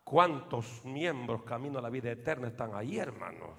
¿Cuántos 0.03 0.87
miembros 0.87 1.43
camino 1.43 1.81
a 1.81 1.83
la 1.83 1.91
vida 1.91 2.11
eterna 2.11 2.49
están 2.49 2.75
ahí, 2.75 2.99
hermanos? 2.99 3.59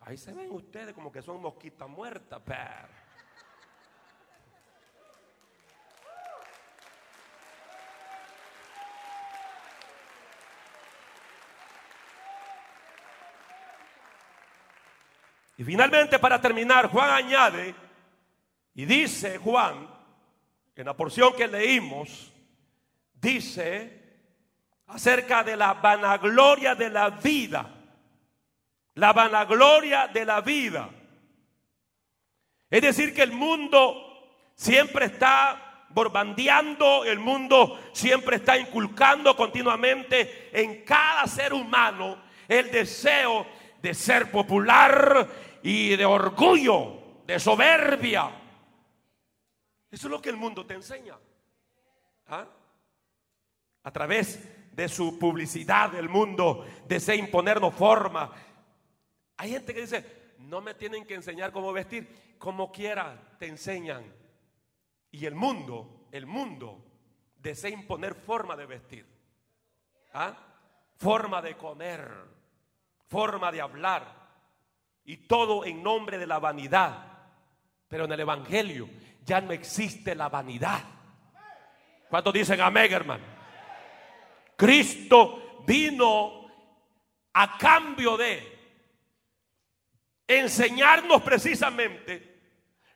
Ahí 0.00 0.16
se 0.16 0.32
ven 0.32 0.50
ustedes 0.50 0.94
como 0.94 1.12
que 1.12 1.20
son 1.20 1.42
mosquitas 1.42 1.86
muertas, 1.86 2.40
pero. 2.42 2.88
Y 15.58 15.64
finalmente, 15.64 16.20
para 16.20 16.40
terminar, 16.40 16.86
Juan 16.88 17.10
añade 17.10 17.74
y 18.74 18.84
dice 18.84 19.38
Juan, 19.38 19.88
en 20.76 20.86
la 20.86 20.96
porción 20.96 21.34
que 21.34 21.48
leímos, 21.48 22.32
dice 23.20 23.98
acerca 24.86 25.42
de 25.42 25.56
la 25.56 25.74
vanagloria 25.74 26.76
de 26.76 26.88
la 26.88 27.10
vida. 27.10 27.74
La 28.94 29.12
vanagloria 29.12 30.06
de 30.06 30.24
la 30.24 30.40
vida. 30.42 30.90
Es 32.70 32.80
decir, 32.80 33.12
que 33.12 33.22
el 33.22 33.32
mundo 33.32 34.30
siempre 34.54 35.06
está 35.06 35.86
borbandeando, 35.88 37.04
el 37.04 37.18
mundo 37.18 37.80
siempre 37.92 38.36
está 38.36 38.56
inculcando 38.56 39.34
continuamente 39.34 40.50
en 40.52 40.84
cada 40.84 41.26
ser 41.26 41.52
humano 41.52 42.22
el 42.46 42.70
deseo 42.70 43.44
de 43.82 43.94
ser 43.94 44.30
popular 44.30 45.28
y 45.62 45.96
de 45.96 46.04
orgullo, 46.04 47.22
de 47.26 47.38
soberbia. 47.38 48.30
Eso 49.90 50.06
es 50.06 50.10
lo 50.10 50.20
que 50.20 50.30
el 50.30 50.36
mundo 50.36 50.66
te 50.66 50.74
enseña. 50.74 51.16
¿Ah? 52.26 52.46
A 53.82 53.90
través 53.90 54.74
de 54.74 54.88
su 54.88 55.18
publicidad, 55.18 55.94
el 55.94 56.08
mundo 56.08 56.66
desea 56.86 57.14
imponernos 57.14 57.74
forma. 57.74 58.30
Hay 59.36 59.50
gente 59.50 59.74
que 59.74 59.80
dice, 59.80 60.34
no 60.38 60.60
me 60.60 60.74
tienen 60.74 61.04
que 61.04 61.14
enseñar 61.14 61.52
cómo 61.52 61.72
vestir, 61.72 62.36
como 62.38 62.70
quiera 62.70 63.36
te 63.38 63.46
enseñan. 63.46 64.04
Y 65.10 65.26
el 65.26 65.34
mundo, 65.34 66.06
el 66.12 66.26
mundo 66.26 66.84
desea 67.38 67.70
imponer 67.70 68.14
forma 68.14 68.56
de 68.56 68.66
vestir, 68.66 69.06
¿Ah? 70.12 70.36
forma 70.96 71.40
de 71.40 71.56
comer, 71.56 72.08
forma 73.08 73.50
de 73.50 73.60
hablar. 73.60 74.17
Y 75.08 75.16
todo 75.16 75.64
en 75.64 75.82
nombre 75.82 76.18
de 76.18 76.26
la 76.26 76.38
vanidad. 76.38 76.98
Pero 77.88 78.04
en 78.04 78.12
el 78.12 78.20
Evangelio 78.20 78.90
ya 79.24 79.40
no 79.40 79.52
existe 79.52 80.14
la 80.14 80.28
vanidad. 80.28 80.82
¿Cuántos 82.10 82.34
dicen 82.34 82.60
amén, 82.60 82.92
hermano? 82.92 83.24
Cristo 84.54 85.62
vino 85.66 86.50
a 87.32 87.56
cambio 87.56 88.18
de 88.18 88.58
enseñarnos 90.26 91.22
precisamente 91.22 92.42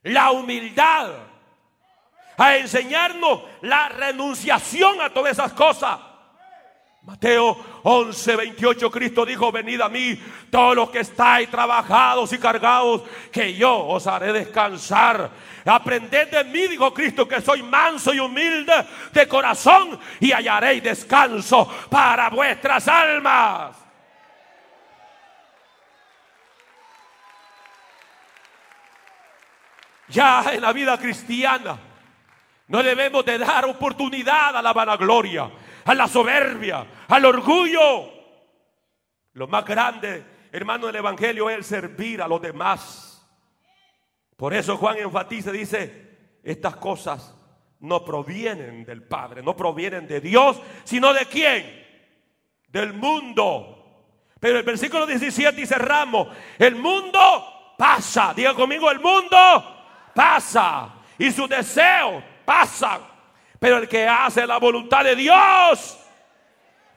la 0.02 0.32
humildad, 0.32 1.14
a 2.36 2.56
enseñarnos 2.58 3.42
la 3.62 3.88
renunciación 3.88 5.00
a 5.00 5.14
todas 5.14 5.32
esas 5.32 5.54
cosas 5.54 5.98
Mateo 7.04 7.56
11, 7.82 8.36
28, 8.36 8.88
Cristo 8.88 9.26
dijo, 9.26 9.50
venid 9.50 9.80
a 9.80 9.88
mí, 9.88 10.16
todos 10.50 10.76
los 10.76 10.90
que 10.90 11.00
estáis 11.00 11.50
trabajados 11.50 12.32
y 12.32 12.38
cargados, 12.38 13.02
que 13.32 13.54
yo 13.54 13.88
os 13.88 14.06
haré 14.06 14.32
descansar. 14.32 15.28
Aprended 15.64 16.30
de 16.30 16.44
mí, 16.44 16.68
dijo 16.68 16.94
Cristo, 16.94 17.26
que 17.26 17.40
soy 17.40 17.60
manso 17.64 18.14
y 18.14 18.20
humilde 18.20 18.86
de 19.12 19.26
corazón 19.26 19.98
y 20.20 20.30
hallaréis 20.30 20.80
descanso 20.80 21.68
para 21.90 22.30
vuestras 22.30 22.86
almas. 22.86 23.76
Ya 30.06 30.44
en 30.52 30.60
la 30.60 30.72
vida 30.72 30.96
cristiana 30.98 31.76
no 32.68 32.80
debemos 32.80 33.24
de 33.24 33.38
dar 33.38 33.64
oportunidad 33.64 34.56
a 34.56 34.62
la 34.62 34.72
vanagloria 34.72 35.50
a 35.84 35.94
la 35.94 36.08
soberbia, 36.08 36.86
al 37.08 37.24
orgullo. 37.24 38.10
Lo 39.34 39.48
más 39.48 39.64
grande, 39.64 40.24
hermano, 40.52 40.86
del 40.86 40.96
Evangelio 40.96 41.48
es 41.50 41.56
el 41.56 41.64
servir 41.64 42.22
a 42.22 42.28
los 42.28 42.40
demás. 42.40 43.26
Por 44.36 44.54
eso 44.54 44.76
Juan 44.76 44.98
enfatiza, 44.98 45.52
dice, 45.52 46.38
estas 46.42 46.76
cosas 46.76 47.34
no 47.80 48.04
provienen 48.04 48.84
del 48.84 49.02
Padre, 49.02 49.42
no 49.42 49.56
provienen 49.56 50.06
de 50.06 50.20
Dios, 50.20 50.60
sino 50.84 51.12
de 51.12 51.26
quién? 51.26 51.86
Del 52.68 52.92
mundo. 52.92 53.78
Pero 54.40 54.58
el 54.58 54.64
versículo 54.64 55.06
17 55.06 55.56
dice 55.60 55.76
Ramos, 55.76 56.28
el 56.58 56.74
mundo 56.74 57.74
pasa, 57.78 58.32
diga 58.34 58.54
conmigo, 58.54 58.90
el 58.90 59.00
mundo 59.00 59.38
pasa 60.14 60.94
y 61.18 61.30
sus 61.30 61.48
deseos 61.48 62.22
pasan. 62.44 63.11
Pero 63.62 63.76
el 63.76 63.88
que 63.88 64.08
hace 64.08 64.44
la 64.44 64.58
voluntad 64.58 65.04
de 65.04 65.14
Dios 65.14 65.96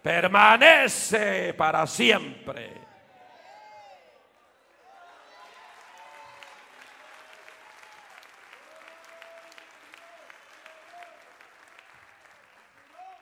permanece 0.02 1.54
para 1.54 1.86
siempre. 1.86 2.74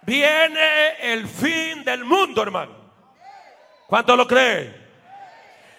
Viene 0.04 0.96
el 1.02 1.28
fin 1.28 1.84
del 1.84 2.06
mundo, 2.06 2.44
hermano. 2.44 2.94
¿Cuánto 3.88 4.16
lo 4.16 4.26
cree? 4.26 4.74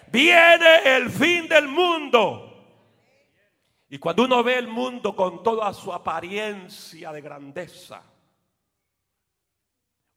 Viene 0.05 0.83
el 0.97 1.09
fin 1.09 1.47
del 1.47 1.67
mundo. 1.67 2.44
Y 3.89 3.99
cuando 3.99 4.23
uno 4.23 4.43
ve 4.43 4.57
el 4.57 4.67
mundo 4.67 5.15
con 5.15 5.43
toda 5.43 5.71
su 5.73 5.93
apariencia 5.93 7.11
de 7.11 7.21
grandeza, 7.21 8.01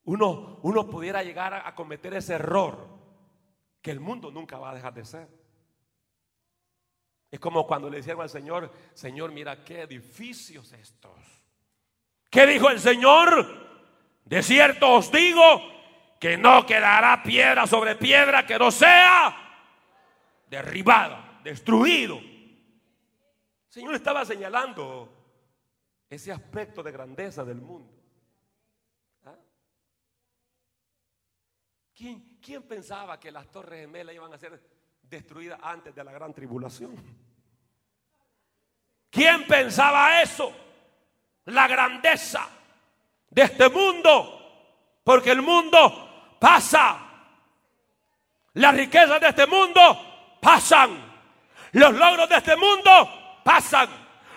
uno, 0.05 0.59
uno 0.63 0.89
pudiera 0.89 1.23
llegar 1.23 1.53
a, 1.53 1.75
cometer 1.75 2.15
ese 2.15 2.35
error 2.35 2.89
que 3.83 3.91
el 3.91 4.01
mundo 4.01 4.31
nunca 4.31 4.59
va 4.59 4.71
a 4.71 4.75
dejar 4.75 4.95
de 4.95 5.05
ser. 5.05 5.29
Es 7.31 7.39
como 7.39 7.67
cuando 7.67 7.91
le 7.91 7.99
decían 7.99 8.19
al 8.19 8.31
Señor, 8.31 8.73
Señor, 8.95 9.33
mira 9.33 9.63
qué 9.63 9.83
edificios 9.83 10.73
estos. 10.73 11.13
¿Qué 12.31 12.47
dijo 12.47 12.71
el 12.71 12.81
Señor? 12.81 13.69
De 14.25 14.43
cierto 14.43 14.95
os 14.95 15.13
digo 15.13 15.43
que 16.19 16.39
no 16.39 16.65
quedará 16.65 17.23
piedra 17.23 17.67
sobre 17.67 17.97
piedra 17.97 18.47
que 18.47 18.59
no 18.59 18.71
sea 18.71 19.37
derribada, 20.49 21.41
destruido. 21.45 22.19
Señor 23.79 23.95
estaba 23.95 24.25
señalando 24.25 25.09
ese 26.11 26.33
aspecto 26.33 26.83
de 26.83 26.91
grandeza 26.91 27.45
del 27.45 27.61
mundo. 27.61 27.95
¿Ah? 29.25 29.37
¿Quién, 31.95 32.41
¿Quién, 32.43 32.65
pensaba 32.65 33.21
que 33.21 33.31
las 33.31 33.47
torres 33.53 33.83
gemelas 33.83 34.17
iban 34.17 34.33
a 34.33 34.37
ser 34.37 34.61
destruidas 35.01 35.61
antes 35.63 35.95
de 35.95 36.03
la 36.03 36.11
gran 36.11 36.35
tribulación? 36.35 36.93
¿Quién 39.11 39.47
pensaba 39.47 40.23
eso? 40.23 40.53
La 41.45 41.69
grandeza 41.69 42.49
de 43.31 43.43
este 43.43 43.69
mundo. 43.69 44.99
Porque 45.05 45.31
el 45.31 45.41
mundo 45.41 46.37
pasa. 46.41 46.99
Las 48.55 48.75
riquezas 48.75 49.21
de 49.21 49.29
este 49.29 49.47
mundo 49.47 50.37
pasan. 50.43 50.99
Los 51.75 51.95
logros 51.95 52.29
de 52.29 52.39
este 52.39 52.57
mundo 52.57 53.18
pasan. 53.49 53.89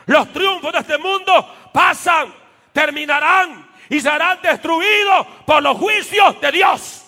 Los 0.05 0.31
triunfos 0.31 0.71
de 0.71 0.79
este 0.79 0.97
mundo 0.97 1.33
pasan, 1.73 2.33
terminarán 2.71 3.69
y 3.89 3.99
serán 3.99 4.41
destruidos 4.41 5.27
por 5.45 5.61
los 5.61 5.77
juicios 5.77 6.39
de 6.39 6.51
Dios. 6.53 7.05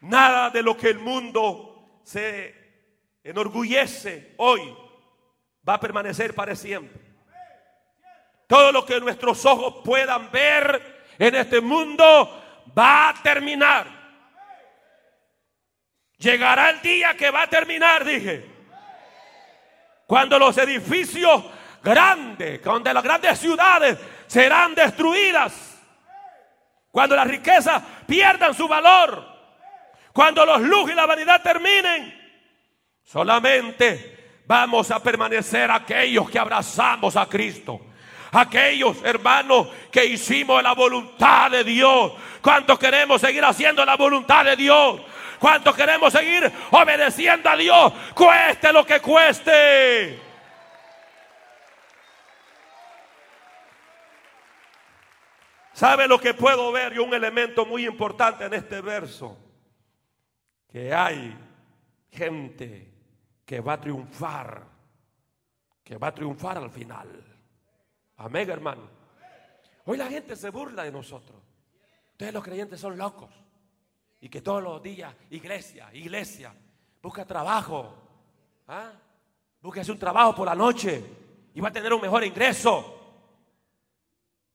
Nada 0.00 0.50
de 0.50 0.64
lo 0.64 0.76
que 0.76 0.88
el 0.88 0.98
mundo 0.98 2.00
se 2.02 3.20
enorgullece 3.22 4.34
hoy 4.38 4.76
va 5.66 5.74
a 5.74 5.80
permanecer 5.80 6.34
para 6.34 6.56
siempre. 6.56 7.00
Todo 8.48 8.72
lo 8.72 8.84
que 8.84 9.00
nuestros 9.00 9.46
ojos 9.46 9.76
puedan 9.84 10.28
ver 10.32 10.91
en 11.22 11.36
este 11.36 11.60
mundo 11.60 12.42
va 12.76 13.10
a 13.10 13.14
terminar. 13.22 13.86
Llegará 16.18 16.70
el 16.70 16.82
día 16.82 17.16
que 17.16 17.30
va 17.30 17.42
a 17.42 17.46
terminar, 17.46 18.04
dije. 18.04 18.44
Cuando 20.04 20.36
los 20.36 20.58
edificios 20.58 21.44
grandes, 21.80 22.60
cuando 22.60 22.92
las 22.92 23.04
grandes 23.04 23.38
ciudades 23.38 23.98
serán 24.26 24.74
destruidas. 24.74 25.80
Cuando 26.90 27.14
las 27.14 27.28
riquezas 27.28 27.80
pierdan 28.04 28.52
su 28.52 28.66
valor. 28.66 29.24
Cuando 30.12 30.44
los 30.44 30.60
lujos 30.62 30.90
y 30.90 30.94
la 30.94 31.06
vanidad 31.06 31.40
terminen. 31.40 32.20
Solamente 33.04 34.42
vamos 34.44 34.90
a 34.90 35.00
permanecer 35.00 35.70
aquellos 35.70 36.28
que 36.28 36.40
abrazamos 36.40 37.14
a 37.14 37.26
Cristo 37.26 37.91
aquellos 38.32 38.96
hermanos 39.04 39.68
que 39.90 40.06
hicimos 40.06 40.62
la 40.62 40.72
voluntad 40.72 41.50
de 41.50 41.62
Dios. 41.62 42.12
¿Cuántos 42.40 42.78
queremos 42.78 43.20
seguir 43.20 43.44
haciendo 43.44 43.84
la 43.84 43.96
voluntad 43.96 44.44
de 44.44 44.56
Dios? 44.56 45.00
¿Cuántos 45.38 45.76
queremos 45.76 46.12
seguir 46.12 46.50
obedeciendo 46.70 47.50
a 47.50 47.56
Dios? 47.56 47.92
Cueste 48.14 48.72
lo 48.72 48.84
que 48.86 49.00
cueste. 49.00 50.20
¿Sabe 55.72 56.06
lo 56.06 56.18
que 56.18 56.34
puedo 56.34 56.70
ver? 56.70 56.94
Y 56.94 56.98
un 56.98 57.12
elemento 57.12 57.66
muy 57.66 57.86
importante 57.86 58.44
en 58.44 58.54
este 58.54 58.80
verso. 58.80 59.36
Que 60.70 60.94
hay 60.94 61.36
gente 62.10 62.94
que 63.44 63.60
va 63.60 63.74
a 63.74 63.80
triunfar. 63.80 64.62
Que 65.82 65.96
va 65.96 66.08
a 66.08 66.14
triunfar 66.14 66.56
al 66.58 66.70
final. 66.70 67.21
Amén, 68.16 68.48
hermano. 68.50 68.82
Hoy 69.84 69.96
la 69.96 70.06
gente 70.06 70.36
se 70.36 70.50
burla 70.50 70.84
de 70.84 70.92
nosotros. 70.92 71.40
Ustedes 72.12 72.32
los 72.32 72.44
creyentes 72.44 72.80
son 72.80 72.96
locos. 72.96 73.30
Y 74.20 74.28
que 74.28 74.40
todos 74.40 74.62
los 74.62 74.82
días, 74.82 75.12
iglesia, 75.30 75.88
iglesia, 75.92 76.54
busca 77.02 77.24
trabajo. 77.24 77.92
¿ah? 78.68 78.92
Búsquese 79.60 79.90
un 79.90 79.98
trabajo 79.98 80.34
por 80.34 80.46
la 80.46 80.54
noche 80.54 81.04
y 81.54 81.60
va 81.60 81.68
a 81.68 81.72
tener 81.72 81.92
un 81.92 82.00
mejor 82.00 82.22
ingreso. 82.24 83.00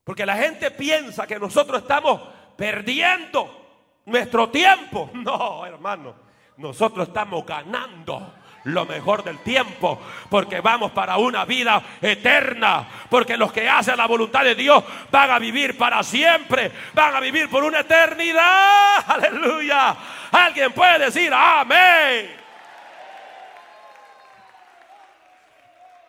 Porque 0.03 0.25
la 0.25 0.37
gente 0.37 0.71
piensa 0.71 1.27
que 1.27 1.37
nosotros 1.37 1.81
estamos 1.81 2.21
perdiendo 2.55 4.01
nuestro 4.05 4.49
tiempo. 4.49 5.11
No, 5.17 5.65
hermano, 5.65 6.15
nosotros 6.57 7.09
estamos 7.09 7.45
ganando 7.45 8.33
lo 8.67 8.85
mejor 8.85 9.23
del 9.23 9.39
tiempo, 9.39 9.99
porque 10.29 10.59
vamos 10.59 10.91
para 10.91 11.17
una 11.17 11.45
vida 11.45 11.81
eterna, 12.01 12.87
porque 13.09 13.37
los 13.37 13.51
que 13.53 13.67
hacen 13.67 13.97
la 13.97 14.07
voluntad 14.07 14.43
de 14.43 14.55
Dios 14.55 14.83
van 15.09 15.31
a 15.31 15.39
vivir 15.39 15.77
para 15.77 16.03
siempre, 16.03 16.71
van 16.93 17.15
a 17.15 17.19
vivir 17.19 17.49
por 17.49 17.63
una 17.63 17.79
eternidad. 17.79 18.97
Aleluya. 19.07 19.95
Alguien 20.31 20.73
puede 20.73 21.05
decir 21.05 21.33
amén. 21.33 22.35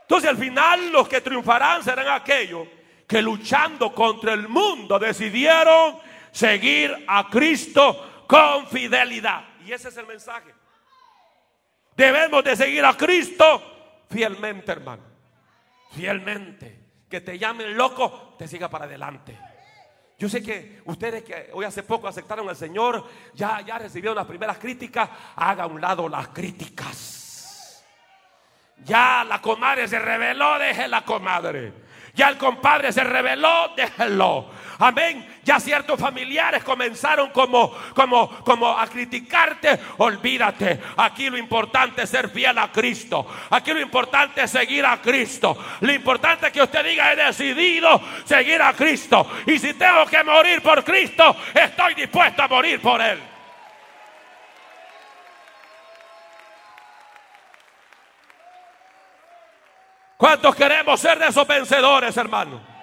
Entonces 0.02 0.30
al 0.30 0.38
final 0.38 0.90
los 0.90 1.08
que 1.08 1.20
triunfarán 1.20 1.84
serán 1.84 2.08
aquellos 2.08 2.66
que 3.06 3.22
luchando 3.22 3.94
contra 3.94 4.32
el 4.32 4.48
mundo 4.48 4.98
decidieron 4.98 5.98
seguir 6.32 7.04
a 7.06 7.28
Cristo 7.28 8.24
con 8.26 8.66
fidelidad. 8.66 9.44
Y 9.64 9.72
ese 9.72 9.90
es 9.90 9.96
el 9.96 10.06
mensaje. 10.06 10.52
Debemos 11.98 12.44
de 12.44 12.54
seguir 12.54 12.84
a 12.84 12.96
Cristo 12.96 14.04
fielmente, 14.08 14.70
hermano. 14.70 15.02
Fielmente. 15.90 16.78
Que 17.10 17.20
te 17.20 17.36
llamen 17.36 17.76
loco, 17.76 18.36
te 18.38 18.46
siga 18.46 18.68
para 18.68 18.84
adelante. 18.84 19.36
Yo 20.16 20.28
sé 20.28 20.40
que 20.40 20.80
ustedes 20.84 21.24
que 21.24 21.50
hoy 21.52 21.64
hace 21.64 21.82
poco 21.82 22.06
aceptaron 22.06 22.48
al 22.48 22.54
Señor, 22.54 23.04
ya, 23.34 23.62
ya 23.62 23.78
recibieron 23.78 24.14
las 24.14 24.26
primeras 24.26 24.58
críticas, 24.58 25.10
haga 25.34 25.64
a 25.64 25.66
un 25.66 25.80
lado 25.80 26.08
las 26.08 26.28
críticas. 26.28 27.84
Ya 28.84 29.24
la 29.24 29.42
comadre 29.42 29.88
se 29.88 29.98
reveló, 29.98 30.56
deje 30.56 30.86
la 30.86 31.04
comadre. 31.04 31.72
Ya 32.14 32.28
el 32.28 32.38
compadre 32.38 32.92
se 32.92 33.02
reveló, 33.02 33.74
déjelo. 33.76 34.50
Amén. 34.78 35.26
Ya 35.42 35.58
ciertos 35.58 35.98
familiares 35.98 36.62
comenzaron 36.62 37.30
como, 37.30 37.74
como, 37.94 38.28
como 38.44 38.68
a 38.68 38.86
criticarte. 38.86 39.78
Olvídate. 39.98 40.80
Aquí 40.96 41.28
lo 41.28 41.36
importante 41.36 42.02
es 42.02 42.10
ser 42.10 42.28
fiel 42.28 42.56
a 42.58 42.70
Cristo. 42.70 43.26
Aquí 43.50 43.72
lo 43.72 43.80
importante 43.80 44.42
es 44.42 44.50
seguir 44.50 44.86
a 44.86 45.00
Cristo. 45.00 45.56
Lo 45.80 45.92
importante 45.92 46.46
es 46.46 46.52
que 46.52 46.62
usted 46.62 46.84
diga, 46.84 47.12
he 47.12 47.16
decidido 47.16 48.00
seguir 48.24 48.62
a 48.62 48.72
Cristo. 48.72 49.26
Y 49.46 49.58
si 49.58 49.74
tengo 49.74 50.06
que 50.06 50.22
morir 50.22 50.62
por 50.62 50.84
Cristo, 50.84 51.34
estoy 51.52 51.94
dispuesto 51.94 52.42
a 52.42 52.48
morir 52.48 52.80
por 52.80 53.00
Él. 53.00 53.18
¿Cuántos 60.16 60.54
queremos 60.54 61.00
ser 61.00 61.18
de 61.18 61.28
esos 61.28 61.46
vencedores, 61.46 62.16
hermano? 62.16 62.77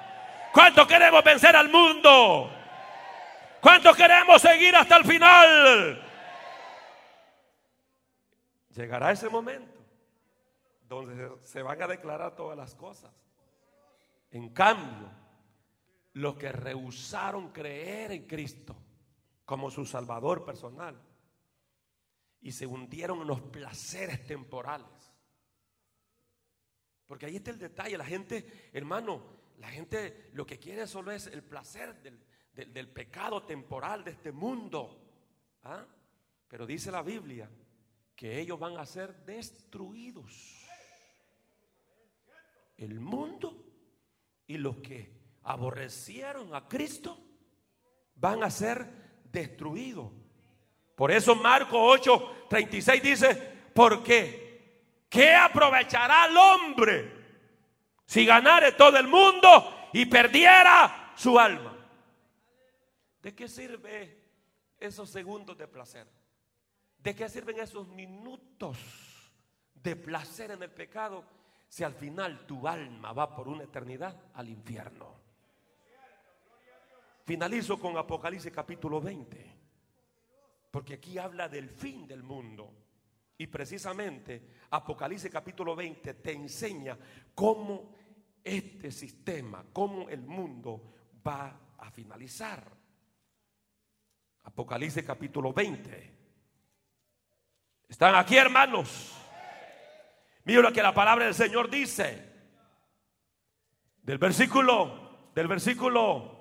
¿Cuántos 0.55 0.87
queremos 0.87 1.21
vencer 1.21 1.53
al 1.53 1.67
mundo? 1.67 2.49
¿Cuántos 3.61 3.93
queremos 3.93 4.41
seguir 4.41 4.73
hasta 4.73 4.95
el 4.95 5.03
final? 5.03 6.01
Llegará 8.69 9.11
ese 9.11 9.27
momento 9.27 9.77
donde 10.87 11.29
se 11.43 11.61
van 11.61 11.81
a 11.83 11.87
declarar 11.87 12.37
todas 12.37 12.57
las 12.57 12.73
cosas. 12.73 13.11
En 14.31 14.53
cambio, 14.53 15.11
los 16.13 16.37
que 16.37 16.53
rehusaron 16.53 17.49
creer 17.49 18.13
en 18.13 18.25
Cristo 18.25 18.77
como 19.43 19.69
su 19.69 19.85
Salvador 19.85 20.45
personal 20.45 20.97
y 22.39 22.53
se 22.53 22.65
hundieron 22.65 23.19
en 23.19 23.27
los 23.27 23.41
placeres 23.41 24.25
temporales 24.25 25.05
porque 27.07 27.25
ahí 27.25 27.35
está 27.35 27.51
el 27.51 27.59
detalle. 27.59 27.97
La 27.97 28.05
gente, 28.05 28.69
hermano, 28.73 29.21
la 29.57 29.69
gente 29.69 30.29
lo 30.33 30.45
que 30.45 30.59
quiere 30.59 30.87
solo 30.87 31.11
es 31.11 31.27
el 31.27 31.43
placer 31.43 32.01
del, 32.53 32.87
pecado 32.89 33.43
temporal 33.43 34.03
de 34.03 34.11
este 34.11 34.31
mundo. 34.31 35.01
¿ah? 35.63 35.85
Pero 36.47 36.65
dice 36.65 36.91
la 36.91 37.01
Biblia 37.01 37.49
que 38.15 38.39
ellos 38.39 38.59
van 38.59 38.77
a 38.77 38.85
ser 38.85 39.15
destruidos. 39.25 40.65
El 42.77 42.99
mundo 42.99 43.63
y 44.47 44.57
los 44.57 44.77
que 44.77 45.11
aborrecieron 45.43 46.53
a 46.53 46.67
Cristo 46.67 47.17
van 48.15 48.43
a 48.43 48.49
ser 48.49 48.87
destruidos. 49.31 50.11
Por 50.95 51.11
eso 51.11 51.35
Marco 51.35 51.81
8, 51.81 52.47
36 52.49 53.03
dice, 53.03 53.35
¿por 53.73 54.01
qué? 54.03 55.05
¿Qué 55.09 55.33
aprovechará 55.33 56.25
el 56.27 56.37
hombre 56.37 57.14
si 58.05 58.25
ganare 58.25 58.73
todo 58.73 58.97
el 58.97 59.07
mundo 59.07 59.89
y 59.93 60.05
perdiera 60.05 61.13
su 61.15 61.39
alma? 61.39 61.75
¿De 63.21 63.33
qué 63.33 63.47
sirve 63.47 64.23
esos 64.79 65.09
segundos 65.09 65.57
de 65.57 65.67
placer? 65.67 66.07
¿De 66.99 67.15
qué 67.15 67.27
sirven 67.29 67.59
esos 67.59 67.87
minutos 67.87 68.77
de 69.73 69.95
placer 69.95 70.51
en 70.51 70.63
el 70.63 70.71
pecado 70.71 71.23
si 71.67 71.83
al 71.83 71.93
final 71.93 72.45
tu 72.45 72.67
alma 72.67 73.13
va 73.13 73.35
por 73.35 73.47
una 73.47 73.63
eternidad 73.63 74.15
al 74.33 74.49
infierno? 74.49 75.15
Finalizo 77.25 77.79
con 77.79 77.97
Apocalipsis 77.97 78.51
capítulo 78.51 79.01
20, 79.01 79.57
porque 80.69 80.93
aquí 80.93 81.17
habla 81.17 81.49
del 81.49 81.69
fin 81.69 82.05
del 82.05 82.21
mundo. 82.21 82.84
Y 83.37 83.47
precisamente 83.47 84.41
Apocalipsis 84.69 85.29
capítulo 85.29 85.75
20 85.75 86.13
te 86.15 86.31
enseña 86.31 86.97
cómo 87.33 87.93
este 88.43 88.91
sistema, 88.91 89.65
cómo 89.73 90.09
el 90.09 90.21
mundo 90.21 90.93
va 91.25 91.73
a 91.77 91.91
finalizar. 91.91 92.63
Apocalipsis 94.43 95.03
capítulo 95.03 95.51
20. 95.51 96.13
¿Están 97.89 98.15
aquí 98.15 98.37
hermanos? 98.37 99.13
Mira 100.45 100.61
lo 100.61 100.71
que 100.71 100.81
la 100.81 100.93
palabra 100.93 101.25
del 101.25 101.33
Señor 101.33 101.69
dice. 101.69 102.33
Del 104.01 104.17
versículo, 104.17 105.31
del 105.33 105.47
versículo 105.47 106.35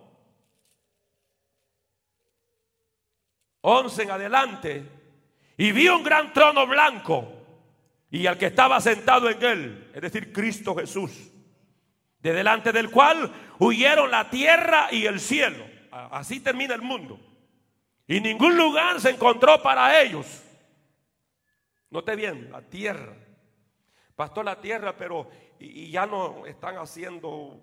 11 3.62 4.02
en 4.02 4.10
adelante 4.10 5.03
y 5.56 5.72
vi 5.72 5.88
un 5.88 6.02
gran 6.02 6.32
trono 6.32 6.66
blanco 6.66 7.28
y 8.10 8.26
al 8.26 8.38
que 8.38 8.46
estaba 8.46 8.80
sentado 8.80 9.28
en 9.28 9.42
él, 9.42 9.90
es 9.94 10.02
decir, 10.02 10.32
Cristo 10.32 10.74
Jesús, 10.74 11.32
de 12.20 12.32
delante 12.32 12.72
del 12.72 12.90
cual 12.90 13.32
huyeron 13.58 14.10
la 14.10 14.30
tierra 14.30 14.88
y 14.90 15.06
el 15.06 15.20
cielo. 15.20 15.64
Así 15.90 16.40
termina 16.40 16.74
el 16.74 16.82
mundo. 16.82 17.18
Y 18.06 18.20
ningún 18.20 18.56
lugar 18.56 19.00
se 19.00 19.10
encontró 19.10 19.62
para 19.62 20.00
ellos. 20.00 20.42
Note 21.90 22.16
bien, 22.16 22.50
la 22.50 22.62
tierra. 22.62 23.14
Pastor, 24.14 24.44
la 24.44 24.60
tierra, 24.60 24.96
pero 24.96 25.28
y, 25.58 25.90
ya 25.90 26.06
no 26.06 26.46
están 26.46 26.76
haciendo 26.76 27.62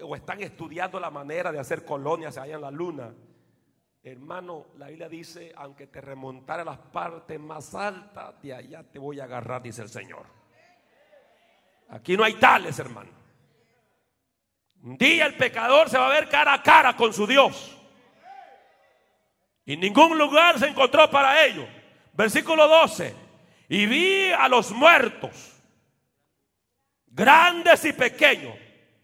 o 0.00 0.16
están 0.16 0.42
estudiando 0.42 0.98
la 0.98 1.10
manera 1.10 1.52
de 1.52 1.58
hacer 1.58 1.84
colonias 1.84 2.36
allá 2.36 2.56
en 2.56 2.60
la 2.60 2.70
luna. 2.70 3.14
Hermano, 4.06 4.66
la 4.76 4.88
Biblia 4.88 5.08
dice, 5.08 5.54
aunque 5.56 5.86
te 5.86 5.98
remontara 5.98 6.60
a 6.60 6.66
las 6.66 6.76
partes 6.76 7.40
más 7.40 7.74
altas, 7.74 8.34
de 8.42 8.52
allá 8.52 8.82
te 8.82 8.98
voy 8.98 9.18
a 9.18 9.24
agarrar, 9.24 9.62
dice 9.62 9.80
el 9.80 9.88
Señor. 9.88 10.26
Aquí 11.88 12.14
no 12.14 12.22
hay 12.22 12.34
tales, 12.34 12.78
hermano. 12.78 13.10
Un 14.82 14.98
día 14.98 15.24
el 15.24 15.38
pecador 15.38 15.88
se 15.88 15.96
va 15.96 16.08
a 16.08 16.10
ver 16.10 16.28
cara 16.28 16.52
a 16.52 16.62
cara 16.62 16.94
con 16.94 17.14
su 17.14 17.26
Dios. 17.26 17.80
Y 19.64 19.74
ningún 19.78 20.18
lugar 20.18 20.58
se 20.58 20.66
encontró 20.66 21.08
para 21.10 21.42
ello. 21.42 21.66
Versículo 22.12 22.68
12. 22.68 23.14
Y 23.70 23.86
vi 23.86 24.30
a 24.32 24.50
los 24.50 24.70
muertos, 24.72 25.62
grandes 27.06 27.82
y 27.86 27.94
pequeños. 27.94 28.54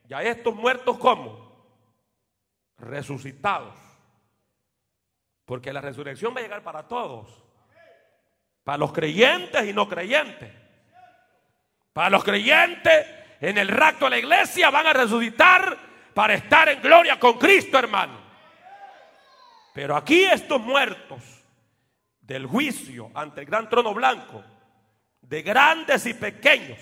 Ya 0.04 0.22
estos 0.22 0.54
muertos 0.54 0.98
como 0.98 1.48
resucitados 2.76 3.89
porque 5.50 5.72
la 5.72 5.80
resurrección 5.80 6.32
va 6.32 6.38
a 6.38 6.42
llegar 6.44 6.62
para 6.62 6.86
todos. 6.86 7.26
Para 8.62 8.78
los 8.78 8.92
creyentes 8.92 9.66
y 9.66 9.72
no 9.72 9.88
creyentes. 9.88 10.48
Para 11.92 12.08
los 12.08 12.22
creyentes 12.22 13.04
en 13.40 13.58
el 13.58 13.66
rapto 13.66 14.04
de 14.04 14.10
la 14.12 14.18
iglesia 14.18 14.70
van 14.70 14.86
a 14.86 14.92
resucitar 14.92 15.76
para 16.14 16.34
estar 16.34 16.68
en 16.68 16.80
gloria 16.80 17.18
con 17.18 17.36
Cristo, 17.36 17.80
hermano. 17.80 18.16
Pero 19.74 19.96
aquí 19.96 20.22
estos 20.22 20.60
muertos 20.60 21.20
del 22.20 22.46
juicio 22.46 23.10
ante 23.12 23.40
el 23.40 23.46
gran 23.48 23.68
trono 23.68 23.92
blanco, 23.92 24.44
de 25.20 25.42
grandes 25.42 26.06
y 26.06 26.14
pequeños, 26.14 26.78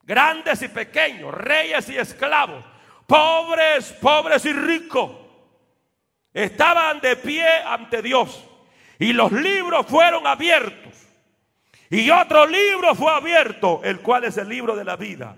grandes 0.00 0.62
y 0.62 0.68
pequeños, 0.68 1.34
reyes 1.34 1.88
y 1.88 1.98
esclavos, 1.98 2.64
pobres, 3.08 3.92
pobres 3.94 4.46
y 4.46 4.52
ricos, 4.52 5.21
estaban 6.34 7.00
de 7.00 7.16
pie 7.16 7.46
ante 7.64 8.02
Dios 8.02 8.44
y 8.98 9.12
los 9.12 9.32
libros 9.32 9.86
fueron 9.86 10.26
abiertos. 10.26 10.92
Y 11.90 12.08
otro 12.10 12.46
libro 12.46 12.94
fue 12.94 13.12
abierto, 13.12 13.80
el 13.84 14.00
cual 14.00 14.24
es 14.24 14.36
el 14.38 14.48
libro 14.48 14.74
de 14.76 14.84
la 14.84 14.96
vida. 14.96 15.36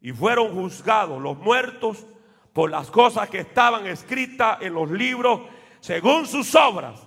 Y 0.00 0.12
fueron 0.12 0.52
juzgados 0.52 1.20
los 1.20 1.36
muertos 1.38 2.06
por 2.52 2.70
las 2.70 2.90
cosas 2.90 3.28
que 3.28 3.40
estaban 3.40 3.86
escritas 3.86 4.58
en 4.60 4.74
los 4.74 4.90
libros 4.90 5.40
según 5.80 6.26
sus 6.26 6.54
obras. 6.54 7.00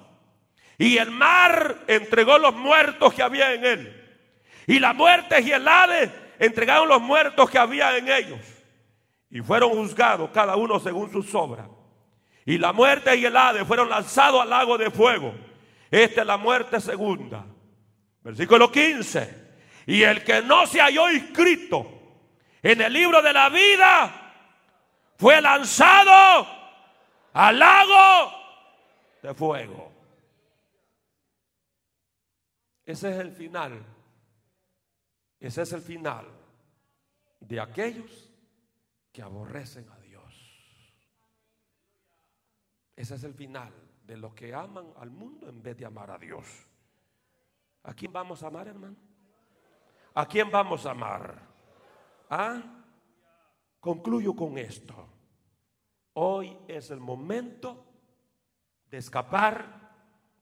Y 0.78 0.98
el 0.98 1.12
mar 1.12 1.84
entregó 1.88 2.38
los 2.38 2.54
muertos 2.54 3.14
que 3.14 3.24
había 3.24 3.54
en 3.54 3.64
él. 3.64 4.20
Y 4.68 4.80
la 4.80 4.94
muerte 4.94 5.40
y 5.42 5.52
el 5.52 5.68
Hades 5.68 6.10
entregaron 6.40 6.88
los 6.88 7.02
muertos 7.02 7.50
que 7.50 7.60
había 7.60 7.96
en 7.98 8.10
ellos. 8.10 8.40
Y 9.30 9.42
fueron 9.42 9.70
juzgados 9.70 10.30
cada 10.32 10.56
uno 10.56 10.80
según 10.80 11.12
sus 11.12 11.34
obras. 11.36 11.68
Y 12.46 12.58
la 12.58 12.74
muerte 12.74 13.16
y 13.16 13.26
el 13.26 13.36
Hades 13.36 13.66
fueron 13.66 13.90
lanzados 13.90 14.42
al 14.42 14.50
lago 14.50 14.78
de 14.78 14.92
fuego. 14.92 15.34
Esta 15.90 16.22
es 16.22 16.28
la 16.28 16.38
muerte 16.38 16.82
segunda. 16.82 17.46
Versículo 18.22 18.72
15. 18.72 19.44
Y 19.88 20.04
el 20.04 20.24
que 20.24 20.42
no 20.42 20.66
se 20.66 20.82
halló 20.82 21.10
inscrito 21.12 21.88
en 22.62 22.82
el 22.82 22.92
libro 22.92 23.22
de 23.22 23.34
la 23.34 23.50
vida 23.50 24.24
fue 25.18 25.42
lanzado 25.42 26.48
al 27.34 27.60
lago 27.60 28.32
de 29.22 29.34
fuego. 29.34 29.92
Ese 32.86 33.12
es 33.12 33.20
el 33.20 33.32
final. 33.32 33.86
Ese 35.40 35.62
es 35.62 35.74
el 35.74 35.82
final 35.82 36.26
de 37.40 37.60
aquellos 37.60 38.30
que 39.12 39.22
aborrecen 39.22 39.88
a 39.90 39.98
Dios. 40.00 40.14
Ese 43.04 43.16
es 43.16 43.26
el 43.26 43.34
final 43.34 43.70
de 44.08 44.16
los 44.16 44.34
que 44.34 44.54
aman 44.54 44.94
al 44.98 45.10
mundo 45.10 45.50
en 45.50 45.62
vez 45.62 45.76
de 45.76 45.86
amar 45.86 46.10
a 46.10 46.18
Dios. 46.18 46.48
¿A 47.84 47.94
quién 47.94 48.14
vamos 48.14 48.42
a 48.42 48.48
amar, 48.48 48.70
hermano? 48.70 48.96
¿A 50.14 50.26
quién 50.26 50.50
vamos 50.50 50.86
a 50.86 50.92
amar? 50.92 51.38
¿Ah? 52.30 52.62
Concluyo 53.82 54.34
con 54.34 54.58
esto. 54.58 55.06
Hoy 56.14 56.58
es 56.66 56.92
el 56.92 57.02
momento 57.02 57.86
de 58.90 59.00
escapar 59.00 59.92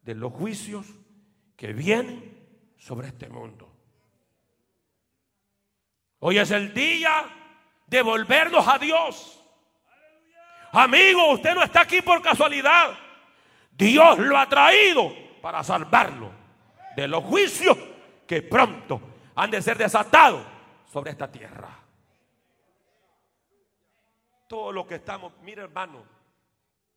de 0.03 0.13
los 0.13 0.31
juicios 0.31 0.85
que 1.55 1.73
vienen 1.73 2.75
sobre 2.77 3.07
este 3.07 3.27
mundo. 3.27 3.75
Hoy 6.19 6.37
es 6.37 6.51
el 6.51 6.75
día 6.75 7.25
de 7.87 8.03
volvernos 8.03 8.67
a 8.67 8.77
Dios. 8.77 9.40
Amigo, 10.73 11.33
usted 11.33 11.53
no 11.53 11.63
está 11.63 11.81
aquí 11.81 12.01
por 12.01 12.21
casualidad. 12.21 12.97
Dios 13.71 14.19
lo 14.19 14.37
ha 14.37 14.47
traído 14.47 15.13
para 15.41 15.63
salvarlo 15.63 16.31
de 16.95 17.07
los 17.07 17.23
juicios 17.23 17.77
que 18.25 18.41
pronto 18.41 19.01
han 19.35 19.51
de 19.51 19.61
ser 19.61 19.77
desatados 19.77 20.45
sobre 20.91 21.11
esta 21.11 21.29
tierra. 21.29 21.77
Todo 24.47 24.71
lo 24.71 24.85
que 24.85 24.95
estamos, 24.95 25.33
mire 25.41 25.63
hermano, 25.63 26.05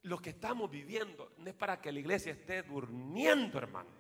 lo 0.03 0.19
que 0.19 0.31
estamos 0.31 0.71
viviendo 0.71 1.33
no 1.39 1.49
es 1.49 1.55
para 1.55 1.81
que 1.81 1.91
la 1.91 2.01
iglesia 2.01 2.33
esté 2.33 2.63
durmiendo, 2.63 3.59
hermano. 3.59 3.91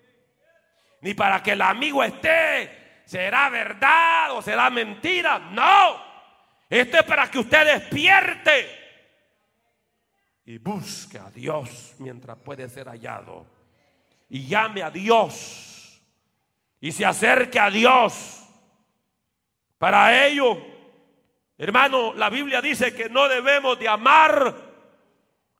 Ni 1.00 1.14
para 1.14 1.42
que 1.42 1.52
el 1.52 1.62
amigo 1.62 2.02
esté, 2.02 3.02
será 3.04 3.48
verdad 3.48 4.36
o 4.36 4.42
será 4.42 4.70
mentira. 4.70 5.38
No, 5.38 6.02
esto 6.68 6.98
es 6.98 7.04
para 7.04 7.30
que 7.30 7.38
usted 7.38 7.64
despierte 7.64 8.83
y 10.46 10.58
busque 10.58 11.18
a 11.18 11.30
Dios 11.30 11.94
mientras 11.98 12.36
puede 12.38 12.68
ser 12.68 12.88
hallado. 12.88 13.46
Y 14.28 14.46
llame 14.46 14.82
a 14.82 14.90
Dios 14.90 16.00
y 16.80 16.92
se 16.92 17.04
acerque 17.04 17.58
a 17.58 17.70
Dios. 17.70 18.42
Para 19.78 20.26
ello, 20.26 20.58
hermano, 21.56 22.12
la 22.14 22.30
Biblia 22.30 22.60
dice 22.60 22.94
que 22.94 23.08
no 23.08 23.28
debemos 23.28 23.78
de 23.78 23.88
amar 23.88 24.54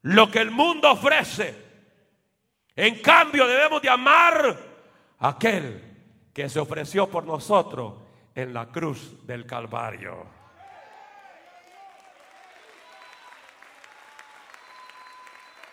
lo 0.02 0.30
que 0.30 0.40
el 0.40 0.50
mundo 0.50 0.92
ofrece. 0.92 1.62
En 2.76 3.00
cambio, 3.00 3.46
debemos 3.46 3.80
de 3.80 3.88
amar 3.88 4.58
a 5.18 5.28
aquel 5.28 5.80
que 6.32 6.48
se 6.48 6.58
ofreció 6.58 7.08
por 7.08 7.24
nosotros 7.24 7.94
en 8.34 8.52
la 8.52 8.66
cruz 8.66 9.24
del 9.26 9.46
Calvario. 9.46 10.33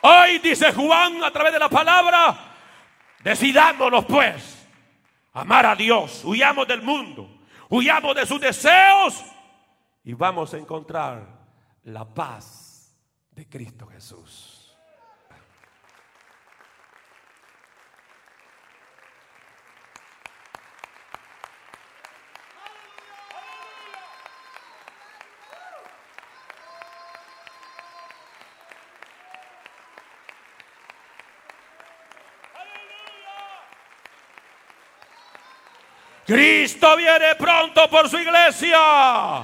Hoy 0.02 0.39
dice 0.39 0.72
Juan 0.74 1.24
a 1.24 1.32
través 1.32 1.54
de 1.54 1.60
la 1.60 1.70
palabra, 1.70 2.36
decidámonos 3.24 4.06
pues 4.06 4.68
amar 5.34 5.66
a 5.66 5.76
Dios, 5.76 6.24
huyamos 6.26 6.68
del 6.68 6.82
mundo, 6.82 7.30
huyamos 7.70 8.16
de 8.16 8.26
sus 8.26 8.41
deseos 8.41 9.24
y 10.04 10.14
vamos 10.14 10.54
a 10.54 10.58
encontrar 10.58 11.28
la 11.84 12.06
paz 12.06 12.97
de 13.32 13.47
Cristo 13.47 13.88
Jesús. 13.88 14.51
Cristo 36.32 36.95
viene 36.95 37.36
pronto 37.36 37.89
por 37.89 38.07
su 38.07 38.17
iglesia. 38.17 39.43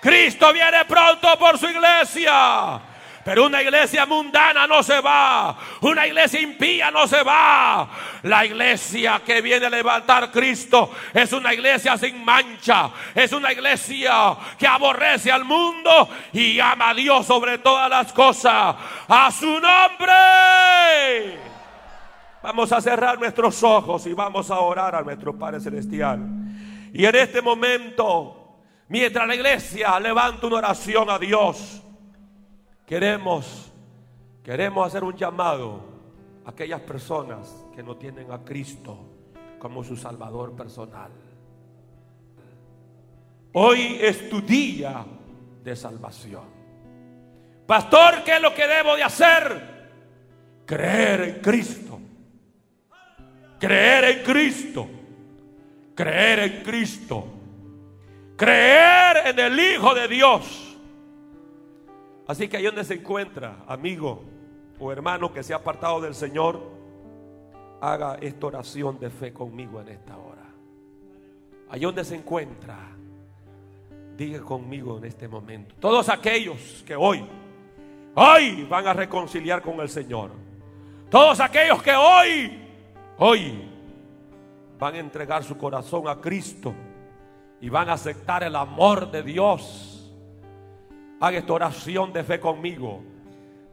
Cristo 0.00 0.52
viene 0.52 0.84
pronto 0.84 1.38
por 1.38 1.56
su 1.56 1.68
iglesia. 1.68 2.80
Pero 3.24 3.46
una 3.46 3.62
iglesia 3.62 4.04
mundana 4.04 4.66
no 4.66 4.82
se 4.82 5.00
va. 5.00 5.56
Una 5.82 6.08
iglesia 6.08 6.40
impía 6.40 6.90
no 6.90 7.06
se 7.06 7.22
va. 7.22 7.88
La 8.24 8.44
iglesia 8.44 9.22
que 9.24 9.40
viene 9.40 9.66
a 9.66 9.70
levantar 9.70 10.32
Cristo 10.32 10.90
es 11.14 11.32
una 11.32 11.54
iglesia 11.54 11.96
sin 11.96 12.24
mancha. 12.24 12.90
Es 13.14 13.30
una 13.30 13.52
iglesia 13.52 14.36
que 14.58 14.66
aborrece 14.66 15.30
al 15.30 15.44
mundo 15.44 16.08
y 16.32 16.58
ama 16.58 16.88
a 16.88 16.94
Dios 16.94 17.26
sobre 17.26 17.58
todas 17.58 17.88
las 17.88 18.12
cosas. 18.12 18.74
A 19.06 19.30
su 19.30 19.60
nombre. 19.60 21.47
Vamos 22.42 22.70
a 22.72 22.80
cerrar 22.80 23.18
nuestros 23.18 23.62
ojos 23.64 24.06
y 24.06 24.12
vamos 24.12 24.50
a 24.50 24.60
orar 24.60 24.94
a 24.94 25.02
nuestro 25.02 25.36
Padre 25.36 25.60
Celestial. 25.60 26.20
Y 26.92 27.04
en 27.04 27.14
este 27.16 27.42
momento, 27.42 28.60
mientras 28.88 29.26
la 29.26 29.34
iglesia 29.34 29.98
levanta 29.98 30.46
una 30.46 30.56
oración 30.56 31.10
a 31.10 31.18
Dios, 31.18 31.82
queremos, 32.86 33.72
queremos 34.44 34.86
hacer 34.86 35.02
un 35.02 35.16
llamado 35.16 35.82
a 36.44 36.50
aquellas 36.50 36.80
personas 36.82 37.52
que 37.74 37.82
no 37.82 37.96
tienen 37.96 38.30
a 38.30 38.44
Cristo 38.44 38.98
como 39.58 39.82
su 39.82 39.96
Salvador 39.96 40.54
personal. 40.54 41.10
Hoy 43.54 43.98
es 44.00 44.30
tu 44.30 44.40
día 44.40 45.04
de 45.64 45.74
salvación. 45.74 46.56
Pastor, 47.66 48.22
¿qué 48.24 48.36
es 48.36 48.42
lo 48.42 48.54
que 48.54 48.66
debo 48.66 48.94
de 48.94 49.02
hacer? 49.02 49.78
Creer 50.64 51.20
en 51.22 51.40
Cristo 51.40 51.97
Creer 53.58 54.04
en 54.04 54.24
Cristo. 54.24 54.88
Creer 55.94 56.38
en 56.38 56.62
Cristo. 56.62 57.24
Creer 58.36 59.26
en 59.26 59.38
el 59.38 59.58
Hijo 59.58 59.94
de 59.94 60.06
Dios. 60.06 60.76
Así 62.26 62.48
que 62.48 62.58
ahí 62.58 62.64
donde 62.64 62.84
se 62.84 62.94
encuentra, 62.94 63.64
amigo 63.66 64.22
o 64.78 64.92
hermano 64.92 65.32
que 65.32 65.42
se 65.42 65.54
ha 65.54 65.56
apartado 65.56 66.00
del 66.00 66.14
Señor, 66.14 66.60
haga 67.80 68.18
esta 68.20 68.46
oración 68.46 69.00
de 69.00 69.10
fe 69.10 69.32
conmigo 69.32 69.80
en 69.80 69.88
esta 69.88 70.16
hora. 70.16 70.44
Ahí 71.70 71.80
donde 71.80 72.04
se 72.04 72.14
encuentra, 72.14 72.76
diga 74.16 74.40
conmigo 74.40 74.98
en 74.98 75.04
este 75.04 75.26
momento. 75.26 75.74
Todos 75.80 76.08
aquellos 76.08 76.84
que 76.86 76.94
hoy, 76.94 77.24
hoy 78.14 78.66
van 78.68 78.86
a 78.86 78.92
reconciliar 78.92 79.62
con 79.62 79.80
el 79.80 79.88
Señor. 79.88 80.30
Todos 81.10 81.40
aquellos 81.40 81.82
que 81.82 81.92
hoy 81.94 82.67
hoy 83.18 83.68
van 84.78 84.94
a 84.94 84.98
entregar 84.98 85.44
su 85.44 85.56
corazón 85.58 86.08
a 86.08 86.20
Cristo 86.20 86.74
y 87.60 87.68
van 87.68 87.90
a 87.90 87.94
aceptar 87.94 88.42
el 88.44 88.54
amor 88.54 89.10
de 89.10 89.22
Dios. 89.22 90.12
Haga 91.20 91.38
esta 91.38 91.52
oración 91.52 92.12
de 92.12 92.22
fe 92.22 92.38
conmigo. 92.38 93.02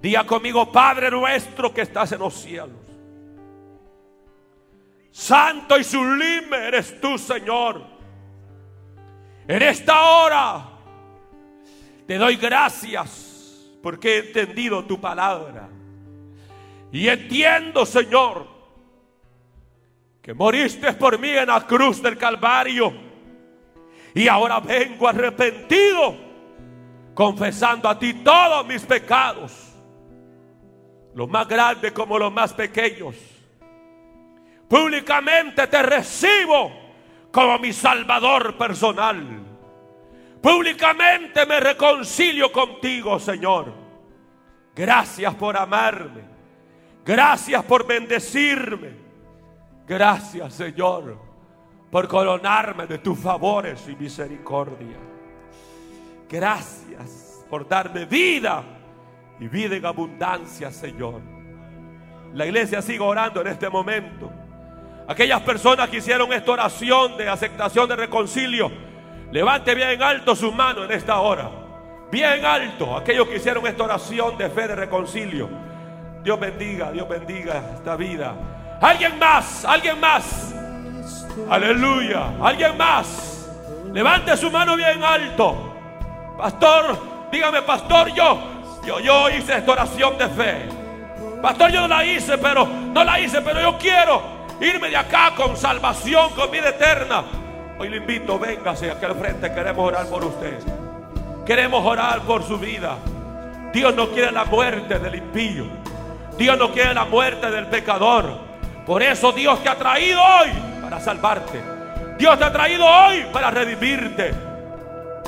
Diga 0.02 0.26
conmigo, 0.26 0.72
Padre 0.72 1.12
nuestro 1.12 1.74
que 1.74 1.82
estás 1.82 2.12
en 2.12 2.20
los 2.20 2.34
cielos. 2.34 2.78
Santo 5.12 5.78
y 5.78 5.84
sublime 5.84 6.58
eres 6.68 7.00
tú, 7.00 7.18
Señor. 7.18 7.82
En 9.48 9.62
esta 9.62 10.02
hora 10.02 10.70
te 12.08 12.18
doy 12.18 12.36
gracias 12.36 13.70
porque 13.82 14.16
he 14.16 14.20
entendido 14.28 14.84
tu 14.86 15.00
palabra. 15.00 15.70
Y 16.92 17.08
entiendo, 17.08 17.86
Señor, 17.86 18.55
que 20.26 20.34
moriste 20.34 20.92
por 20.94 21.20
mí 21.20 21.30
en 21.30 21.46
la 21.46 21.68
cruz 21.68 22.02
del 22.02 22.18
Calvario. 22.18 22.92
Y 24.16 24.28
ahora 24.28 24.60
vengo 24.60 25.08
arrepentido, 25.08 26.18
confesando 27.14 27.88
a 27.88 28.00
ti 28.00 28.12
todos 28.24 28.66
mis 28.66 28.82
pecados, 28.82 29.72
los 31.14 31.30
más 31.30 31.48
grandes 31.48 31.92
como 31.92 32.18
los 32.18 32.34
más 32.34 32.54
pequeños. 32.54 33.16
Públicamente 34.68 35.68
te 35.68 35.84
recibo 35.84 36.72
como 37.32 37.60
mi 37.60 37.72
Salvador 37.72 38.58
personal. 38.58 39.22
Públicamente 40.42 41.46
me 41.46 41.60
reconcilio 41.60 42.52
contigo, 42.52 43.20
Señor. 43.20 43.72
Gracias 44.74 45.36
por 45.36 45.56
amarme. 45.56 46.24
Gracias 47.06 47.64
por 47.66 47.86
bendecirme. 47.86 49.05
Gracias, 49.88 50.54
Señor, 50.54 51.18
por 51.92 52.08
coronarme 52.08 52.88
de 52.88 52.98
tus 52.98 53.20
favores 53.20 53.88
y 53.88 53.96
misericordia. 53.96 54.98
Gracias 56.28 57.46
por 57.50 57.68
darme 57.68 58.06
vida 58.06 58.64
y 59.40 59.48
vida 59.48 59.76
en 59.76 59.86
abundancia, 59.86 60.72
Señor. 60.72 61.22
La 62.34 62.46
iglesia 62.46 62.82
sigue 62.82 63.00
orando 63.00 63.42
en 63.42 63.48
este 63.48 63.70
momento. 63.70 64.32
Aquellas 65.08 65.42
personas 65.42 65.88
que 65.88 65.98
hicieron 65.98 66.34
esta 66.34 66.52
oración 66.52 67.16
de 67.16 67.30
aceptación 67.30 67.88
de 67.88 67.96
reconcilio, 67.96 68.72
levante 69.32 69.76
bien 69.76 70.02
alto 70.02 70.36
su 70.36 70.52
mano 70.52 70.84
en 70.84 70.92
esta 70.92 71.20
hora. 71.20 71.52
Bien 72.12 72.44
alto, 72.44 72.98
aquellos 72.98 73.28
que 73.28 73.36
hicieron 73.36 73.68
esta 73.68 73.84
oración 73.84 74.36
de 74.38 74.50
fe 74.50 74.68
de 74.68 74.76
reconcilio. 74.76 75.48
Dios 76.24 76.40
bendiga, 76.40 76.92
Dios 76.92 77.08
bendiga 77.08 77.74
esta 77.76 77.96
vida. 77.96 78.36
Alguien 78.82 79.18
más, 79.20 79.66
alguien 79.66 80.00
más. 80.00 80.54
Aleluya. 81.50 82.34
Alguien 82.42 82.78
más. 82.78 83.50
Levante 83.92 84.36
su 84.38 84.52
mano 84.52 84.76
bien 84.76 85.04
alto. 85.04 85.74
Pastor, 86.38 87.30
dígame, 87.32 87.62
pastor, 87.62 88.14
yo, 88.14 88.38
yo, 88.86 89.00
yo 89.00 89.30
hice 89.30 89.58
esta 89.58 89.72
oración 89.72 90.18
de 90.18 90.28
fe. 90.30 90.70
Pastor, 91.42 91.72
yo 91.72 91.82
no 91.82 91.88
la 91.88 92.06
hice, 92.06 92.38
pero 92.38 92.66
no 92.66 93.04
la 93.04 93.20
hice, 93.20 93.42
pero 93.42 93.62
yo 93.62 93.78
quiero 93.78 94.22
irme 94.60 94.90
de 94.90 94.98
acá 94.98 95.34
con 95.36 95.56
salvación, 95.56 96.32
con 96.32 96.52
vida 96.52 96.70
eterna. 96.70 97.24
Hoy 97.78 97.90
le 97.90 97.98
invito, 97.98 98.40
véngase 98.40 98.92
aquí 98.92 99.06
al 99.06 99.16
frente, 99.16 99.54
queremos 99.54 99.86
orar 99.86 100.08
por 100.08 100.24
usted. 100.24 100.60
Queremos 101.46 101.86
orar 101.86 102.22
por 102.22 102.44
su 102.44 102.58
vida. 102.58 102.98
Dios 103.72 103.94
no 103.96 104.10
quiere 104.10 104.32
la 104.32 104.46
muerte 104.46 104.98
del 104.98 105.16
impío. 105.16 105.66
Dios 106.38 106.58
no 106.58 106.72
quiere 106.72 106.94
la 106.94 107.06
muerte 107.06 107.52
del 107.52 107.68
pecador. 107.68 108.45
Por 108.86 109.02
eso 109.02 109.32
Dios 109.32 109.64
te 109.64 109.70
ha 109.70 109.76
traído 109.76 110.22
hoy 110.22 110.50
para 110.82 111.00
salvarte. 111.00 111.62
Dios 112.18 112.38
te 112.38 112.44
ha 112.44 112.52
traído 112.52 112.86
hoy 112.86 113.26
para 113.34 113.50
redimirte. 113.50 114.34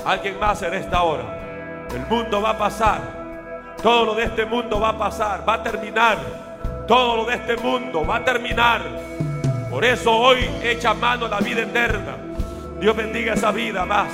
Alguien 0.06 0.40
más 0.40 0.62
en 0.62 0.76
esta 0.76 1.02
hora. 1.02 1.88
El 1.94 2.06
mundo 2.06 2.42
va 2.42 2.52
a 2.52 2.58
pasar. 2.58 3.18
Todo 3.82 4.06
lo 4.06 4.16
de 4.16 4.26
este 4.26 4.46
mundo 4.46 4.80
va 4.80 4.90
a 4.90 4.98
pasar, 4.98 5.48
va 5.48 5.56
a 5.56 5.64
terminar. 5.64 6.18
Todo 6.88 7.18
lo 7.18 7.26
de 7.26 7.36
este 7.36 7.58
mundo 7.58 8.06
va 8.06 8.18
a 8.18 8.24
terminar. 8.24 8.82
Por 9.70 9.84
eso 9.84 10.12
hoy 10.16 10.48
echa 10.64 10.94
mano 10.94 11.26
a 11.26 11.30
la 11.30 11.40
vida 11.40 11.62
eterna. 11.62 12.16
Dios 12.80 12.96
bendiga 12.96 13.34
esa 13.34 13.52
vida 13.52 13.86
más. 13.86 14.10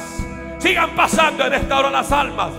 Sigan 0.58 0.92
pasando 0.92 1.46
en 1.46 1.54
esta 1.54 1.80
hora 1.80 1.90
las 1.90 2.12
almas. 2.12 2.52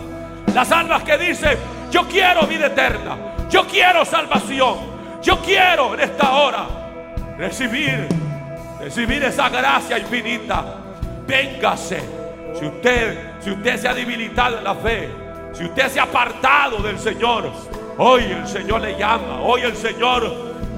Las 0.55 0.71
almas 0.71 1.03
que 1.03 1.17
dicen, 1.17 1.59
yo 1.91 2.07
quiero 2.07 2.47
vida 2.47 2.67
eterna. 2.67 3.17
Yo 3.51 3.67
quiero 3.67 4.05
salvación. 4.05 4.94
Yo 5.25 5.41
quiero 5.41 5.95
en 5.95 6.01
esta 6.01 6.33
hora 6.33 6.67
recibir, 7.39 8.07
recibir 8.79 9.25
esa 9.25 9.49
gracia 9.49 9.99
infinita. 9.99 10.63
Véngase. 11.27 12.03
Si 12.59 12.67
usted, 12.67 13.41
si 13.41 13.51
usted 13.51 13.77
se 13.79 13.89
ha 13.89 13.95
debilitado 13.95 14.59
en 14.59 14.65
la 14.65 14.75
fe, 14.75 15.09
si 15.55 15.65
usted 15.65 15.89
se 15.89 15.99
ha 15.99 16.03
apartado 16.03 16.83
del 16.83 16.99
Señor, 16.99 17.51
hoy 17.97 18.25
el 18.25 18.47
Señor 18.47 18.83
le 18.83 18.99
llama. 18.99 19.41
Hoy 19.41 19.63
el 19.63 19.75
Señor 19.75 20.31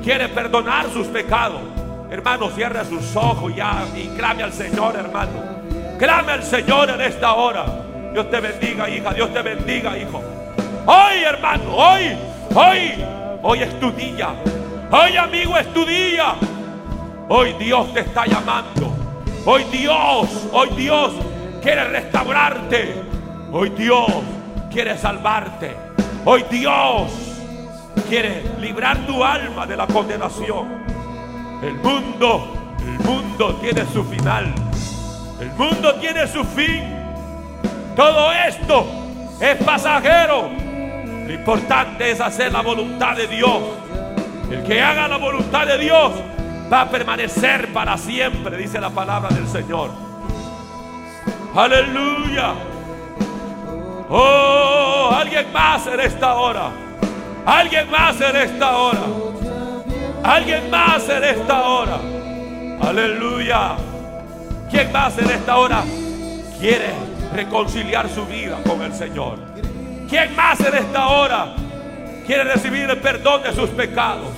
quiere 0.02 0.28
perdonar 0.28 0.90
sus 0.90 1.09
pecados. 1.09 1.60
Hermano, 2.09 2.48
cierre 2.51 2.85
sus 2.85 3.16
ojos 3.16 3.52
ya 3.55 3.85
y 3.97 4.06
clame 4.16 4.44
al 4.44 4.52
Señor, 4.52 4.94
hermano. 4.94 5.43
Clame 5.98 6.32
al 6.32 6.44
Señor 6.44 6.89
en 6.90 7.01
esta 7.01 7.35
hora. 7.35 7.66
Dios 8.12 8.31
te 8.31 8.39
bendiga, 8.39 8.89
hija. 8.89 9.12
Dios 9.12 9.32
te 9.32 9.43
bendiga, 9.43 9.98
hijo. 9.98 10.23
Hoy, 10.86 11.24
hermano, 11.24 11.74
hoy, 11.74 12.16
hoy, 12.55 12.93
hoy 13.47 13.62
es 13.62 13.78
tu 13.78 13.93
día. 13.93 14.35
Hoy, 14.90 15.16
amigo, 15.16 15.56
es 15.56 15.73
tu 15.73 15.85
día. 15.85 16.35
Hoy 17.28 17.52
Dios 17.55 17.94
te 17.94 18.01
está 18.01 18.27
llamando. 18.27 18.93
Hoy 19.44 19.64
Dios, 19.70 20.48
hoy 20.52 20.68
Dios 20.77 21.12
quiere 21.62 21.85
restaurarte. 21.85 23.02
Hoy 23.52 23.70
Dios 23.70 24.10
quiere 24.73 24.98
salvarte. 24.98 25.77
Hoy 26.24 26.44
Dios 26.51 27.12
quiere 28.09 28.43
librar 28.59 29.06
tu 29.06 29.23
alma 29.23 29.64
de 29.64 29.77
la 29.77 29.86
condenación. 29.86 30.85
El 31.62 31.74
mundo, 31.74 32.52
el 32.81 32.98
mundo 33.06 33.55
tiene 33.60 33.85
su 33.93 34.02
final. 34.05 34.52
El 35.40 35.52
mundo 35.52 35.94
tiene 36.01 36.27
su 36.27 36.43
fin. 36.43 36.82
Todo 37.94 38.32
esto 38.32 38.86
es 39.40 39.56
pasajero. 39.64 40.66
Lo 41.27 41.32
importante 41.32 42.11
es 42.11 42.20
hacer 42.20 42.53
la 42.53 42.62
voluntad 42.62 43.16
de 43.16 43.27
Dios. 43.27 43.61
El 44.51 44.62
que 44.62 44.81
haga 44.81 45.09
la 45.09 45.16
voluntad 45.16 45.66
de 45.66 45.77
Dios 45.77 46.12
va 46.73 46.82
a 46.82 46.89
permanecer 46.89 47.73
para 47.73 47.98
siempre, 47.98 48.57
dice 48.57 48.81
la 48.81 48.90
palabra 48.90 49.31
del 49.31 49.48
Señor. 49.48 49.90
Aleluya. 51.55 52.55
Oh, 54.09 55.11
alguien 55.12 55.53
más 55.53 55.86
en 55.89 55.98
esta 55.98 56.35
hora. 56.35 56.70
Alguien 57.44 57.90
más 57.90 58.20
en 58.20 58.36
esta 58.36 58.77
hora. 58.77 59.01
Alguien 60.23 60.70
más 60.70 61.09
en 61.09 61.24
esta 61.24 61.62
hora. 61.62 61.98
Aleluya. 62.82 63.77
¿Quién 64.70 64.93
más 64.93 65.19
en 65.19 65.31
esta 65.31 65.57
hora 65.57 65.82
quiere 66.61 66.90
reconciliar 67.32 68.09
su 68.09 68.24
vida 68.27 68.59
con 68.65 68.82
el 68.82 68.93
Señor? 68.93 69.45
¿Quién 70.09 70.37
más 70.37 70.61
en 70.61 70.74
esta 70.74 71.09
hora 71.09 71.55
quiere 72.27 72.45
recibir 72.45 72.89
el 72.89 72.99
perdón 72.99 73.43
de 73.43 73.53
sus 73.53 73.70
pecados? 73.70 74.31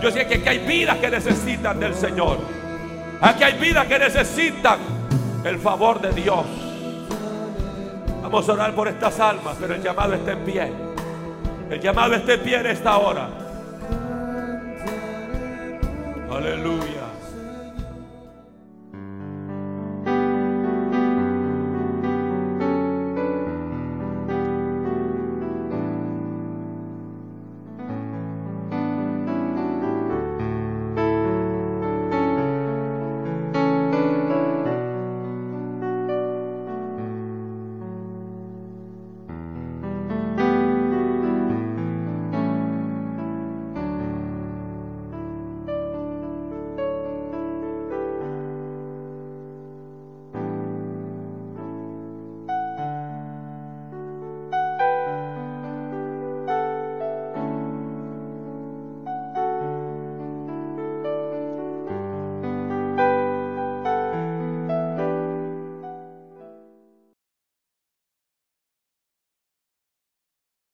Yo 0.00 0.10
sé 0.10 0.26
que 0.26 0.36
aquí 0.36 0.48
hay 0.48 0.58
vidas 0.58 0.96
que 0.98 1.10
necesitan 1.10 1.78
del 1.78 1.94
Señor. 1.94 2.38
Aquí 3.20 3.44
hay 3.44 3.58
vidas 3.58 3.86
que 3.86 3.98
necesitan 3.98 4.78
el 5.44 5.58
favor 5.58 6.00
de 6.00 6.12
Dios. 6.12 6.44
Vamos 8.22 8.48
a 8.48 8.52
orar 8.52 8.74
por 8.74 8.88
estas 8.88 9.20
almas, 9.20 9.56
pero 9.60 9.74
el 9.74 9.82
llamado 9.82 10.14
está 10.14 10.32
en 10.32 10.44
pie. 10.44 10.72
El 11.70 11.80
llamado 11.80 12.14
está 12.14 12.34
en 12.34 12.40
pie 12.40 12.56
en 12.56 12.66
esta 12.66 12.96
hora. 12.98 13.28
Aleluya. 16.30 17.15